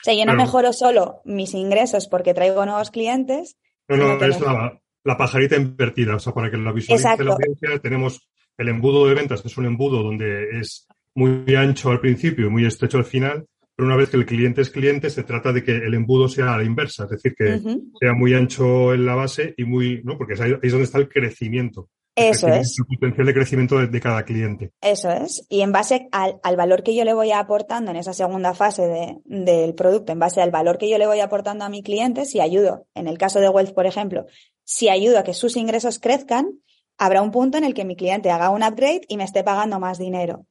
O 0.00 0.02
sea, 0.02 0.14
yo 0.14 0.24
no 0.24 0.34
mejoro 0.34 0.72
solo 0.72 1.20
mis 1.26 1.52
ingresos 1.52 2.08
porque 2.08 2.32
traigo 2.32 2.64
nuevos 2.64 2.90
clientes. 2.90 3.58
No, 3.86 3.96
no, 3.96 4.24
es 4.24 4.40
la, 4.40 5.16
pajarita 5.18 5.56
invertida. 5.56 6.16
O 6.16 6.18
sea, 6.18 6.32
para 6.32 6.50
que 6.50 6.56
la 6.56 6.72
visualice 6.72 7.22
la 7.22 7.32
audiencia, 7.32 7.78
tenemos 7.82 8.30
el 8.60 8.68
embudo 8.68 9.06
de 9.06 9.14
ventas, 9.14 9.44
es 9.44 9.56
un 9.56 9.66
embudo 9.66 10.02
donde 10.02 10.60
es 10.60 10.86
muy 11.14 11.54
ancho 11.56 11.90
al 11.90 12.00
principio 12.00 12.46
y 12.46 12.50
muy 12.50 12.66
estrecho 12.66 12.98
al 12.98 13.04
final, 13.04 13.46
pero 13.74 13.86
una 13.86 13.96
vez 13.96 14.10
que 14.10 14.18
el 14.18 14.26
cliente 14.26 14.60
es 14.60 14.68
cliente, 14.68 15.08
se 15.08 15.22
trata 15.22 15.52
de 15.52 15.64
que 15.64 15.72
el 15.72 15.94
embudo 15.94 16.28
sea 16.28 16.52
a 16.52 16.58
la 16.58 16.64
inversa, 16.64 17.04
es 17.04 17.10
decir, 17.10 17.34
que 17.34 17.58
sea 17.98 18.12
muy 18.12 18.34
ancho 18.34 18.92
en 18.92 19.06
la 19.06 19.14
base 19.14 19.54
y 19.56 19.64
muy, 19.64 20.02
¿no? 20.04 20.18
Porque 20.18 20.34
ahí, 20.40 20.52
es 20.62 20.72
donde 20.72 20.84
está 20.84 20.98
el 20.98 21.08
crecimiento. 21.08 21.88
Eso 22.14 22.48
es. 22.48 22.76
El 22.78 22.84
potencial 22.98 23.26
de 23.26 23.34
crecimiento 23.34 23.78
de, 23.78 24.00
cada 24.00 24.24
cliente. 24.24 24.72
Eso 24.82 25.10
es. 25.10 25.46
Y 25.48 25.62
en 25.62 25.72
base 25.72 26.08
al, 26.12 26.56
valor 26.56 26.82
que 26.82 26.94
yo 26.94 27.04
le 27.04 27.14
voy 27.14 27.30
aportando 27.30 27.90
en 27.90 27.96
esa 27.96 28.12
segunda 28.12 28.52
fase 28.52 29.22
del 29.24 29.74
producto, 29.74 30.12
en 30.12 30.18
base 30.18 30.42
al 30.42 30.50
valor 30.50 30.76
que 30.76 30.90
yo 30.90 30.98
le 30.98 31.06
voy 31.06 31.20
aportando 31.20 31.64
a 31.64 31.70
mi 31.70 31.82
cliente, 31.82 32.26
si 32.26 32.40
ayudo, 32.40 32.86
en 32.94 33.08
el 33.08 33.16
caso 33.16 33.40
de 33.40 33.48
Wealth, 33.48 33.72
por 33.72 33.86
ejemplo, 33.86 34.26
si 34.64 34.90
ayudo 34.90 35.18
a 35.18 35.24
que 35.24 35.32
sus 35.32 35.56
ingresos 35.56 35.98
crezcan, 35.98 36.60
habrá 37.00 37.22
un 37.22 37.30
punto 37.30 37.56
en 37.56 37.64
el 37.64 37.72
que 37.72 37.86
mi 37.86 37.96
cliente 37.96 38.30
haga 38.30 38.50
un 38.50 38.62
upgrade 38.62 39.00
y 39.08 39.16
me 39.16 39.24
esté 39.24 39.42
pagando 39.42 39.80
más 39.80 39.98
dinero. 39.98 40.46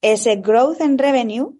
Ese 0.00 0.36
growth 0.36 0.80
en 0.80 0.96
revenue, 0.96 1.58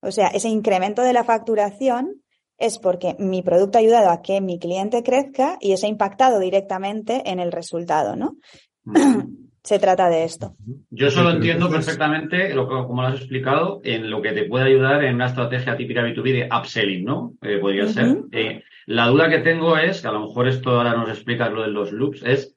o 0.00 0.10
sea, 0.12 0.28
ese 0.28 0.48
incremento 0.48 1.02
de 1.02 1.12
la 1.12 1.24
facturación, 1.24 2.22
es 2.56 2.78
porque 2.78 3.16
mi 3.18 3.42
producto 3.42 3.76
ha 3.76 3.80
ayudado 3.80 4.10
a 4.10 4.22
que 4.22 4.40
mi 4.40 4.60
cliente 4.60 5.02
crezca 5.02 5.58
y 5.60 5.72
eso 5.72 5.86
ha 5.86 5.90
impactado 5.90 6.38
directamente 6.38 7.28
en 7.30 7.40
el 7.40 7.50
resultado, 7.50 8.14
¿no? 8.14 8.36
Se 9.64 9.78
trata 9.78 10.08
de 10.08 10.24
esto. 10.24 10.56
Yo 10.90 11.10
solo 11.10 11.30
entiendo 11.30 11.70
perfectamente, 11.70 12.52
lo 12.52 12.66
como 12.66 13.02
lo 13.02 13.08
has 13.08 13.16
explicado, 13.16 13.80
en 13.84 14.10
lo 14.10 14.20
que 14.20 14.32
te 14.32 14.44
puede 14.44 14.66
ayudar 14.66 15.04
en 15.04 15.16
una 15.16 15.26
estrategia 15.26 15.76
típica 15.76 16.02
B2B 16.02 16.32
de 16.32 16.48
upselling, 16.56 17.04
¿no? 17.04 17.34
Eh, 17.42 17.58
podría 17.58 17.86
ser. 17.86 18.18
Eh, 18.32 18.64
la 18.86 19.06
duda 19.06 19.30
que 19.30 19.38
tengo 19.38 19.76
es, 19.78 20.02
que 20.02 20.08
a 20.08 20.12
lo 20.12 20.26
mejor 20.26 20.48
esto 20.48 20.70
ahora 20.70 20.96
nos 20.96 21.08
explicas 21.08 21.52
lo 21.52 21.62
de 21.62 21.68
los 21.68 21.92
loops, 21.92 22.24
es 22.24 22.56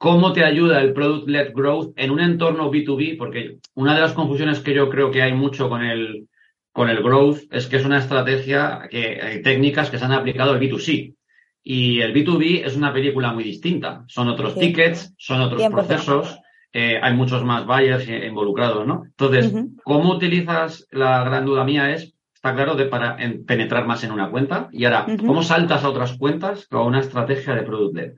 ¿Cómo 0.00 0.32
te 0.32 0.42
ayuda 0.42 0.80
el 0.80 0.94
Product-Led 0.94 1.52
Growth 1.52 1.92
en 1.94 2.10
un 2.10 2.20
entorno 2.20 2.72
B2B? 2.72 3.18
Porque 3.18 3.58
una 3.74 3.94
de 3.94 4.00
las 4.00 4.14
confusiones 4.14 4.60
que 4.60 4.72
yo 4.72 4.88
creo 4.88 5.10
que 5.10 5.20
hay 5.20 5.34
mucho 5.34 5.68
con 5.68 5.82
el, 5.82 6.26
con 6.72 6.88
el 6.88 7.02
growth 7.02 7.40
es 7.50 7.66
que 7.66 7.76
es 7.76 7.84
una 7.84 7.98
estrategia 7.98 8.88
que 8.90 9.20
hay 9.20 9.42
técnicas 9.42 9.90
que 9.90 9.98
se 9.98 10.04
han 10.06 10.12
aplicado 10.12 10.52
al 10.52 10.58
B2C. 10.58 11.14
Y 11.62 12.00
el 12.00 12.14
B2B 12.14 12.64
es 12.64 12.76
una 12.76 12.94
película 12.94 13.34
muy 13.34 13.44
distinta. 13.44 14.02
Son 14.06 14.26
otros 14.28 14.54
tickets, 14.54 15.12
son 15.18 15.42
otros 15.42 15.62
procesos, 15.68 16.38
eh, 16.72 16.98
hay 17.02 17.12
muchos 17.12 17.44
más 17.44 17.66
buyers 17.66 18.08
involucrados, 18.08 18.86
¿no? 18.86 19.02
Entonces, 19.04 19.52
¿cómo 19.84 20.14
utilizas, 20.14 20.86
la 20.92 21.22
gran 21.24 21.44
duda 21.44 21.62
mía 21.64 21.90
es, 21.92 22.14
está 22.34 22.54
claro, 22.54 22.74
de 22.74 22.86
para 22.86 23.18
penetrar 23.46 23.86
más 23.86 24.02
en 24.02 24.12
una 24.12 24.30
cuenta? 24.30 24.70
Y 24.72 24.86
ahora, 24.86 25.04
¿cómo 25.18 25.42
saltas 25.42 25.84
a 25.84 25.90
otras 25.90 26.16
cuentas 26.16 26.66
con 26.68 26.86
una 26.86 27.00
estrategia 27.00 27.54
de 27.54 27.64
product-led? 27.64 28.12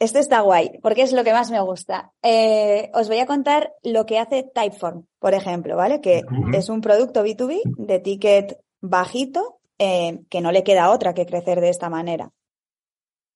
Esto 0.00 0.20
está 0.20 0.40
guay, 0.40 0.78
porque 0.80 1.02
es 1.02 1.12
lo 1.12 1.24
que 1.24 1.32
más 1.32 1.50
me 1.50 1.60
gusta. 1.60 2.12
Eh, 2.22 2.90
os 2.94 3.08
voy 3.08 3.18
a 3.18 3.26
contar 3.26 3.72
lo 3.82 4.06
que 4.06 4.18
hace 4.18 4.44
Typeform, 4.44 5.06
por 5.18 5.34
ejemplo, 5.34 5.76
¿vale? 5.76 6.00
Que 6.00 6.22
es 6.52 6.68
un 6.68 6.80
producto 6.80 7.24
B2B 7.24 7.62
de 7.76 7.98
ticket 7.98 8.60
bajito, 8.80 9.58
eh, 9.78 10.20
que 10.30 10.40
no 10.40 10.52
le 10.52 10.62
queda 10.62 10.90
otra 10.90 11.14
que 11.14 11.26
crecer 11.26 11.60
de 11.60 11.70
esta 11.70 11.90
manera. 11.90 12.30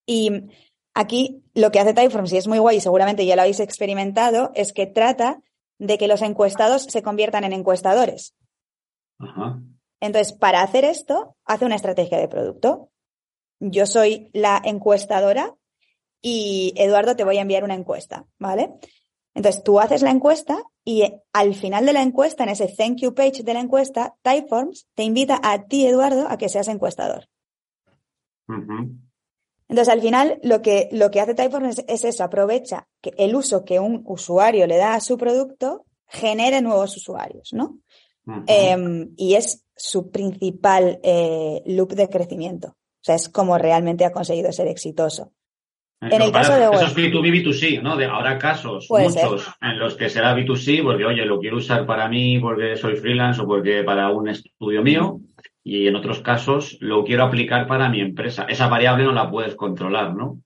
Y 0.07 0.31
aquí 0.95 1.43
lo 1.55 1.73
que 1.73 1.81
hace 1.81 1.95
Typeform, 1.95 2.27
si 2.27 2.37
es 2.37 2.47
muy 2.47 2.59
guay 2.59 2.81
seguramente 2.81 3.27
ya 3.27 3.35
lo 3.35 3.43
habéis 3.43 3.61
experimentado, 3.61 4.53
es 4.55 4.73
que 4.73 4.87
trata 4.87 5.43
de 5.79 5.99
que 5.99 6.07
los 6.07 6.23
encuestados 6.23 6.85
se 6.85 7.03
conviertan 7.03 7.43
en 7.43 7.55
encuestadores. 7.55 8.37
Entonces, 10.01 10.33
para 10.33 10.63
hacer 10.63 10.85
esto, 10.85 11.37
hace 11.45 11.65
una 11.65 11.75
estrategia 11.75 12.19
de 12.19 12.29
producto. 12.29 12.91
Yo 13.59 13.87
soy 13.87 14.31
la 14.33 14.61
encuestadora 14.65 15.57
y 16.23 16.73
Eduardo 16.77 17.17
te 17.17 17.25
voy 17.25 17.39
a 17.39 17.43
enviar 17.43 17.65
una 17.65 17.75
encuesta, 17.75 18.27
¿vale? 18.39 18.73
Entonces 19.35 19.63
tú 19.63 19.81
haces 19.81 20.03
la 20.03 20.11
encuesta 20.11 20.63
y 20.85 21.05
al 21.33 21.55
final 21.55 21.85
de 21.87 21.93
la 21.93 22.03
encuesta, 22.03 22.45
en 22.45 22.51
ese 22.51 22.69
thank 22.69 22.99
you 22.99 23.15
page 23.15 23.43
de 23.43 23.55
la 23.55 23.61
encuesta, 23.61 24.15
Typeforms 24.23 24.89
te 24.95 25.03
invita 25.03 25.41
a 25.43 25.65
ti, 25.65 25.87
Eduardo, 25.87 26.29
a 26.29 26.39
que 26.39 26.49
seas 26.49 26.69
encuestador. 26.69 27.29
Entonces, 29.69 29.93
al 29.93 30.03
final, 30.03 30.39
lo 30.43 30.61
que, 30.61 30.91
lo 30.93 31.11
que 31.11 31.21
hace 31.21 31.35
Typeforms 31.35 31.83
es, 31.87 32.05
eso, 32.05 32.25
aprovecha 32.25 32.89
que 33.01 33.15
el 33.17 33.35
uso 33.35 33.65
que 33.65 33.81
un 33.81 34.03
usuario 34.05 34.67
le 34.67 34.77
da 34.77 34.95
a 34.95 35.01
su 35.01 35.17
producto 35.17 35.87
genere 36.07 36.61
nuevos 36.61 36.95
usuarios, 36.97 37.53
¿no? 37.53 37.79
Em, 38.47 39.15
y 39.17 39.35
es 39.35 39.65
su 39.75 40.11
principal 40.11 41.01
eh, 41.03 41.63
loop 41.65 41.95
de 41.95 42.09
crecimiento. 42.09 42.69
O 42.69 43.05
sea, 43.05 43.15
es 43.15 43.29
como 43.29 43.57
realmente 43.57 44.05
ha 44.05 44.13
conseguido 44.13 44.53
ser 44.53 44.69
exitoso. 44.69 45.33
En 46.11 46.21
el 46.21 46.33
caso 46.33 46.55
de 46.55 46.65
Eso 46.65 46.87
es 46.87 46.97
B2B, 46.97 47.45
B2C, 47.45 47.81
¿no? 47.81 47.97
De, 47.97 48.07
habrá 48.07 48.37
casos, 48.37 48.89
muchos, 48.91 49.49
en 49.61 49.79
los 49.79 49.95
que 49.95 50.09
será 50.09 50.35
B2C 50.37 50.83
porque, 50.83 51.05
oye, 51.05 51.25
lo 51.25 51.39
quiero 51.39 51.59
usar 51.59 51.87
para 51.87 52.09
mí 52.09 52.41
porque 52.41 52.77
soy 52.77 52.97
freelance 52.97 53.41
o 53.41 53.47
porque 53.47 53.85
para 53.85 54.11
un 54.11 54.29
estudio 54.29 54.83
mío. 54.83 55.21
Y 55.63 55.87
en 55.87 55.95
otros 55.95 56.21
casos 56.21 56.77
lo 56.81 57.05
quiero 57.05 57.23
aplicar 57.23 57.69
para 57.69 57.89
mi 57.89 58.01
empresa. 58.01 58.47
Esa 58.49 58.67
variable 58.67 59.05
no 59.05 59.13
la 59.13 59.31
puedes 59.31 59.55
controlar, 59.55 60.13
¿no? 60.13 60.41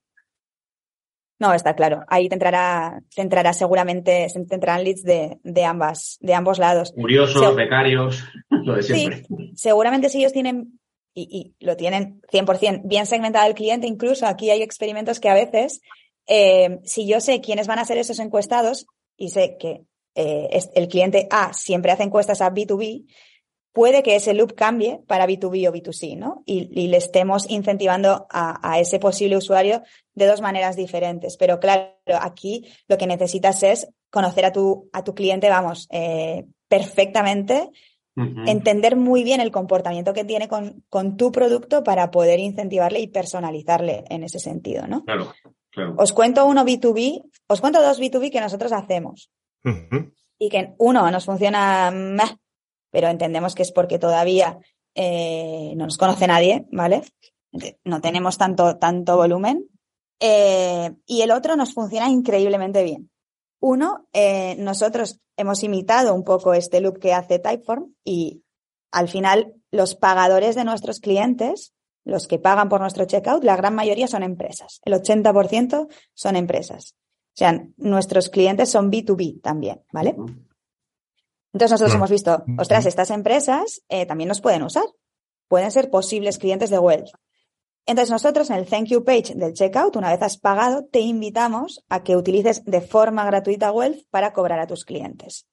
No, 1.39 1.53
está 1.53 1.75
claro. 1.75 2.03
Ahí 2.07 2.29
te 2.29 2.35
entrará, 2.35 3.01
te 3.15 3.21
entrará 3.23 3.53
seguramente, 3.53 4.27
te 4.31 4.55
entrarán 4.55 4.83
leads 4.83 5.03
de, 5.03 5.39
de 5.43 5.65
ambas, 5.65 6.17
de 6.19 6.35
ambos 6.35 6.59
lados. 6.59 6.91
Curiosos, 6.91 7.55
becarios, 7.55 8.23
lo 8.49 8.75
de 8.75 8.83
siempre. 8.83 9.23
Sí, 9.23 9.51
seguramente 9.55 10.09
si 10.09 10.19
ellos 10.19 10.33
tienen 10.33 10.79
y, 11.19 11.55
lo 11.59 11.75
tienen 11.75 12.21
100% 12.31 12.81
bien 12.83 13.05
segmentado 13.05 13.47
el 13.47 13.55
cliente, 13.55 13.87
incluso 13.87 14.27
aquí 14.27 14.49
hay 14.49 14.61
experimentos 14.61 15.19
que 15.19 15.29
a 15.29 15.33
veces, 15.33 15.81
eh, 16.27 16.79
si 16.83 17.07
yo 17.07 17.19
sé 17.19 17.41
quiénes 17.41 17.67
van 17.67 17.79
a 17.79 17.85
ser 17.85 17.97
esos 17.97 18.19
encuestados 18.19 18.85
y 19.15 19.29
sé 19.29 19.57
que 19.59 19.83
eh, 20.15 20.49
el 20.75 20.87
cliente 20.87 21.27
A 21.31 21.53
siempre 21.53 21.91
hace 21.91 22.03
encuestas 22.03 22.41
a 22.41 22.51
B2B, 22.51 23.05
puede 23.77 24.01
que 24.01 24.15
ese 24.15 24.33
loop 24.33 24.55
cambie 24.55 25.01
para 25.05 25.27
B2B 25.27 25.69
o 25.69 25.71
B2C, 25.71 26.17
¿no? 26.17 26.41
Y, 26.47 26.87
le 26.87 26.97
estemos 26.97 27.47
incentivando 27.47 28.25
a, 28.31 28.79
ese 28.79 28.97
posible 28.97 29.37
usuario 29.37 29.83
de 30.15 30.25
dos 30.25 30.41
maneras 30.41 30.75
diferentes. 30.75 31.37
Pero 31.37 31.59
claro, 31.59 31.93
aquí 32.19 32.65
lo 32.87 32.97
que 32.97 33.05
necesitas 33.05 33.61
es 33.61 33.87
conocer 34.09 34.45
a 34.45 34.51
tu, 34.51 34.89
a 34.93 35.03
tu 35.03 35.13
cliente, 35.13 35.49
vamos, 35.49 35.87
eh, 35.91 36.45
perfectamente 36.67 37.69
entender 38.47 38.95
muy 38.95 39.23
bien 39.23 39.41
el 39.41 39.51
comportamiento 39.51 40.13
que 40.13 40.25
tiene 40.25 40.47
con, 40.47 40.83
con, 40.89 41.17
tu 41.17 41.31
producto 41.31 41.83
para 41.83 42.09
poder 42.09 42.39
incentivarle 42.39 42.99
y 42.99 43.07
personalizarle 43.07 44.05
en 44.09 44.23
ese 44.23 44.39
sentido, 44.39 44.87
¿no? 44.87 45.03
Claro, 45.05 45.33
claro. 45.69 45.95
Os 45.97 46.13
cuento 46.13 46.45
uno 46.45 46.65
B2B, 46.65 47.23
os 47.47 47.61
cuento 47.61 47.81
dos 47.81 48.01
B2B 48.01 48.31
que 48.31 48.41
nosotros 48.41 48.71
hacemos. 48.71 49.31
Y 50.39 50.49
que 50.49 50.73
uno 50.77 51.09
nos 51.11 51.25
funciona 51.25 51.91
pero 52.91 53.09
entendemos 53.09 53.53
que 53.53 53.63
es 53.63 53.71
porque 53.71 53.99
todavía 53.99 54.59
eh, 54.95 55.73
no 55.75 55.85
nos 55.85 55.97
conoce 55.97 56.25
nadie, 56.27 56.65
¿vale? 56.71 57.03
No 57.83 58.01
tenemos 58.01 58.37
tanto, 58.37 58.77
tanto 58.77 59.15
volumen. 59.17 59.67
Eh, 60.19 60.91
y 61.05 61.21
el 61.21 61.31
otro 61.31 61.55
nos 61.55 61.73
funciona 61.73 62.09
increíblemente 62.09 62.83
bien. 62.83 63.09
Uno, 63.59 64.07
eh, 64.13 64.55
nosotros 64.59 65.19
hemos 65.35 65.63
imitado 65.63 66.13
un 66.13 66.23
poco 66.23 66.53
este 66.53 66.81
loop 66.81 66.99
que 66.99 67.13
hace 67.13 67.39
Typeform 67.39 67.93
y 68.03 68.43
al 68.91 69.07
final 69.07 69.55
los 69.71 69.95
pagadores 69.95 70.55
de 70.55 70.63
nuestros 70.63 70.99
clientes, 70.99 71.73
los 72.05 72.27
que 72.27 72.39
pagan 72.39 72.69
por 72.69 72.81
nuestro 72.81 73.05
checkout, 73.05 73.43
la 73.43 73.57
gran 73.57 73.75
mayoría 73.75 74.07
son 74.07 74.23
empresas. 74.23 74.81
El 74.85 74.93
80% 74.93 75.87
son 76.13 76.35
empresas. 76.35 76.95
O 76.95 77.37
sea, 77.37 77.67
nuestros 77.77 78.29
clientes 78.29 78.69
son 78.69 78.91
B2B 78.91 79.41
también, 79.41 79.83
¿vale? 79.91 80.15
Entonces 81.53 81.71
nosotros 81.71 81.95
hemos 81.95 82.09
visto, 82.09 82.43
ostras, 82.57 82.85
estas 82.85 83.11
empresas 83.11 83.81
eh, 83.89 84.05
también 84.05 84.27
nos 84.27 84.41
pueden 84.41 84.63
usar. 84.63 84.85
Pueden 85.47 85.71
ser 85.71 85.89
posibles 85.89 86.39
clientes 86.39 86.69
de 86.69 86.79
Wealth. 86.79 87.11
Entonces 87.87 88.11
nosotros 88.11 88.49
en 88.49 88.57
el 88.57 88.67
thank 88.67 88.87
you 88.87 89.05
page 89.05 89.33
del 89.33 89.53
checkout, 89.53 89.95
una 89.95 90.11
vez 90.11 90.21
has 90.21 90.37
pagado, 90.37 90.85
te 90.85 90.99
invitamos 90.99 91.85
a 91.87 92.03
que 92.03 92.17
utilices 92.17 92.65
de 92.65 92.81
forma 92.81 93.25
gratuita 93.25 93.71
Wealth 93.71 94.05
para 94.11 94.33
cobrar 94.33 94.59
a 94.59 94.67
tus 94.67 94.83
clientes. 94.83 95.47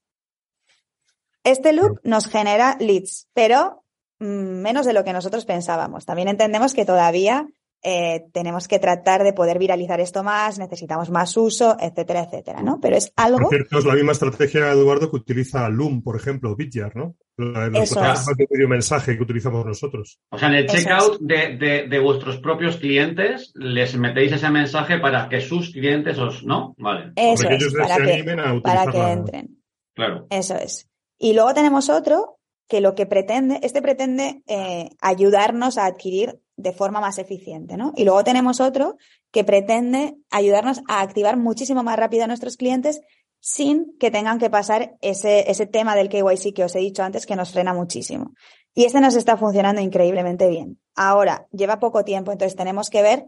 Este 1.45 1.73
loop 1.73 2.01
nos 2.03 2.27
genera 2.27 2.77
leads, 2.81 3.29
pero 3.35 3.85
mm, 4.19 4.27
menos 4.27 4.85
de 4.85 4.95
lo 4.95 5.05
que 5.05 5.13
nosotros 5.13 5.45
pensábamos. 5.45 6.07
También 6.07 6.27
entendemos 6.27 6.75
que 6.75 6.85
todavía 6.85 7.47
eh, 7.87 8.25
tenemos 8.33 8.67
que 8.67 8.79
tratar 8.79 9.23
de 9.23 9.35
poder 9.35 9.59
viralizar 9.59 10.01
esto 10.01 10.23
más, 10.23 10.59
necesitamos 10.59 11.11
más 11.11 11.37
uso, 11.37 11.77
etcétera, 11.79 12.23
etcétera, 12.23 12.63
¿no? 12.63 12.81
Pero 12.81 12.97
es 12.97 13.13
algo. 13.15 13.41
Por 13.41 13.51
cierto, 13.51 13.79
es 13.79 13.85
la 13.85 13.95
misma 13.95 14.13
estrategia, 14.13 14.73
Eduardo, 14.73 15.11
que 15.11 15.17
utiliza 15.17 15.69
Loom, 15.69 16.03
por 16.03 16.17
ejemplo, 16.17 16.57
Bitjar, 16.57 16.97
¿no? 16.97 17.15
Los 17.37 17.91
programas 17.91 18.27
de 18.27 18.47
video 18.51 18.69
mensaje 18.69 19.17
que 19.17 19.23
utilizamos 19.23 19.67
nosotros. 19.67 20.19
O 20.31 20.39
sea, 20.39 20.49
en 20.49 20.55
el 20.55 20.67
checkout 20.67 21.19
de, 21.21 21.59
de, 21.59 21.89
de, 21.89 21.99
vuestros 21.99 22.39
propios 22.39 22.79
clientes 22.79 23.53
les 23.55 23.95
metéis 23.97 24.33
ese 24.33 24.49
mensaje 24.51 24.99
para 24.99 25.29
que 25.29 25.43
sus 25.43 25.71
clientes 25.71 26.17
os, 26.19 26.43
¿no? 26.43 26.75
Vale. 26.79 27.13
Eso 27.17 27.49
es, 27.49 27.75
para, 27.75 27.97
que, 27.97 28.61
para 28.63 28.87
que 28.91 29.13
entren. 29.13 29.59
Claro. 29.95 30.27
Eso 30.31 30.57
es. 30.57 30.89
Y 31.19 31.35
luego 31.35 31.53
tenemos 31.53 31.91
otro 31.91 32.34
que 32.69 32.81
lo 32.81 32.95
que 32.95 33.07
pretende, 33.07 33.61
este 33.63 33.83
pretende 33.83 34.43
eh, 34.47 34.91
ayudarnos 35.01 35.79
a 35.79 35.87
adquirir 35.87 36.41
de 36.57 36.73
forma 36.73 37.01
más 37.01 37.19
eficiente, 37.19 37.77
¿no? 37.77 37.93
Y 37.97 38.05
luego 38.05 38.25
tenemos 38.25 38.61
otro 38.61 38.97
que 39.31 39.45
pretende 39.45 40.17
ayudarnos 40.31 40.81
a 40.89 41.01
activar 41.01 41.37
muchísimo 41.37 41.83
más 41.83 41.99
rápido 41.99 42.25
a 42.25 42.27
nuestros 42.27 42.57
clientes 42.57 43.01
sin 43.41 43.97
que 43.99 44.11
tengan 44.11 44.39
que 44.39 44.49
pasar 44.49 44.97
ese, 45.03 45.51
ese 45.51 45.67
tema 45.67 45.95
del 45.97 46.09
KYC 46.09 46.55
que 46.55 46.65
os 46.65 46.75
he 46.77 46.79
dicho 46.79 47.03
antes 47.03 47.27
que 47.27 47.37
nos 47.37 47.53
frena 47.53 47.75
muchísimo. 47.75 48.33
Y 48.73 48.87
este 48.87 49.01
nos 49.01 49.17
está 49.17 49.37
funcionando 49.37 49.81
increíblemente 49.81 50.49
bien. 50.49 50.81
Ahora, 50.95 51.47
lleva 51.53 51.79
poco 51.79 52.05
tiempo, 52.05 52.33
entonces 52.33 52.57
tenemos 52.57 52.89
que 52.89 53.03
ver 53.03 53.27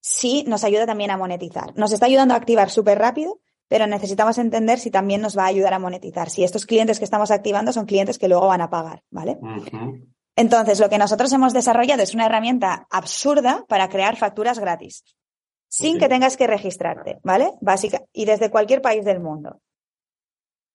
si 0.00 0.44
nos 0.44 0.64
ayuda 0.64 0.86
también 0.86 1.10
a 1.10 1.16
monetizar. 1.16 1.76
Nos 1.76 1.92
está 1.92 2.06
ayudando 2.06 2.34
a 2.34 2.36
activar 2.36 2.70
súper 2.70 2.98
rápido, 2.98 3.40
pero 3.70 3.86
necesitamos 3.86 4.36
entender 4.38 4.80
si 4.80 4.90
también 4.90 5.20
nos 5.20 5.38
va 5.38 5.44
a 5.44 5.46
ayudar 5.46 5.72
a 5.74 5.78
monetizar. 5.78 6.28
Si 6.28 6.42
estos 6.42 6.66
clientes 6.66 6.98
que 6.98 7.04
estamos 7.04 7.30
activando 7.30 7.72
son 7.72 7.86
clientes 7.86 8.18
que 8.18 8.26
luego 8.26 8.48
van 8.48 8.62
a 8.62 8.68
pagar, 8.68 9.04
¿vale? 9.10 9.38
Entonces, 10.34 10.80
lo 10.80 10.88
que 10.88 10.98
nosotros 10.98 11.32
hemos 11.32 11.52
desarrollado 11.52 12.02
es 12.02 12.12
una 12.12 12.26
herramienta 12.26 12.88
absurda 12.90 13.64
para 13.68 13.88
crear 13.88 14.16
facturas 14.16 14.58
gratis, 14.58 15.04
sin 15.68 16.00
que 16.00 16.08
tengas 16.08 16.36
que 16.36 16.48
registrarte, 16.48 17.20
¿vale? 17.22 17.52
Básica, 17.60 18.02
y 18.12 18.24
desde 18.24 18.50
cualquier 18.50 18.82
país 18.82 19.04
del 19.04 19.20
mundo. 19.20 19.60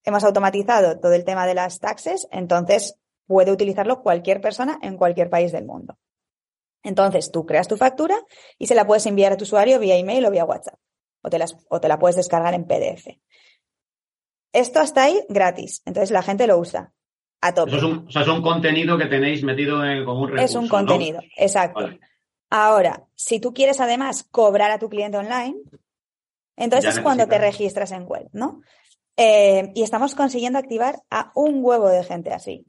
Hemos 0.02 0.24
automatizado 0.24 0.98
todo 0.98 1.12
el 1.12 1.26
tema 1.26 1.46
de 1.46 1.52
las 1.52 1.80
taxes, 1.80 2.26
entonces 2.30 2.96
puede 3.26 3.52
utilizarlo 3.52 4.00
cualquier 4.00 4.40
persona 4.40 4.78
en 4.80 4.96
cualquier 4.96 5.28
país 5.28 5.52
del 5.52 5.66
mundo. 5.66 5.98
Entonces, 6.82 7.30
tú 7.30 7.44
creas 7.44 7.68
tu 7.68 7.76
factura 7.76 8.16
y 8.56 8.68
se 8.68 8.74
la 8.74 8.86
puedes 8.86 9.04
enviar 9.04 9.32
a 9.32 9.36
tu 9.36 9.42
usuario 9.42 9.78
vía 9.78 9.96
email 9.96 10.24
o 10.24 10.30
vía 10.30 10.46
WhatsApp, 10.46 10.78
o 11.26 11.30
te, 11.30 11.38
las, 11.38 11.56
o 11.68 11.80
te 11.80 11.88
la 11.88 11.98
puedes 11.98 12.16
descargar 12.16 12.54
en 12.54 12.64
PDF. 12.64 13.08
Esto 14.52 14.80
está 14.80 15.04
ahí 15.04 15.20
gratis, 15.28 15.82
entonces 15.84 16.12
la 16.12 16.22
gente 16.22 16.46
lo 16.46 16.56
usa 16.58 16.92
a 17.40 17.52
tope. 17.52 17.76
es 17.76 17.82
un, 17.82 18.06
o 18.06 18.10
sea, 18.10 18.22
es 18.22 18.28
un 18.28 18.42
contenido 18.42 18.96
que 18.96 19.06
tenéis 19.06 19.42
metido 19.42 19.84
en, 19.84 20.04
como 20.04 20.20
un 20.20 20.28
recurso, 20.28 20.44
Es 20.44 20.54
un 20.54 20.68
contenido, 20.68 21.20
¿no? 21.20 21.28
exacto. 21.36 21.80
Vale. 21.80 22.00
Ahora, 22.48 23.04
si 23.16 23.40
tú 23.40 23.52
quieres 23.52 23.80
además 23.80 24.22
cobrar 24.30 24.70
a 24.70 24.78
tu 24.78 24.88
cliente 24.88 25.18
online, 25.18 25.56
entonces 26.56 26.94
Ya 26.94 27.00
es 27.00 27.00
cuando 27.00 27.26
te 27.26 27.38
registras 27.38 27.90
en 27.90 28.06
web, 28.06 28.28
¿no? 28.32 28.62
Eh, 29.16 29.72
y 29.74 29.82
estamos 29.82 30.14
consiguiendo 30.14 30.58
activar 30.58 31.02
a 31.10 31.32
un 31.34 31.58
huevo 31.62 31.88
de 31.88 32.04
gente 32.04 32.32
así. 32.32 32.64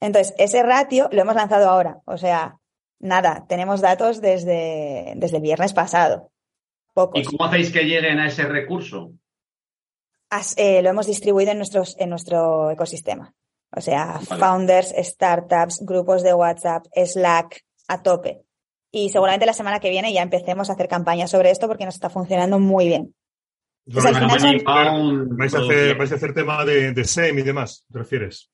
Entonces, 0.00 0.34
ese 0.38 0.62
ratio 0.64 1.08
lo 1.12 1.22
hemos 1.22 1.36
lanzado 1.36 1.70
ahora. 1.70 2.00
O 2.04 2.18
sea, 2.18 2.58
nada, 2.98 3.46
tenemos 3.48 3.80
datos 3.80 4.20
desde, 4.20 5.14
desde 5.16 5.36
el 5.36 5.42
viernes 5.42 5.72
pasado. 5.72 6.32
Pocos. 6.96 7.20
¿Y 7.20 7.24
cómo 7.24 7.44
hacéis 7.44 7.70
que 7.70 7.82
lleguen 7.84 8.18
a 8.18 8.26
ese 8.28 8.44
recurso? 8.44 9.12
As- 10.30 10.54
eh, 10.56 10.80
lo 10.82 10.88
hemos 10.88 11.06
distribuido 11.06 11.52
en, 11.52 11.58
nuestros, 11.58 11.94
en 11.98 12.08
nuestro 12.08 12.70
ecosistema. 12.70 13.34
O 13.70 13.82
sea, 13.82 14.18
Vale. 14.30 14.40
founders, 14.40 14.94
startups, 14.96 15.80
grupos 15.84 16.22
de 16.22 16.32
WhatsApp, 16.32 16.86
Slack, 16.94 17.60
a 17.88 18.02
tope. 18.02 18.40
Y 18.90 19.10
seguramente 19.10 19.44
la 19.44 19.52
semana 19.52 19.78
que 19.78 19.90
viene 19.90 20.10
ya 20.14 20.22
empecemos 20.22 20.70
a 20.70 20.72
hacer 20.72 20.88
campañas 20.88 21.30
sobre 21.30 21.50
esto 21.50 21.68
porque 21.68 21.84
nos 21.84 21.94
está 21.96 22.08
funcionando 22.08 22.58
muy 22.58 22.86
bien. 22.86 23.14
Pues 23.92 24.04
al 24.06 24.12
Bueno, 24.12 24.28
final 24.30 24.40
son- 24.40 24.54
inbound, 24.54 25.38
¿Vais 25.38 25.54
a, 25.54 25.58
hacer, 25.58 25.96
vais 25.98 26.12
a 26.12 26.14
hacer 26.14 26.32
tema 26.32 26.64
de, 26.64 26.92
de 26.92 27.04
SEM 27.04 27.38
y 27.38 27.42
demás, 27.42 27.84
¿te 27.92 27.98
refieres? 27.98 28.50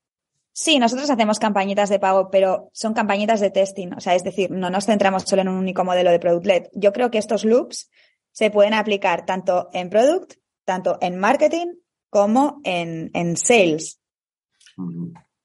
Sí, 0.54 0.78
nosotros 0.80 1.08
hacemos 1.08 1.38
campañitas 1.38 1.88
de 1.90 1.98
pago, 2.00 2.28
pero 2.28 2.68
son 2.74 2.92
campañitas 2.92 3.40
de 3.40 3.50
testing. 3.50 3.92
O 3.96 4.00
sea, 4.00 4.14
es 4.16 4.24
decir, 4.24 4.50
no 4.50 4.68
nos 4.68 4.84
centramos 4.84 5.22
solo 5.22 5.40
en 5.42 5.48
un 5.48 5.56
único 5.56 5.84
modelo 5.84 6.10
de 6.10 6.18
product 6.18 6.44
led. 6.46 6.62
Yo 6.74 6.92
creo 6.92 7.10
que 7.10 7.16
estos 7.18 7.44
loops 7.46 7.88
se 8.32 8.50
pueden 8.50 8.74
aplicar 8.74 9.24
tanto 9.24 9.68
en 9.72 9.88
product, 9.90 10.34
tanto 10.64 10.98
en 11.00 11.18
marketing 11.18 11.74
como 12.10 12.60
en, 12.64 13.10
en 13.14 13.36
sales. 13.36 14.00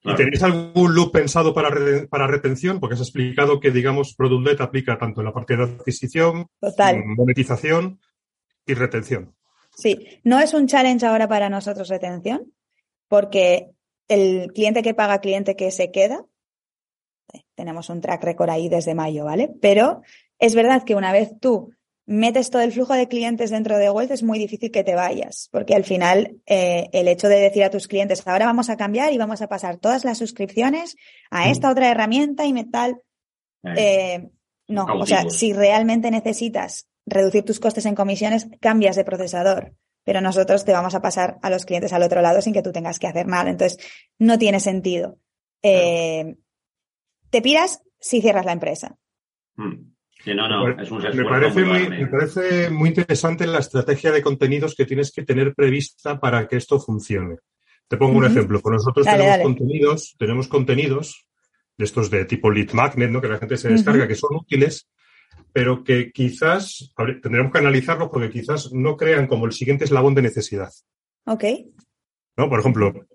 ¿Y 0.04 0.16
tenéis 0.16 0.42
algún 0.44 0.96
loop 0.96 1.12
pensado 1.12 1.54
para, 1.54 1.70
re- 1.70 2.08
para 2.08 2.28
retención? 2.28 2.80
Porque 2.80 2.96
has 2.96 3.02
explicado 3.02 3.60
que, 3.60 3.72
digamos, 3.72 4.16
Product 4.16 4.48
Led 4.48 4.62
aplica 4.62 4.98
tanto 4.98 5.22
en 5.22 5.26
la 5.26 5.34
parte 5.34 5.58
de 5.58 5.64
adquisición, 5.64 6.48
Total. 6.62 7.04
monetización 7.06 8.00
y 8.66 8.74
retención. 8.74 9.36
Sí, 9.76 10.22
no 10.24 10.40
es 10.40 10.54
un 10.54 10.68
challenge 10.68 11.06
ahora 11.06 11.28
para 11.28 11.50
nosotros 11.50 11.90
retención, 11.90 12.54
porque 13.10 13.72
el 14.08 14.52
cliente 14.54 14.82
que 14.82 14.94
paga, 14.94 15.20
cliente 15.20 15.56
que 15.56 15.72
se 15.72 15.92
queda, 15.92 16.26
tenemos 17.56 17.90
un 17.90 18.00
track 18.00 18.24
record 18.24 18.50
ahí 18.50 18.70
desde 18.70 18.96
mayo, 18.96 19.26
¿vale? 19.26 19.54
Pero 19.62 20.02
es 20.40 20.56
verdad 20.56 20.84
que 20.84 20.96
una 20.96 21.12
vez 21.12 21.38
tú 21.40 21.72
metes 22.08 22.50
todo 22.50 22.62
el 22.62 22.72
flujo 22.72 22.94
de 22.94 23.08
clientes 23.08 23.52
dentro 23.52 23.78
de 23.78 23.92
Wealth 23.92 24.12
es 24.12 24.24
muy 24.24 24.40
difícil 24.40 24.72
que 24.72 24.84
te 24.84 24.96
vayas, 24.96 25.50
porque 25.52 25.76
al 25.76 25.84
final 25.84 26.38
eh, 26.46 26.90
el 26.94 27.08
hecho 27.10 27.28
de 27.28 27.40
decir 27.40 27.64
a 27.66 27.70
tus 27.70 27.88
clientes, 27.88 28.26
ahora 28.26 28.46
vamos 28.46 28.70
a 28.70 28.78
cambiar 28.78 29.12
y 29.14 29.18
vamos 29.18 29.42
a 29.42 29.50
pasar 29.50 29.78
todas 29.78 30.06
las 30.06 30.18
suscripciones 30.18 30.96
a 31.30 31.50
esta 31.50 31.70
otra 31.70 31.92
herramienta 31.92 32.46
y 32.46 32.54
metal, 32.54 33.02
Eh, 33.64 33.76
eh, 33.78 34.30
no, 34.70 34.86
o 34.86 35.06
sea, 35.06 35.30
si 35.30 35.54
realmente 35.54 36.10
necesitas 36.10 36.88
reducir 37.06 37.44
tus 37.44 37.60
costes 37.60 37.86
en 37.86 37.96
comisiones, 37.96 38.48
cambias 38.60 38.96
de 38.96 39.04
procesador. 39.04 39.74
Pero 40.04 40.22
nosotros 40.22 40.64
te 40.64 40.72
vamos 40.72 40.96
a 40.96 41.02
pasar 41.02 41.38
a 41.42 41.50
los 41.50 41.66
clientes 41.66 41.92
al 41.92 42.04
otro 42.04 42.22
lado 42.22 42.42
sin 42.42 42.54
que 42.54 42.62
tú 42.62 42.72
tengas 42.72 43.00
que 43.00 43.08
hacer 43.08 43.28
nada. 43.28 43.50
Entonces, 43.50 43.78
no 44.18 44.38
tiene 44.38 44.62
sentido. 44.62 45.18
Eh, 45.62 46.36
te 47.30 47.42
piras 47.42 47.82
si 48.00 48.22
cierras 48.22 48.46
la 48.46 48.54
empresa. 48.54 48.98
mm. 49.56 49.97
Sí, 50.28 50.36
no, 50.36 50.50
no, 50.50 50.68
es 50.82 50.92
un 50.92 50.98
me, 50.98 51.24
parece 51.24 51.64
muy 51.64 51.88
me 51.88 52.08
parece 52.08 52.70
muy 52.70 52.90
interesante 52.90 53.48
la 53.48 53.60
estrategia 53.60 54.12
de 54.12 54.22
contenidos 54.22 54.76
que 54.76 54.86
tienes 54.86 55.14
que 55.14 55.24
tener 55.24 55.56
prevista 55.56 56.20
para 56.20 56.50
que 56.50 56.58
esto 56.58 56.82
funcione. 56.82 57.38
Te 57.88 57.96
pongo 57.96 58.18
un 58.18 58.26
ejemplo. 58.26 58.62
Con 58.62 58.74
nosotros 58.74 59.06
Dale, 59.06 59.20
tenemos 59.20 59.38
dale. 59.38 59.44
contenidos, 59.44 60.16
tenemos 60.20 60.48
contenidos 60.50 61.26
de 61.78 61.86
estos 61.86 62.12
de 62.12 62.26
tipo 62.26 62.52
lead 62.52 62.74
magnet, 62.74 63.10
¿no? 63.10 63.22
Que 63.22 63.30
la 63.30 63.38
gente 63.38 63.56
se 63.56 63.70
descarga, 63.70 64.06
que 64.06 64.16
son 64.16 64.36
útiles, 64.36 64.90
pero 65.54 65.86
que 65.86 66.12
quizás 66.12 66.94
ver, 66.98 67.22
tendremos 67.22 67.54
que 67.54 67.60
analizarlos 67.60 68.10
porque 68.12 68.30
quizás 68.30 68.74
no 68.74 68.98
crean 68.98 69.28
como 69.28 69.46
el 69.46 69.54
siguiente 69.54 69.86
eslabón 69.86 70.14
de 70.14 70.24
necesidad. 70.24 70.74
¿Ok? 71.26 71.46
¿no? 72.38 72.50
Por 72.50 72.60
ejemplo, 72.60 73.07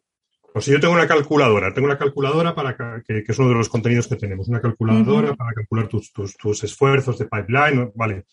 pues 0.53 0.65
si 0.65 0.71
yo 0.71 0.81
tengo 0.81 0.95
una 0.95 1.07
calculadora, 1.07 1.73
tengo 1.73 1.87
una 1.87 1.99
calculadora 1.99 2.55
para 2.55 2.77
que, 2.77 3.23
que 3.23 3.33
es 3.33 3.39
uno 3.39 3.49
de 3.49 3.55
los 3.55 3.69
contenidos 3.69 4.09
que 4.09 4.17
tenemos, 4.17 4.49
una 4.49 4.61
calculadora 4.61 5.35
para 5.35 5.53
calcular 5.53 5.89
tus, 5.89 6.13
tus, 6.13 6.37
tus 6.37 6.65
esfuerzos 6.65 7.19
de 7.19 7.27
pipeline, 7.27 7.93
vale. 7.95 8.25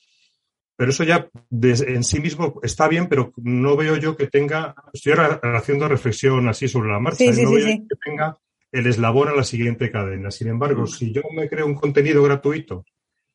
Pero 0.76 0.92
eso 0.92 1.04
ya 1.04 1.30
en 1.52 2.04
sí 2.04 2.22
mismo 2.22 2.60
está 2.64 2.88
bien, 2.88 3.08
pero 3.08 3.34
no 3.38 3.76
veo 3.76 3.98
yo 3.98 4.16
que 4.16 4.28
tenga, 4.28 4.74
estoy 4.94 5.14
haciendo 5.14 5.88
reflexión 5.88 6.48
así 6.48 6.68
sobre 6.68 6.90
la 6.90 7.00
marcha, 7.00 7.18
Sí, 7.18 7.34
sí, 7.34 7.44
no 7.44 7.50
sí, 7.50 7.56
veo 7.56 7.66
que 7.66 7.96
tenga 8.04 8.38
el 8.72 8.88
eslabón 8.88 9.28
a 9.28 9.36
la 9.36 9.44
siguiente 9.44 9.92
cadena. 9.92 10.32
Sin 10.32 10.48
embargo, 10.48 10.88
si 10.88 11.12
yo 11.12 11.22
me 11.36 11.50
creo 11.50 11.66
un 11.66 11.76
contenido 11.76 12.24
gratuito 12.24 12.86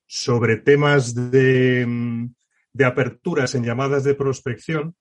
sobre 0.07 0.57
temas 0.57 1.31
de, 1.31 1.85
mm, 1.87 2.27
de 2.73 2.85
aperturas 2.85 3.55
en 3.55 3.65
llamadas 3.65 4.05
de 4.05 4.15
prospección. 4.15 4.95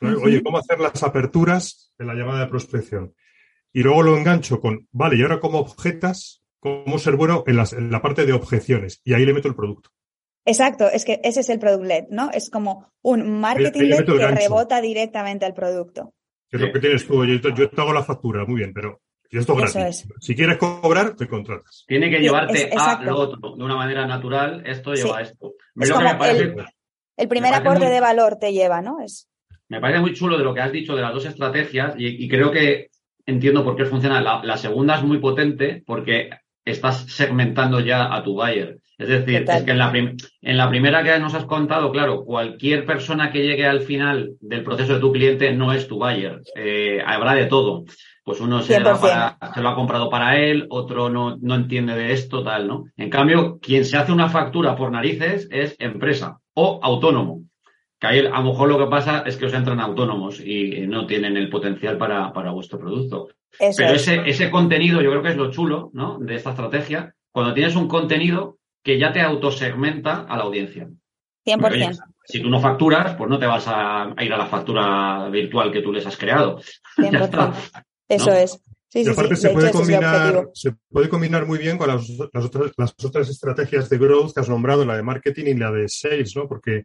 Oye, 0.00 0.42
¿cómo 0.42 0.58
hacer 0.58 0.78
las 0.80 1.02
aperturas 1.02 1.92
de 1.98 2.04
la 2.04 2.14
llamada 2.14 2.40
de 2.40 2.46
prospección? 2.48 3.14
Y 3.72 3.82
luego 3.82 4.02
lo 4.02 4.16
engancho 4.16 4.60
con, 4.60 4.88
vale, 4.92 5.16
y 5.16 5.22
ahora 5.22 5.40
cómo 5.40 5.58
objetas, 5.58 6.42
cómo 6.60 6.98
ser 6.98 7.16
bueno 7.16 7.44
en, 7.46 7.56
las- 7.56 7.72
en 7.72 7.90
la 7.90 8.02
parte 8.02 8.24
de 8.26 8.32
objeciones. 8.32 9.00
Y 9.04 9.14
ahí 9.14 9.24
le 9.24 9.34
meto 9.34 9.48
el 9.48 9.54
producto. 9.54 9.90
Exacto, 10.46 10.88
es 10.88 11.04
que 11.04 11.20
ese 11.24 11.40
es 11.40 11.48
el 11.48 11.58
product 11.58 11.84
led, 11.84 12.04
¿no? 12.10 12.30
Es 12.32 12.50
como 12.50 12.92
un 13.02 13.40
marketing 13.40 13.88
led 13.88 14.06
que 14.06 14.28
rebota 14.28 14.80
directamente 14.80 15.44
al 15.44 15.54
producto. 15.54 16.14
es 16.50 16.60
lo 16.60 16.72
que 16.72 16.78
tienes 16.78 17.06
tú. 17.06 17.24
Yo, 17.24 17.68
te 17.68 17.80
hago 17.80 17.92
la 17.92 18.04
factura, 18.04 18.44
muy 18.44 18.56
bien, 18.60 18.72
pero 18.72 19.00
esto 19.28 19.58
es 19.60 19.74
gratis. 19.74 20.08
Si 20.20 20.36
quieres 20.36 20.56
cobrar, 20.56 21.16
te 21.16 21.26
contratas. 21.26 21.84
Tiene 21.88 22.08
que 22.08 22.20
llevarte 22.20 22.70
a 22.76 23.02
lo 23.02 23.18
otro 23.18 23.56
de 23.56 23.64
una 23.64 23.74
manera 23.74 24.06
natural. 24.06 24.62
Esto 24.64 24.94
lleva 24.94 25.18
a 25.18 25.22
esto. 25.22 25.54
el, 25.74 27.28
primer 27.28 27.54
aporte 27.54 27.90
de 27.90 28.00
valor 28.00 28.36
te 28.36 28.52
lleva, 28.52 28.80
¿no? 28.80 29.00
Es... 29.00 29.28
Me 29.68 29.80
parece 29.80 30.00
muy 30.00 30.14
chulo 30.14 30.38
de 30.38 30.44
lo 30.44 30.54
que 30.54 30.60
has 30.60 30.72
dicho 30.72 30.94
de 30.94 31.02
las 31.02 31.12
dos 31.12 31.26
estrategias 31.26 31.94
y, 31.98 32.28
creo 32.28 32.50
que 32.50 32.88
entiendo 33.26 33.64
por 33.64 33.76
qué 33.76 33.84
funciona. 33.84 34.20
La, 34.20 34.56
segunda 34.56 34.96
es 34.96 35.02
muy 35.02 35.18
potente 35.18 35.82
porque 35.84 36.30
estás 36.64 37.06
segmentando 37.08 37.80
ya 37.80 38.14
a 38.14 38.22
tu 38.22 38.34
buyer. 38.34 38.78
Es 38.98 39.08
decir, 39.08 39.44
es 39.46 39.62
que 39.62 39.72
en 39.72 39.78
la, 39.78 39.92
en 39.92 40.56
la 40.56 40.68
primera 40.70 41.02
que 41.02 41.18
nos 41.18 41.34
has 41.34 41.44
contado, 41.44 41.92
claro, 41.92 42.24
cualquier 42.24 42.86
persona 42.86 43.30
que 43.30 43.42
llegue 43.42 43.66
al 43.66 43.80
final 43.80 44.32
del 44.40 44.62
proceso 44.62 44.94
de 44.94 45.00
tu 45.00 45.12
cliente 45.12 45.52
no 45.52 45.72
es 45.72 45.86
tu 45.86 45.98
buyer. 45.98 46.40
Eh, 46.54 47.02
habrá 47.04 47.34
de 47.34 47.46
todo. 47.46 47.84
Pues 48.24 48.40
uno 48.40 48.60
se, 48.60 48.80
lo 48.80 48.90
ha 48.90 49.74
comprado 49.76 50.10
para 50.10 50.36
él, 50.36 50.66
otro 50.70 51.08
no, 51.08 51.36
no 51.40 51.54
entiende 51.54 51.94
de 51.94 52.12
esto, 52.12 52.42
tal, 52.42 52.66
¿no? 52.66 52.86
En 52.96 53.08
cambio, 53.08 53.60
quien 53.60 53.84
se 53.84 53.96
hace 53.96 54.10
una 54.10 54.28
factura 54.28 54.74
por 54.74 54.90
narices 54.90 55.46
es 55.52 55.76
empresa 55.78 56.38
o 56.52 56.80
autónomo. 56.82 57.45
Que 57.98 58.06
ahí 58.06 58.18
a 58.18 58.40
lo 58.40 58.42
mejor 58.42 58.68
lo 58.68 58.78
que 58.78 58.90
pasa 58.90 59.22
es 59.26 59.36
que 59.36 59.46
os 59.46 59.54
entran 59.54 59.80
autónomos 59.80 60.40
y 60.40 60.86
no 60.86 61.06
tienen 61.06 61.36
el 61.36 61.48
potencial 61.48 61.96
para, 61.96 62.32
para 62.32 62.50
vuestro 62.50 62.78
producto. 62.78 63.28
Pero 63.58 63.94
ese, 63.94 64.22
ese 64.26 64.50
contenido 64.50 65.00
yo 65.00 65.10
creo 65.10 65.22
que 65.22 65.30
es 65.30 65.36
lo 65.36 65.50
chulo, 65.50 65.90
¿no? 65.94 66.18
De 66.18 66.34
esta 66.34 66.50
estrategia. 66.50 67.14
Cuando 67.32 67.54
tienes 67.54 67.74
un 67.74 67.88
contenido 67.88 68.58
que 68.82 68.98
ya 68.98 69.12
te 69.12 69.20
autosegmenta 69.20 70.26
a 70.28 70.36
la 70.36 70.44
audiencia. 70.44 70.88
100%. 71.46 71.98
si 72.24 72.40
tú 72.40 72.50
no 72.50 72.60
facturas, 72.60 73.14
pues 73.14 73.30
no 73.30 73.38
te 73.38 73.46
vas 73.46 73.64
a, 73.68 74.12
ir 74.20 74.32
a 74.32 74.38
la 74.38 74.46
factura 74.46 75.28
virtual 75.30 75.70
que 75.72 75.80
tú 75.80 75.92
les 75.92 76.06
has 76.06 76.16
creado. 76.16 76.60
100%. 76.96 77.82
Eso 78.08 78.32
es. 78.32 78.60
Sí, 78.88 79.02
y 79.02 79.08
aparte 79.08 79.36
se, 79.36 79.50
puede 79.50 79.72
combinar, 79.72 80.48
se 80.54 80.72
puede 80.88 81.08
combinar 81.08 81.44
muy 81.44 81.58
bien 81.58 81.76
con 81.76 81.88
las, 81.88 82.08
otras, 82.32 82.72
las 82.76 82.94
otras 83.04 83.28
estrategias 83.28 83.88
de 83.90 83.98
growth 83.98 84.32
que 84.32 84.40
has 84.40 84.48
nombrado, 84.48 84.84
la 84.84 84.96
de 84.96 85.02
marketing 85.02 85.46
y 85.46 85.54
la 85.54 85.72
de 85.72 85.88
sales, 85.88 86.36
¿no? 86.36 86.46
Porque 86.46 86.84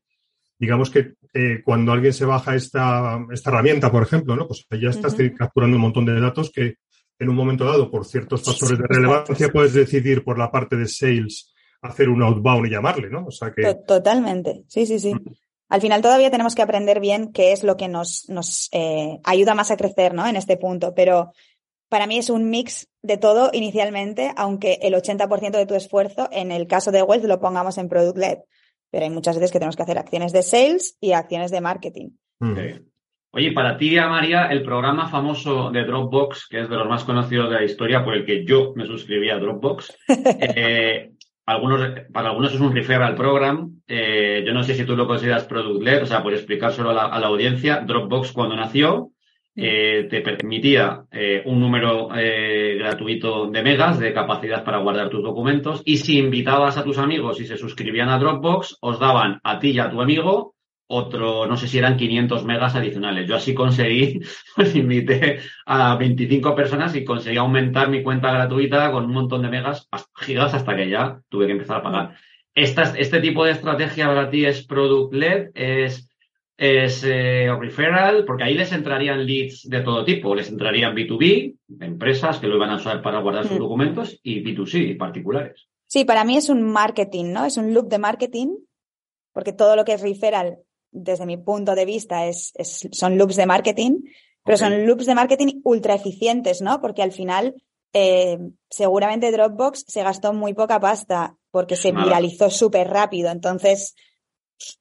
digamos 0.62 0.92
que 0.92 1.16
eh, 1.34 1.64
cuando 1.66 1.92
alguien 1.92 2.14
se 2.14 2.24
baja 2.24 2.54
esta, 2.54 3.20
esta 3.32 3.50
herramienta, 3.50 3.92
por 3.92 4.04
ejemplo, 4.04 4.36
¿no? 4.36 4.48
Pues 4.48 4.64
ya 4.80 4.90
estás 4.90 5.16
capturando 5.36 5.76
un 5.76 5.82
montón 5.82 6.06
de 6.06 6.22
datos 6.22 6.52
que 6.52 6.76
en 7.18 7.30
un 7.30 7.36
momento 7.36 7.66
dado, 7.66 7.90
por 7.90 8.06
ciertos 8.06 8.44
factores 8.44 8.78
de 8.78 8.86
relevancia, 8.88 9.50
puedes 9.50 9.74
decidir 9.74 10.24
por 10.24 10.38
la 10.38 10.52
parte 10.52 10.76
de 10.76 10.88
sales 10.88 11.52
hacer 11.82 12.10
un 12.10 12.22
outbound 12.22 12.68
y 12.68 12.70
llamarle, 12.70 13.10
¿no? 13.10 13.26
O 13.26 13.32
sea 13.32 13.52
que... 13.52 13.74
Totalmente, 13.88 14.64
sí, 14.68 14.86
sí, 14.86 15.00
sí. 15.00 15.14
Al 15.68 15.82
final 15.82 16.04
todavía 16.04 16.30
tenemos 16.30 16.54
que 16.54 16.62
aprender 16.62 17.00
bien 17.00 17.32
qué 17.32 17.54
es 17.54 17.64
lo 17.64 17.76
que 17.76 17.88
nos, 17.88 18.30
nos 18.30 18.70
eh, 18.72 19.20
ayuda 19.24 19.56
más 19.56 19.72
a 19.72 19.78
crecer, 19.78 20.14
¿no? 20.14 20.28
En 20.28 20.36
este 20.36 20.58
punto, 20.58 20.94
pero 20.94 21.32
para 21.90 22.06
mí 22.06 22.20
es 22.20 22.30
un 22.30 22.52
mix 22.52 22.88
de 23.02 23.18
todo 23.18 23.50
inicialmente, 23.52 24.32
aunque 24.36 24.78
el 24.84 24.94
80% 24.94 25.58
de 25.58 25.66
tu 25.66 25.74
esfuerzo, 25.74 26.30
en 26.32 26.52
el 26.52 26.68
caso 26.68 26.92
de 26.92 27.02
Wealth, 27.02 27.26
lo 27.26 27.40
pongamos 27.40 27.80
en 27.80 27.90
Product 27.90 28.18
Led. 28.18 28.38
Pero 28.92 29.06
hay 29.06 29.10
muchas 29.10 29.36
veces 29.36 29.52
que 29.52 29.60
tenemos 29.60 29.76
que 29.76 29.84
hacer 29.84 29.98
acciones 29.98 30.34
de 30.34 30.44
sales 30.44 30.98
y 31.00 31.14
acciones 31.14 31.50
de 31.50 31.62
marketing. 31.62 32.10
Oye, 33.34 33.54
para 33.54 33.78
ti, 33.78 33.96
María, 33.96 34.48
el 34.48 34.62
programa 34.62 35.08
famoso 35.08 35.72
de 35.72 35.86
Dropbox, 35.86 36.48
que 36.50 36.62
es 36.62 36.70
de 36.70 36.76
los 36.76 36.88
más 36.88 37.06
conocidos 37.06 37.50
de 37.50 37.56
la 37.56 37.64
historia, 37.64 38.04
por 38.04 38.14
el 38.14 38.26
que 38.26 38.46
yo 38.46 38.74
me 38.76 38.86
suscribí 38.86 39.30
a 39.30 39.38
Dropbox, 39.38 39.98
eh, 40.10 41.12
algunos, 41.46 41.82
para 42.12 42.30
algunos 42.30 42.54
es 42.54 42.60
un 42.60 42.76
referral 42.76 43.16
program. 43.16 43.82
Eh, 43.88 44.44
yo 44.46 44.54
no 44.54 44.64
sé 44.64 44.76
si 44.76 44.84
tú 44.84 44.98
lo 44.98 45.08
consideras 45.08 45.46
product 45.46 45.82
led, 45.82 46.04
o 46.04 46.06
sea, 46.06 46.22
por 46.22 46.34
explicárselo 46.34 46.90
a 46.90 46.94
la, 46.94 47.06
a 47.06 47.20
la 47.20 47.28
audiencia, 47.28 47.80
Dropbox 47.80 48.34
cuando 48.34 48.56
nació 48.56 49.12
eh, 49.56 50.08
te 50.10 50.22
permitía 50.22 51.04
eh, 51.12 51.42
un 51.46 51.60
número 51.60 52.10
eh, 52.16 52.76
gratuito 52.80 53.48
de 53.48 53.62
megas 53.62 54.00
de 54.00 54.14
capacidad 54.14 54.64
para 54.64 54.80
guardar 54.80 55.10
tus 55.10 55.24
documentos 55.24 55.82
y 55.86 55.98
si 55.98 56.18
invitabas 56.18 56.78
a 56.78 56.84
tus 56.84 56.98
amigos 56.98 57.42
y 57.42 57.46
se 57.46 57.58
suscribían 57.58 58.10
a 58.10 58.18
Dropbox, 58.18 58.78
os 58.80 59.00
daban 59.00 59.40
a 59.44 59.60
ti 59.60 59.72
y 59.72 59.80
a 59.80 59.90
tu 59.90 60.02
amigo 60.02 60.56
otro, 60.94 61.48
no 61.48 61.56
sé 61.56 61.70
si 61.70 61.78
eran 61.78 61.96
500 61.96 62.44
megas 62.44 62.76
adicionales. 62.76 63.28
Yo 63.28 63.38
así 63.38 63.54
conseguí, 63.54 64.20
pues 64.56 64.76
invité 64.76 65.40
a 65.66 65.96
25 65.96 66.54
personas 66.54 66.94
y 66.96 67.06
conseguí 67.06 67.38
aumentar 67.38 67.90
mi 67.90 68.04
cuenta 68.04 68.32
gratuita 68.32 68.92
con 68.92 69.06
un 69.06 69.14
montón 69.14 69.42
de 69.42 69.50
megas, 69.50 69.88
gigas, 70.18 70.54
hasta 70.54 70.76
que 70.76 70.90
ya 70.90 71.22
tuve 71.30 71.46
que 71.46 71.54
empezar 71.54 71.78
a 71.78 71.84
pagar. 71.84 72.16
Esta, 72.54 72.84
este 72.98 73.22
tipo 73.22 73.46
de 73.46 73.52
estrategia 73.52 74.08
para 74.08 74.30
ti 74.30 74.46
es 74.46 74.68
product 74.68 75.14
led, 75.14 75.52
es, 75.54 76.11
es 76.62 77.04
eh, 77.04 77.48
referral, 77.60 78.24
porque 78.24 78.44
ahí 78.44 78.54
les 78.54 78.72
entrarían 78.72 79.26
leads 79.26 79.68
de 79.68 79.82
todo 79.82 80.06
tipo. 80.06 80.36
Les 80.36 80.48
entrarían 80.48 80.96
B2B, 80.96 81.58
empresas 81.80 82.38
que 82.38 82.46
lo 82.46 82.58
iban 82.58 82.70
a 82.70 82.76
usar 82.76 83.02
para 83.02 83.20
guardar 83.20 83.48
sus 83.48 83.58
mm. 83.58 83.62
documentos, 83.62 84.20
y 84.22 84.44
B2C, 84.44 84.96
particulares. 84.96 85.68
Sí, 85.88 86.06
para 86.06 86.24
mí 86.24 86.38
es 86.38 86.50
un 86.50 86.62
marketing, 86.62 87.34
¿no? 87.34 87.46
Es 87.46 87.58
un 87.58 87.74
loop 87.74 87.90
de 87.90 87.98
marketing, 87.98 88.50
porque 89.34 89.54
todo 89.54 89.76
lo 89.76 89.84
que 89.84 89.94
es 89.94 90.02
referral 90.02 90.60
desde 90.92 91.26
mi 91.26 91.38
punto 91.38 91.74
de 91.74 91.86
vista, 91.86 92.28
es, 92.28 92.54
son 92.92 93.18
loops 93.18 93.38
de 93.38 93.48
marketing, 93.48 94.02
pero 94.44 94.58
son 94.58 94.86
loops 94.86 95.08
de 95.08 95.16
marketing 95.16 95.62
ultra 95.64 95.96
eficientes, 95.96 96.62
¿no? 96.62 96.80
Porque 96.80 97.02
al 97.02 97.12
final, 97.12 97.56
eh, 97.92 98.38
seguramente 98.70 99.32
Dropbox 99.32 99.86
se 99.88 100.04
gastó 100.04 100.32
muy 100.32 100.54
poca 100.54 100.80
pasta 100.80 101.38
porque 101.50 101.76
se 101.76 101.92
viralizó 101.92 102.52
súper 102.52 102.88
rápido. 102.88 103.32
Entonces, 103.32 103.96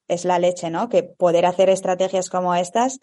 es 0.08 0.24
la 0.24 0.38
leche, 0.38 0.70
¿no? 0.70 0.88
Que 0.88 1.02
poder 1.02 1.46
hacer 1.46 1.70
estrategias 1.70 2.28
como 2.28 2.54
estas. 2.54 3.00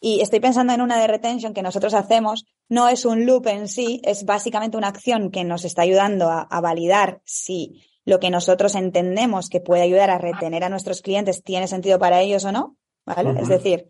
Y 0.00 0.20
estoy 0.20 0.40
pensando 0.40 0.72
en 0.72 0.80
una 0.80 1.00
de 1.00 1.06
retention 1.06 1.54
que 1.54 1.62
nosotros 1.62 1.94
hacemos. 1.94 2.44
No 2.68 2.88
es 2.88 3.04
un 3.04 3.26
loop 3.26 3.46
en 3.48 3.68
sí, 3.68 4.00
es 4.04 4.24
básicamente 4.24 4.76
una 4.76 4.88
acción 4.88 5.30
que 5.30 5.44
nos 5.44 5.64
está 5.64 5.82
ayudando 5.82 6.28
a, 6.28 6.42
a 6.42 6.60
validar 6.60 7.20
si 7.24 7.82
lo 8.08 8.20
que 8.20 8.30
nosotros 8.30 8.74
entendemos 8.74 9.50
que 9.50 9.60
puede 9.60 9.82
ayudar 9.82 10.08
a 10.10 10.18
retener 10.18 10.64
a 10.64 10.70
nuestros 10.70 11.02
clientes 11.02 11.42
tiene 11.42 11.68
sentido 11.68 11.98
para 11.98 12.22
ellos 12.22 12.44
o 12.46 12.52
no, 12.52 12.76
¿vale? 13.04 13.38
Es 13.38 13.48
decir, 13.48 13.86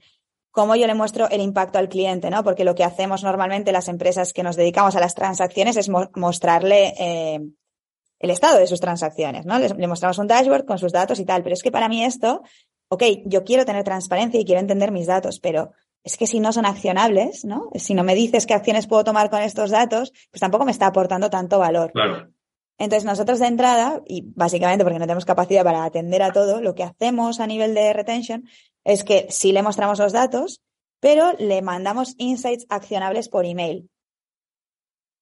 cómo 0.50 0.74
yo 0.74 0.88
le 0.88 0.94
muestro 0.94 1.28
el 1.30 1.40
impacto 1.40 1.78
al 1.78 1.88
cliente, 1.88 2.28
¿no? 2.28 2.42
Porque 2.42 2.64
lo 2.64 2.74
que 2.74 2.82
hacemos 2.82 3.22
normalmente 3.22 3.70
las 3.70 3.86
empresas 3.86 4.32
que 4.32 4.42
nos 4.42 4.56
dedicamos 4.56 4.96
a 4.96 5.00
las 5.00 5.14
transacciones 5.14 5.76
es 5.76 5.88
mostrarle 5.88 6.94
eh, 6.98 7.40
el 8.18 8.30
estado 8.30 8.58
de 8.58 8.66
sus 8.66 8.80
transacciones, 8.80 9.46
¿no? 9.46 9.58
le 9.58 9.86
mostramos 9.86 10.18
un 10.18 10.26
dashboard 10.26 10.64
con 10.64 10.78
sus 10.78 10.92
datos 10.92 11.20
y 11.20 11.24
tal, 11.24 11.42
pero 11.42 11.54
es 11.54 11.62
que 11.62 11.70
para 11.70 11.88
mí 11.88 12.04
esto, 12.04 12.42
ok, 12.88 13.02
yo 13.26 13.44
quiero 13.44 13.64
tener 13.64 13.84
transparencia 13.84 14.40
y 14.40 14.44
quiero 14.44 14.60
entender 14.60 14.90
mis 14.90 15.06
datos, 15.06 15.38
pero 15.40 15.70
es 16.04 16.16
que 16.16 16.26
si 16.26 16.40
no 16.40 16.52
son 16.52 16.66
accionables, 16.66 17.44
¿no? 17.44 17.70
Si 17.74 17.94
no 17.94 18.02
me 18.02 18.14
dices 18.14 18.46
qué 18.46 18.54
acciones 18.54 18.86
puedo 18.86 19.04
tomar 19.04 19.30
con 19.30 19.42
estos 19.42 19.70
datos, 19.70 20.12
pues 20.30 20.40
tampoco 20.40 20.64
me 20.64 20.70
está 20.70 20.86
aportando 20.86 21.30
tanto 21.30 21.58
valor. 21.58 21.92
Claro. 21.92 22.28
Entonces, 22.78 23.04
nosotros 23.04 23.40
de 23.40 23.46
entrada, 23.46 24.00
y 24.06 24.22
básicamente 24.34 24.84
porque 24.84 25.00
no 25.00 25.04
tenemos 25.04 25.24
capacidad 25.24 25.64
para 25.64 25.84
atender 25.84 26.22
a 26.22 26.32
todo, 26.32 26.60
lo 26.60 26.74
que 26.74 26.84
hacemos 26.84 27.40
a 27.40 27.46
nivel 27.46 27.74
de 27.74 27.92
retention 27.92 28.44
es 28.84 29.02
que 29.04 29.26
sí 29.30 29.52
le 29.52 29.62
mostramos 29.62 29.98
los 29.98 30.12
datos, 30.12 30.62
pero 31.00 31.32
le 31.38 31.60
mandamos 31.60 32.14
insights 32.18 32.66
accionables 32.68 33.28
por 33.28 33.44
email 33.44 33.90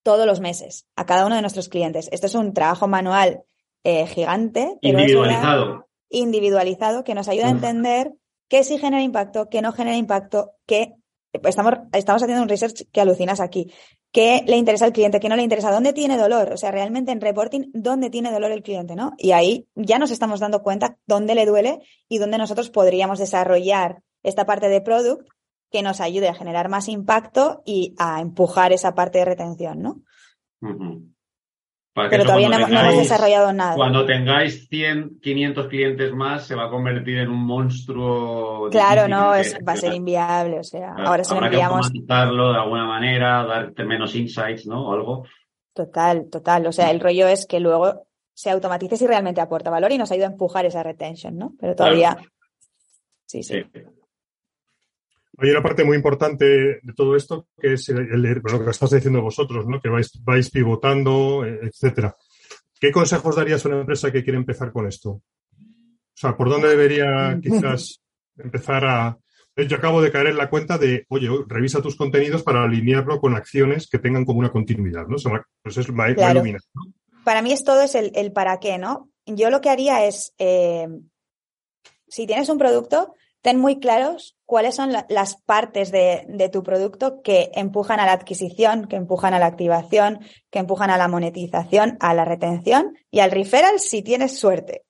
todos 0.07 0.25
los 0.25 0.39
meses 0.39 0.87
a 0.95 1.05
cada 1.05 1.27
uno 1.27 1.35
de 1.35 1.41
nuestros 1.41 1.69
clientes. 1.69 2.09
Esto 2.13 2.29
es 2.29 2.37
un 2.37 2.55
trabajo 2.55 2.87
manual 2.87 3.43
eh, 3.83 4.07
gigante. 4.07 4.79
individualizado. 4.81 5.89
individualizado 6.11 7.03
que 7.03 7.13
nos 7.13 7.27
ayuda 7.27 7.49
a 7.49 7.51
entender 7.51 8.13
qué 8.47 8.63
sí 8.63 8.79
genera 8.79 9.03
impacto, 9.03 9.49
qué 9.51 9.63
no 9.63 9.73
genera 9.73 9.97
impacto, 9.97 10.53
qué 10.65 10.95
estamos, 11.33 11.75
estamos 11.93 12.23
haciendo 12.23 12.45
un 12.45 12.49
research 12.49 12.85
que 12.93 13.01
alucinas 13.01 13.41
aquí. 13.41 13.73
¿Qué 14.13 14.45
le 14.47 14.57
interesa 14.57 14.85
al 14.85 14.93
cliente? 14.93 15.19
¿Qué 15.19 15.29
no 15.29 15.35
le 15.35 15.43
interesa? 15.43 15.73
¿Dónde 15.73 15.93
tiene 15.93 16.17
dolor? 16.17 16.53
O 16.53 16.57
sea, 16.57 16.71
realmente 16.71 17.11
en 17.11 17.21
reporting, 17.21 17.71
¿dónde 17.75 18.09
tiene 18.09 18.31
dolor 18.31 18.53
el 18.53 18.63
cliente? 18.63 18.95
¿no? 18.95 19.13
Y 19.19 19.33
ahí 19.33 19.67
ya 19.75 19.99
nos 19.99 20.13
estamos 20.13 20.39
dando 20.39 20.63
cuenta 20.63 20.99
dónde 21.07 21.35
le 21.35 21.47
duele 21.47 21.81
y 22.09 22.19
dónde 22.19 22.39
nosotros 22.39 22.71
podríamos 22.71 23.19
desarrollar 23.19 24.05
esta 24.23 24.47
parte 24.47 24.69
de 24.69 24.81
product 24.81 25.29
que 25.77 25.83
nos 25.83 26.01
ayude 26.01 26.27
a 26.27 26.35
generar 26.35 26.71
más 26.71 26.89
impacto 26.89 27.63
y 27.67 27.95
a 27.99 28.23
empujar 28.23 28.73
esa 28.73 28.95
parte 28.95 29.19
de 29.19 29.27
retención, 29.27 29.83
¿no? 29.83 30.01
Pero 31.93 32.25
todavía 32.25 32.49
no, 32.49 32.57
hemos 32.57 32.97
desarrollado 32.97 33.53
nada. 33.53 33.77
Cuando 33.77 34.07
tengáis 34.07 34.69
100, 34.71 35.21
500 35.21 35.69
clientes 35.69 36.15
más, 36.15 36.47
se 36.47 36.55
va 36.55 36.69
a 36.69 36.71
convertir 36.71 37.19
en 37.19 37.29
un 37.29 37.45
monstruo. 37.45 38.71
Claro, 38.71 39.07
no, 39.07 39.35
es, 39.35 39.55
va 39.69 39.73
a 39.73 39.77
ser 39.77 39.93
inviable. 39.93 40.61
O 40.61 40.65
sea, 40.65 40.95
ahora 40.95 41.25
se 41.25 41.35
lo 41.35 41.45
enviamos. 41.45 41.91
Que 41.91 42.01
de 42.01 42.15
alguna 42.15 42.87
manera, 42.87 43.45
darte 43.45 43.85
menos 43.85 44.15
insights, 44.15 44.67
¿no? 44.67 44.89
O 44.89 44.95
algo. 44.95 45.25
Total, 45.75 46.31
total. 46.31 46.67
O 46.67 46.73
sea, 46.73 46.91
el 46.91 47.01
rollo 47.01 47.29
es 47.29 47.47
que 47.47 47.61
luego 47.61 48.07
se 48.33 48.49
automatice 48.49 48.97
si 48.97 49.07
realmente 49.07 49.43
aporta 49.43 49.69
valor 49.69 49.93
y 49.93 49.99
nos 49.99 50.11
ayuda 50.11 50.29
a 50.29 50.31
empujar 50.31 50.65
esa 50.65 50.83
retention, 50.83 51.37
¿no? 51.37 51.53
Pero 51.61 51.75
todavía. 51.75 52.17
sí. 53.27 53.43
sí. 53.43 53.63
Hay 55.39 55.51
una 55.51 55.63
parte 55.63 55.85
muy 55.85 55.97
importante 55.97 56.45
de 56.83 56.93
todo 56.95 57.15
esto 57.15 57.49
que 57.61 57.75
es 57.75 57.89
el, 57.91 58.23
lo 58.23 58.65
que 58.65 58.71
estás 58.71 58.91
diciendo 58.91 59.21
vosotros, 59.21 59.67
¿no? 59.67 59.81
que 59.81 59.89
vais, 59.89 60.11
vais 60.25 60.51
pivotando, 60.51 61.45
etcétera. 61.45 62.17
¿Qué 62.81 62.91
consejos 62.91 63.37
darías 63.37 63.65
a 63.65 63.69
una 63.69 63.81
empresa 63.81 64.11
que 64.11 64.23
quiere 64.23 64.39
empezar 64.39 64.73
con 64.73 64.87
esto? 64.87 65.11
O 65.11 65.23
sea, 66.19 66.37
¿por 66.37 66.49
dónde 66.49 66.69
debería 66.69 67.39
quizás 67.43 68.03
empezar 68.39 68.85
a... 68.87 69.19
Yo 69.57 69.77
acabo 69.77 70.03
de 70.03 70.13
caer 70.13 70.29
en 70.29 70.37
la 70.37 70.51
cuenta 70.51 70.77
de, 70.77 71.07
oye, 71.09 71.29
revisa 71.47 71.81
tus 71.81 71.97
contenidos 71.97 72.43
para 72.43 72.63
alinearlo 72.63 73.21
con 73.21 73.35
acciones 73.35 73.89
que 73.89 73.99
tengan 73.99 74.25
como 74.25 74.41
una 74.41 74.51
continuidad, 74.51 75.07
¿no? 75.07 75.17
pues 75.63 75.77
es, 75.79 75.91
va, 75.91 76.15
claro. 76.15 76.43
Para 77.25 77.43
mí 77.43 77.53
es 77.53 77.65
todo 77.65 77.81
es 77.81 77.95
el, 77.95 78.13
el, 78.15 78.33
para 78.33 78.61
qué, 78.61 78.79
¿no? 78.79 79.11
Yo 79.25 79.51
lo 79.51 79.61
que 79.61 79.71
haría 79.71 80.07
es, 80.07 80.35
eh, 80.39 80.87
si 82.07 82.27
tienes 82.27 82.49
un 82.49 82.59
producto, 82.59 83.15
ten 83.47 83.61
muy 83.61 83.79
claros 83.79 84.37
cuáles 84.45 84.75
son 84.75 84.91
la, 84.91 85.07
las 85.09 85.37
partes 85.37 85.93
de, 85.93 86.25
de, 86.27 86.49
tu 86.49 86.65
producto 86.65 87.23
que 87.23 87.53
empujan 87.55 88.01
a 88.01 88.05
la 88.05 88.11
adquisición, 88.11 88.89
que 88.89 88.97
empujan 88.97 89.35
a 89.35 89.39
la 89.39 89.47
activación, 89.47 90.19
que 90.51 90.59
empujan 90.59 90.91
a 90.91 90.97
la 90.97 91.07
monetización, 91.07 91.97
a 92.01 92.13
la 92.13 92.25
retención 92.25 92.99
y 93.09 93.21
al 93.21 93.31
referral 93.31 93.79
si 93.79 94.03
tienes 94.03 94.37
suerte. 94.37 94.83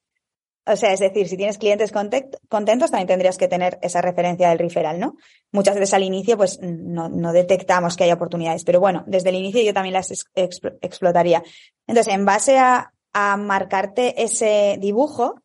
O 0.65 0.75
sea, 0.75 0.95
es 0.95 1.01
decir, 1.01 1.29
si 1.29 1.37
tienes 1.37 1.59
clientes 1.59 1.93
contentos, 1.93 2.91
también 2.91 3.07
tendrías 3.07 3.37
que 3.37 3.47
tener 3.47 3.79
esa 3.83 4.01
referencia 4.01 4.49
del 4.49 4.59
referral, 4.59 4.99
¿no? 4.99 5.17
Muchas 5.53 5.75
veces 5.75 5.93
al 5.93 6.03
inicio, 6.03 6.39
pues 6.39 6.59
no, 6.63 7.11
no 7.11 7.35
detectamos 7.35 7.95
que 7.95 8.05
hay 8.05 8.13
oportunidades, 8.13 8.65
pero 8.65 8.81
bueno, 8.81 9.05
desde 9.07 9.29
el 9.29 9.35
inicio 9.35 9.61
yo 9.61 9.75
también 9.75 9.93
las 9.93 10.15
explotaría. 10.35 11.43
Entonces, 11.87 12.15
en 12.15 12.25
base 12.25 12.57
a, 12.57 12.95
a 13.13 13.37
marcarte 13.37 14.23
ese 14.23 14.79
dibujo, 14.81 15.43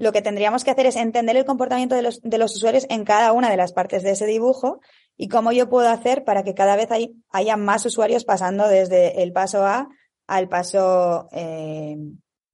lo 0.00 0.12
que 0.12 0.22
tendríamos 0.22 0.64
que 0.64 0.70
hacer 0.70 0.86
es 0.86 0.96
entender 0.96 1.36
el 1.36 1.44
comportamiento 1.44 1.94
de 1.94 2.00
los, 2.00 2.22
de 2.22 2.38
los 2.38 2.56
usuarios 2.56 2.86
en 2.88 3.04
cada 3.04 3.32
una 3.32 3.50
de 3.50 3.58
las 3.58 3.74
partes 3.74 4.02
de 4.02 4.12
ese 4.12 4.24
dibujo 4.24 4.80
y 5.14 5.28
cómo 5.28 5.52
yo 5.52 5.68
puedo 5.68 5.90
hacer 5.90 6.24
para 6.24 6.42
que 6.42 6.54
cada 6.54 6.74
vez 6.74 6.90
hay, 6.90 7.14
haya 7.28 7.58
más 7.58 7.84
usuarios 7.84 8.24
pasando 8.24 8.66
desde 8.66 9.22
el 9.22 9.34
paso 9.34 9.66
A 9.66 9.90
al 10.26 10.48
paso 10.48 11.28
eh, 11.32 11.98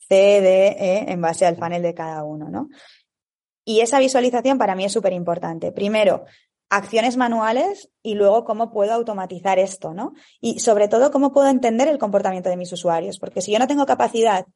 C, 0.09 0.15
D, 0.41 0.77
E 0.77 1.13
en 1.13 1.21
base 1.21 1.47
al 1.47 1.55
panel 1.55 1.83
de 1.83 1.95
cada 1.95 2.25
uno, 2.25 2.49
¿no? 2.51 2.69
Y 3.65 3.79
esa 3.79 4.01
visualización 4.01 4.59
para 4.59 4.75
mí 4.75 4.85
es 4.85 4.93
súper 4.93 5.13
importante. 5.13 5.71
Primero, 5.71 6.25
acciones 6.69 7.17
manuales 7.17 7.91
y 8.03 8.15
luego 8.15 8.45
cómo 8.45 8.73
puedo 8.73 8.93
automatizar 8.93 9.61
esto, 9.61 9.95
¿no? 9.95 10.15
Y 10.41 10.59
sobre 10.59 10.89
todo, 10.89 11.13
cómo 11.13 11.33
puedo 11.33 11.47
entender 11.47 11.87
el 11.87 11.99
comportamiento 11.99 12.49
de 12.49 12.57
mis 12.57 12.73
usuarios. 12.73 13.21
Porque 13.21 13.41
si 13.41 13.53
yo 13.53 13.61
no 13.61 13.69
tengo 13.69 13.87
capacidad 13.87 14.47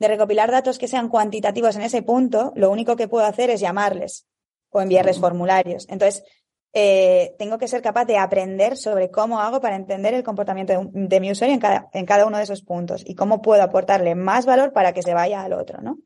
de 0.00 0.08
recopilar 0.08 0.50
datos 0.50 0.78
que 0.78 0.88
sean 0.88 1.08
cuantitativos 1.08 1.76
en 1.76 1.82
ese 1.82 2.02
punto, 2.02 2.52
lo 2.56 2.70
único 2.70 2.96
que 2.96 3.06
puedo 3.06 3.26
hacer 3.26 3.50
es 3.50 3.60
llamarles 3.60 4.26
o 4.70 4.80
enviarles 4.80 5.20
formularios. 5.20 5.86
Entonces, 5.88 6.24
eh, 6.72 7.34
tengo 7.38 7.58
que 7.58 7.68
ser 7.68 7.82
capaz 7.82 8.06
de 8.06 8.16
aprender 8.16 8.76
sobre 8.76 9.10
cómo 9.10 9.40
hago 9.40 9.60
para 9.60 9.76
entender 9.76 10.14
el 10.14 10.22
comportamiento 10.22 10.72
de, 10.72 10.88
de, 10.90 11.20
mi 11.20 11.30
usuario 11.30 11.54
en 11.54 11.60
cada, 11.60 11.88
en 11.92 12.06
cada 12.06 12.26
uno 12.26 12.38
de 12.38 12.44
esos 12.44 12.62
puntos 12.62 13.02
y 13.04 13.14
cómo 13.14 13.42
puedo 13.42 13.62
aportarle 13.62 14.14
más 14.14 14.46
valor 14.46 14.72
para 14.72 14.92
que 14.94 15.02
se 15.02 15.12
vaya 15.12 15.42
al 15.42 15.52
otro, 15.52 15.82
¿no? 15.82 15.98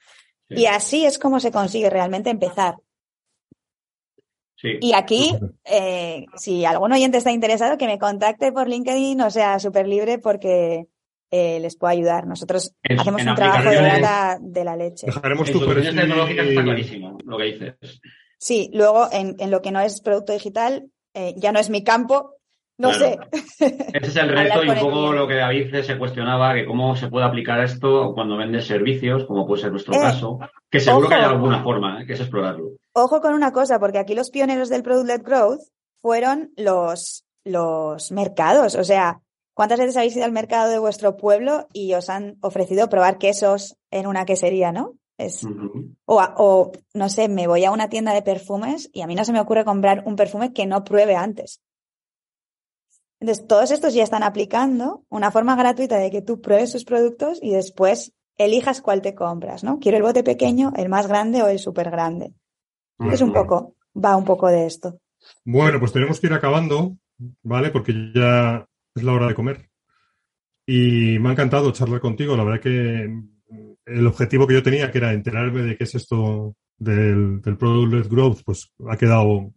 Sí. 0.49 0.57
Y 0.57 0.67
así 0.67 1.07
es 1.07 1.19
como 1.19 1.39
se 1.39 1.53
consigue 1.53 1.89
realmente 1.89 2.31
empezar. 2.31 2.77
Sí. 4.57 4.79
Y 4.81 4.93
aquí, 4.95 5.39
eh, 5.65 6.25
si 6.37 6.65
algún 6.65 6.93
oyente 6.93 7.19
está 7.19 7.31
interesado, 7.31 7.79
que 7.79 7.87
me 7.87 7.99
contacte 7.99 8.51
por 8.51 8.69
LinkedIn, 8.69 9.21
o 9.21 9.31
sea, 9.31 9.59
súper 9.61 9.87
libre 9.87 10.19
porque 10.19 10.89
eh, 11.37 11.59
les 11.61 11.77
puedo 11.77 11.91
ayudar. 11.91 12.27
Nosotros 12.29 12.73
en, 12.85 13.01
hacemos 13.01 13.23
en 13.23 13.29
un 13.31 13.35
trabajo 13.35 13.71
de 13.71 14.01
la, 14.01 14.39
de 14.41 14.65
la 14.65 14.77
leche. 14.77 15.07
Dejaremos 15.07 15.51
tu 15.51 15.59
perfil. 15.67 15.97
tecnológicas 15.97 16.47
está 16.47 16.63
clarísimo 16.63 17.19
lo 17.25 17.37
que 17.39 17.45
dices. 17.45 17.75
Sí, 18.39 18.71
luego 18.73 19.09
en, 19.11 19.35
en 19.39 19.51
lo 19.51 19.61
que 19.63 19.73
no 19.73 19.81
es 19.81 20.01
producto 20.01 20.33
digital, 20.33 20.87
eh, 21.15 21.35
ya 21.37 21.51
no 21.51 21.59
es 21.59 21.71
mi 21.71 21.83
campo, 21.83 22.35
no 22.79 22.91
Claro. 22.91 23.21
sé. 23.59 23.67
Ese 23.95 24.07
es 24.11 24.17
el 24.17 24.29
reto 24.37 24.63
y 24.65 24.69
un 24.69 24.79
poco 24.79 25.13
lo 25.13 25.27
que 25.27 25.35
David 25.37 25.75
se 25.83 25.97
cuestionaba, 25.99 26.55
que 26.55 26.67
cómo 26.67 26.95
se 26.95 27.09
puede 27.09 27.25
aplicar 27.27 27.61
esto 27.65 28.13
cuando 28.15 28.37
vendes 28.37 28.67
servicios, 28.67 29.25
como 29.25 29.47
puede 29.47 29.63
ser 29.63 29.71
nuestro 29.73 29.95
Eh, 29.95 29.99
caso, 30.01 30.39
que 30.71 30.79
seguro 30.81 31.09
que 31.09 31.15
hay 31.15 31.23
ojo. 31.25 31.31
alguna 31.35 31.63
forma, 31.63 32.03
¿eh? 32.03 32.07
que 32.07 32.13
es 32.13 32.21
explorarlo. 32.21 32.71
Ojo 32.93 33.21
con 33.21 33.35
una 33.35 33.53
cosa, 33.53 33.79
porque 33.81 33.99
aquí 33.99 34.15
los 34.15 34.31
pioneros 34.31 34.69
del 34.69 34.83
Product-led 34.83 35.23
Growth 35.23 35.63
fueron 36.01 36.51
los, 36.57 37.25
los 37.45 38.13
mercados. 38.13 38.75
O 38.75 38.85
sea, 38.85 39.21
¿cuántas 39.55 39.79
veces 39.79 39.97
habéis 39.97 40.17
ido 40.17 40.25
al 40.25 40.33
mercado 40.33 40.71
de 40.71 40.79
vuestro 40.79 41.17
pueblo 41.17 41.67
y 41.73 41.95
os 41.95 42.11
han 42.11 42.37
ofrecido 42.41 42.89
probar 42.89 43.19
quesos 43.19 43.77
en 43.91 44.07
una 44.07 44.25
quesería, 44.25 44.73
no? 44.73 44.95
Es, 45.17 45.47
o, 46.07 46.21
a- 46.21 46.35
o, 46.39 46.73
no 46.93 47.09
sé, 47.09 47.29
me 47.29 47.47
voy 47.47 47.65
a 47.65 47.71
una 47.71 47.89
tienda 47.89 48.13
de 48.13 48.23
perfumes 48.23 48.91
y 48.93 49.03
a 49.03 49.07
mí 49.07 49.15
no 49.15 49.25
se 49.25 49.33
me 49.33 49.41
ocurre 49.41 49.65
comprar 49.65 50.03
un 50.07 50.17
perfume 50.17 50.53
que 50.53 50.67
no 50.67 50.83
pruebe 50.85 51.15
antes. 51.15 51.61
Entonces, 53.21 53.47
todos 53.47 53.71
estos 53.71 53.95
ya 53.95 54.03
están 54.03 54.23
aplicando 54.23 55.05
una 55.09 55.31
forma 55.31 55.57
gratuita 55.57 55.97
de 55.97 56.11
que 56.11 56.21
tú 56.21 56.41
pruebes 56.41 56.73
sus 56.73 56.85
productos 56.85 57.39
y 57.41 57.53
después 57.53 58.13
elijas 58.37 58.83
cuál 58.83 59.01
te 59.03 59.15
compras, 59.15 59.63
¿no? 59.65 59.79
Quiero 59.79 59.97
el 59.97 60.03
bote 60.03 60.25
pequeño, 60.25 60.73
el 60.77 60.89
más 60.89 61.07
grande 61.07 61.43
o 61.43 61.47
el 61.49 61.59
súper 61.59 61.91
grande. 61.91 62.35
Es 63.13 63.21
un 63.21 63.33
poco, 63.33 63.77
va 63.97 64.17
un 64.17 64.25
poco 64.25 64.49
de 64.49 64.67
esto. 64.67 64.99
Bueno, 65.45 65.79
pues 65.79 65.93
tenemos 65.93 66.21
que 66.21 66.27
ir 66.27 66.33
acabando, 66.33 66.97
¿vale? 67.43 67.71
Porque 67.71 67.93
ya 68.15 68.67
es 68.95 69.03
la 69.03 69.13
hora 69.13 69.29
de 69.29 69.35
comer. 69.35 69.71
Y 70.67 71.19
me 71.19 71.29
ha 71.29 71.33
encantado 71.33 71.73
charlar 71.73 72.01
contigo. 72.01 72.37
La 72.37 72.45
verdad 72.45 72.61
que 72.61 73.09
mm, 73.09 73.73
el 73.87 74.07
objetivo 74.07 74.47
que 74.47 74.55
yo 74.55 74.63
tenía, 74.63 74.91
que 74.91 74.99
era 74.99 75.13
enterarme 75.13 75.63
de 75.63 75.77
qué 75.77 75.85
es 75.85 75.95
esto 75.95 76.57
del, 76.79 77.41
del 77.41 77.57
Product-led 77.57 78.09
Growth, 78.09 78.43
pues 78.45 78.73
ha 78.89 78.97
quedado 78.97 79.53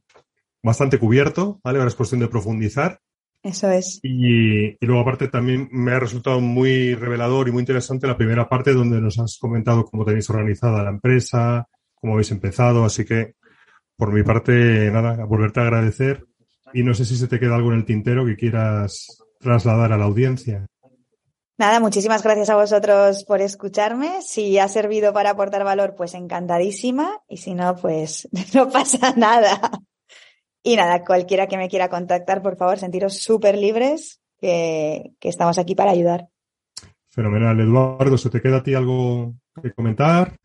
bastante 0.61 0.99
cubierto, 0.99 1.59
¿vale? 1.63 1.79
Ahora 1.79 1.89
es 1.89 1.95
cuestión 1.95 2.21
de 2.21 2.27
profundizar. 2.27 2.99
Eso 3.43 3.71
es. 3.71 3.99
Y, 4.03 4.65
y 4.69 4.85
luego 4.85 5.01
aparte 5.01 5.29
también 5.29 5.69
me 5.71 5.91
ha 5.91 5.99
resultado 5.99 6.41
muy 6.41 6.95
revelador 6.95 7.47
y 7.47 7.51
muy 7.51 7.61
interesante 7.61 8.07
la 8.07 8.17
primera 8.17 8.49
parte 8.49 8.73
donde 8.73 8.99
nos 8.99 9.19
has 9.19 9.37
comentado 9.37 9.85
cómo 9.85 10.03
tenéis 10.03 10.29
organizada 10.29 10.83
la 10.83 10.89
empresa, 10.89 11.67
cómo 11.95 12.13
habéis 12.13 12.31
empezado. 12.31 12.83
Así 12.83 13.05
que 13.05 13.35
por 13.95 14.13
mi 14.13 14.23
parte, 14.23 14.91
nada, 14.91 15.25
volverte 15.25 15.59
a 15.59 15.63
agradecer. 15.63 16.25
Y 16.73 16.83
no 16.83 16.93
sé 16.93 17.05
si 17.05 17.15
se 17.15 17.27
te 17.27 17.39
queda 17.39 17.55
algo 17.55 17.71
en 17.71 17.79
el 17.79 17.85
tintero 17.85 18.25
que 18.25 18.35
quieras 18.35 19.23
trasladar 19.39 19.91
a 19.91 19.97
la 19.97 20.05
audiencia. 20.05 20.65
Nada, 21.59 21.79
muchísimas 21.79 22.21
gracias 22.21 22.51
a 22.51 22.55
vosotros 22.55 23.23
por 23.23 23.41
escucharme. 23.41 24.21
Si 24.21 24.59
ha 24.59 24.67
servido 24.67 25.11
para 25.11 25.31
aportar 25.31 25.63
valor, 25.63 25.95
pues 25.95 26.13
encantadísima. 26.13 27.19
Y 27.27 27.37
si 27.37 27.55
no, 27.55 27.75
pues 27.75 28.29
no 28.53 28.69
pasa 28.69 29.13
nada. 29.17 29.59
Y 30.61 30.75
nada, 30.75 31.03
cualquiera 31.03 31.47
que 31.47 31.57
me 31.57 31.69
quiera 31.69 31.89
contactar, 31.89 32.41
por 32.41 32.57
favor, 32.57 32.77
sentiros 32.77 33.17
súper 33.17 33.57
libres, 33.57 34.21
que, 34.39 35.13
que 35.19 35.29
estamos 35.29 35.57
aquí 35.57 35.73
para 35.73 35.91
ayudar. 35.91 36.27
Fenomenal. 37.09 37.59
Eduardo, 37.59 38.17
¿se 38.17 38.29
te 38.29 38.41
queda 38.41 38.57
a 38.57 38.63
ti 38.63 38.75
algo 38.75 39.33
que 39.61 39.73
comentar? 39.73 40.37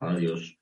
Adiós. 0.00 0.55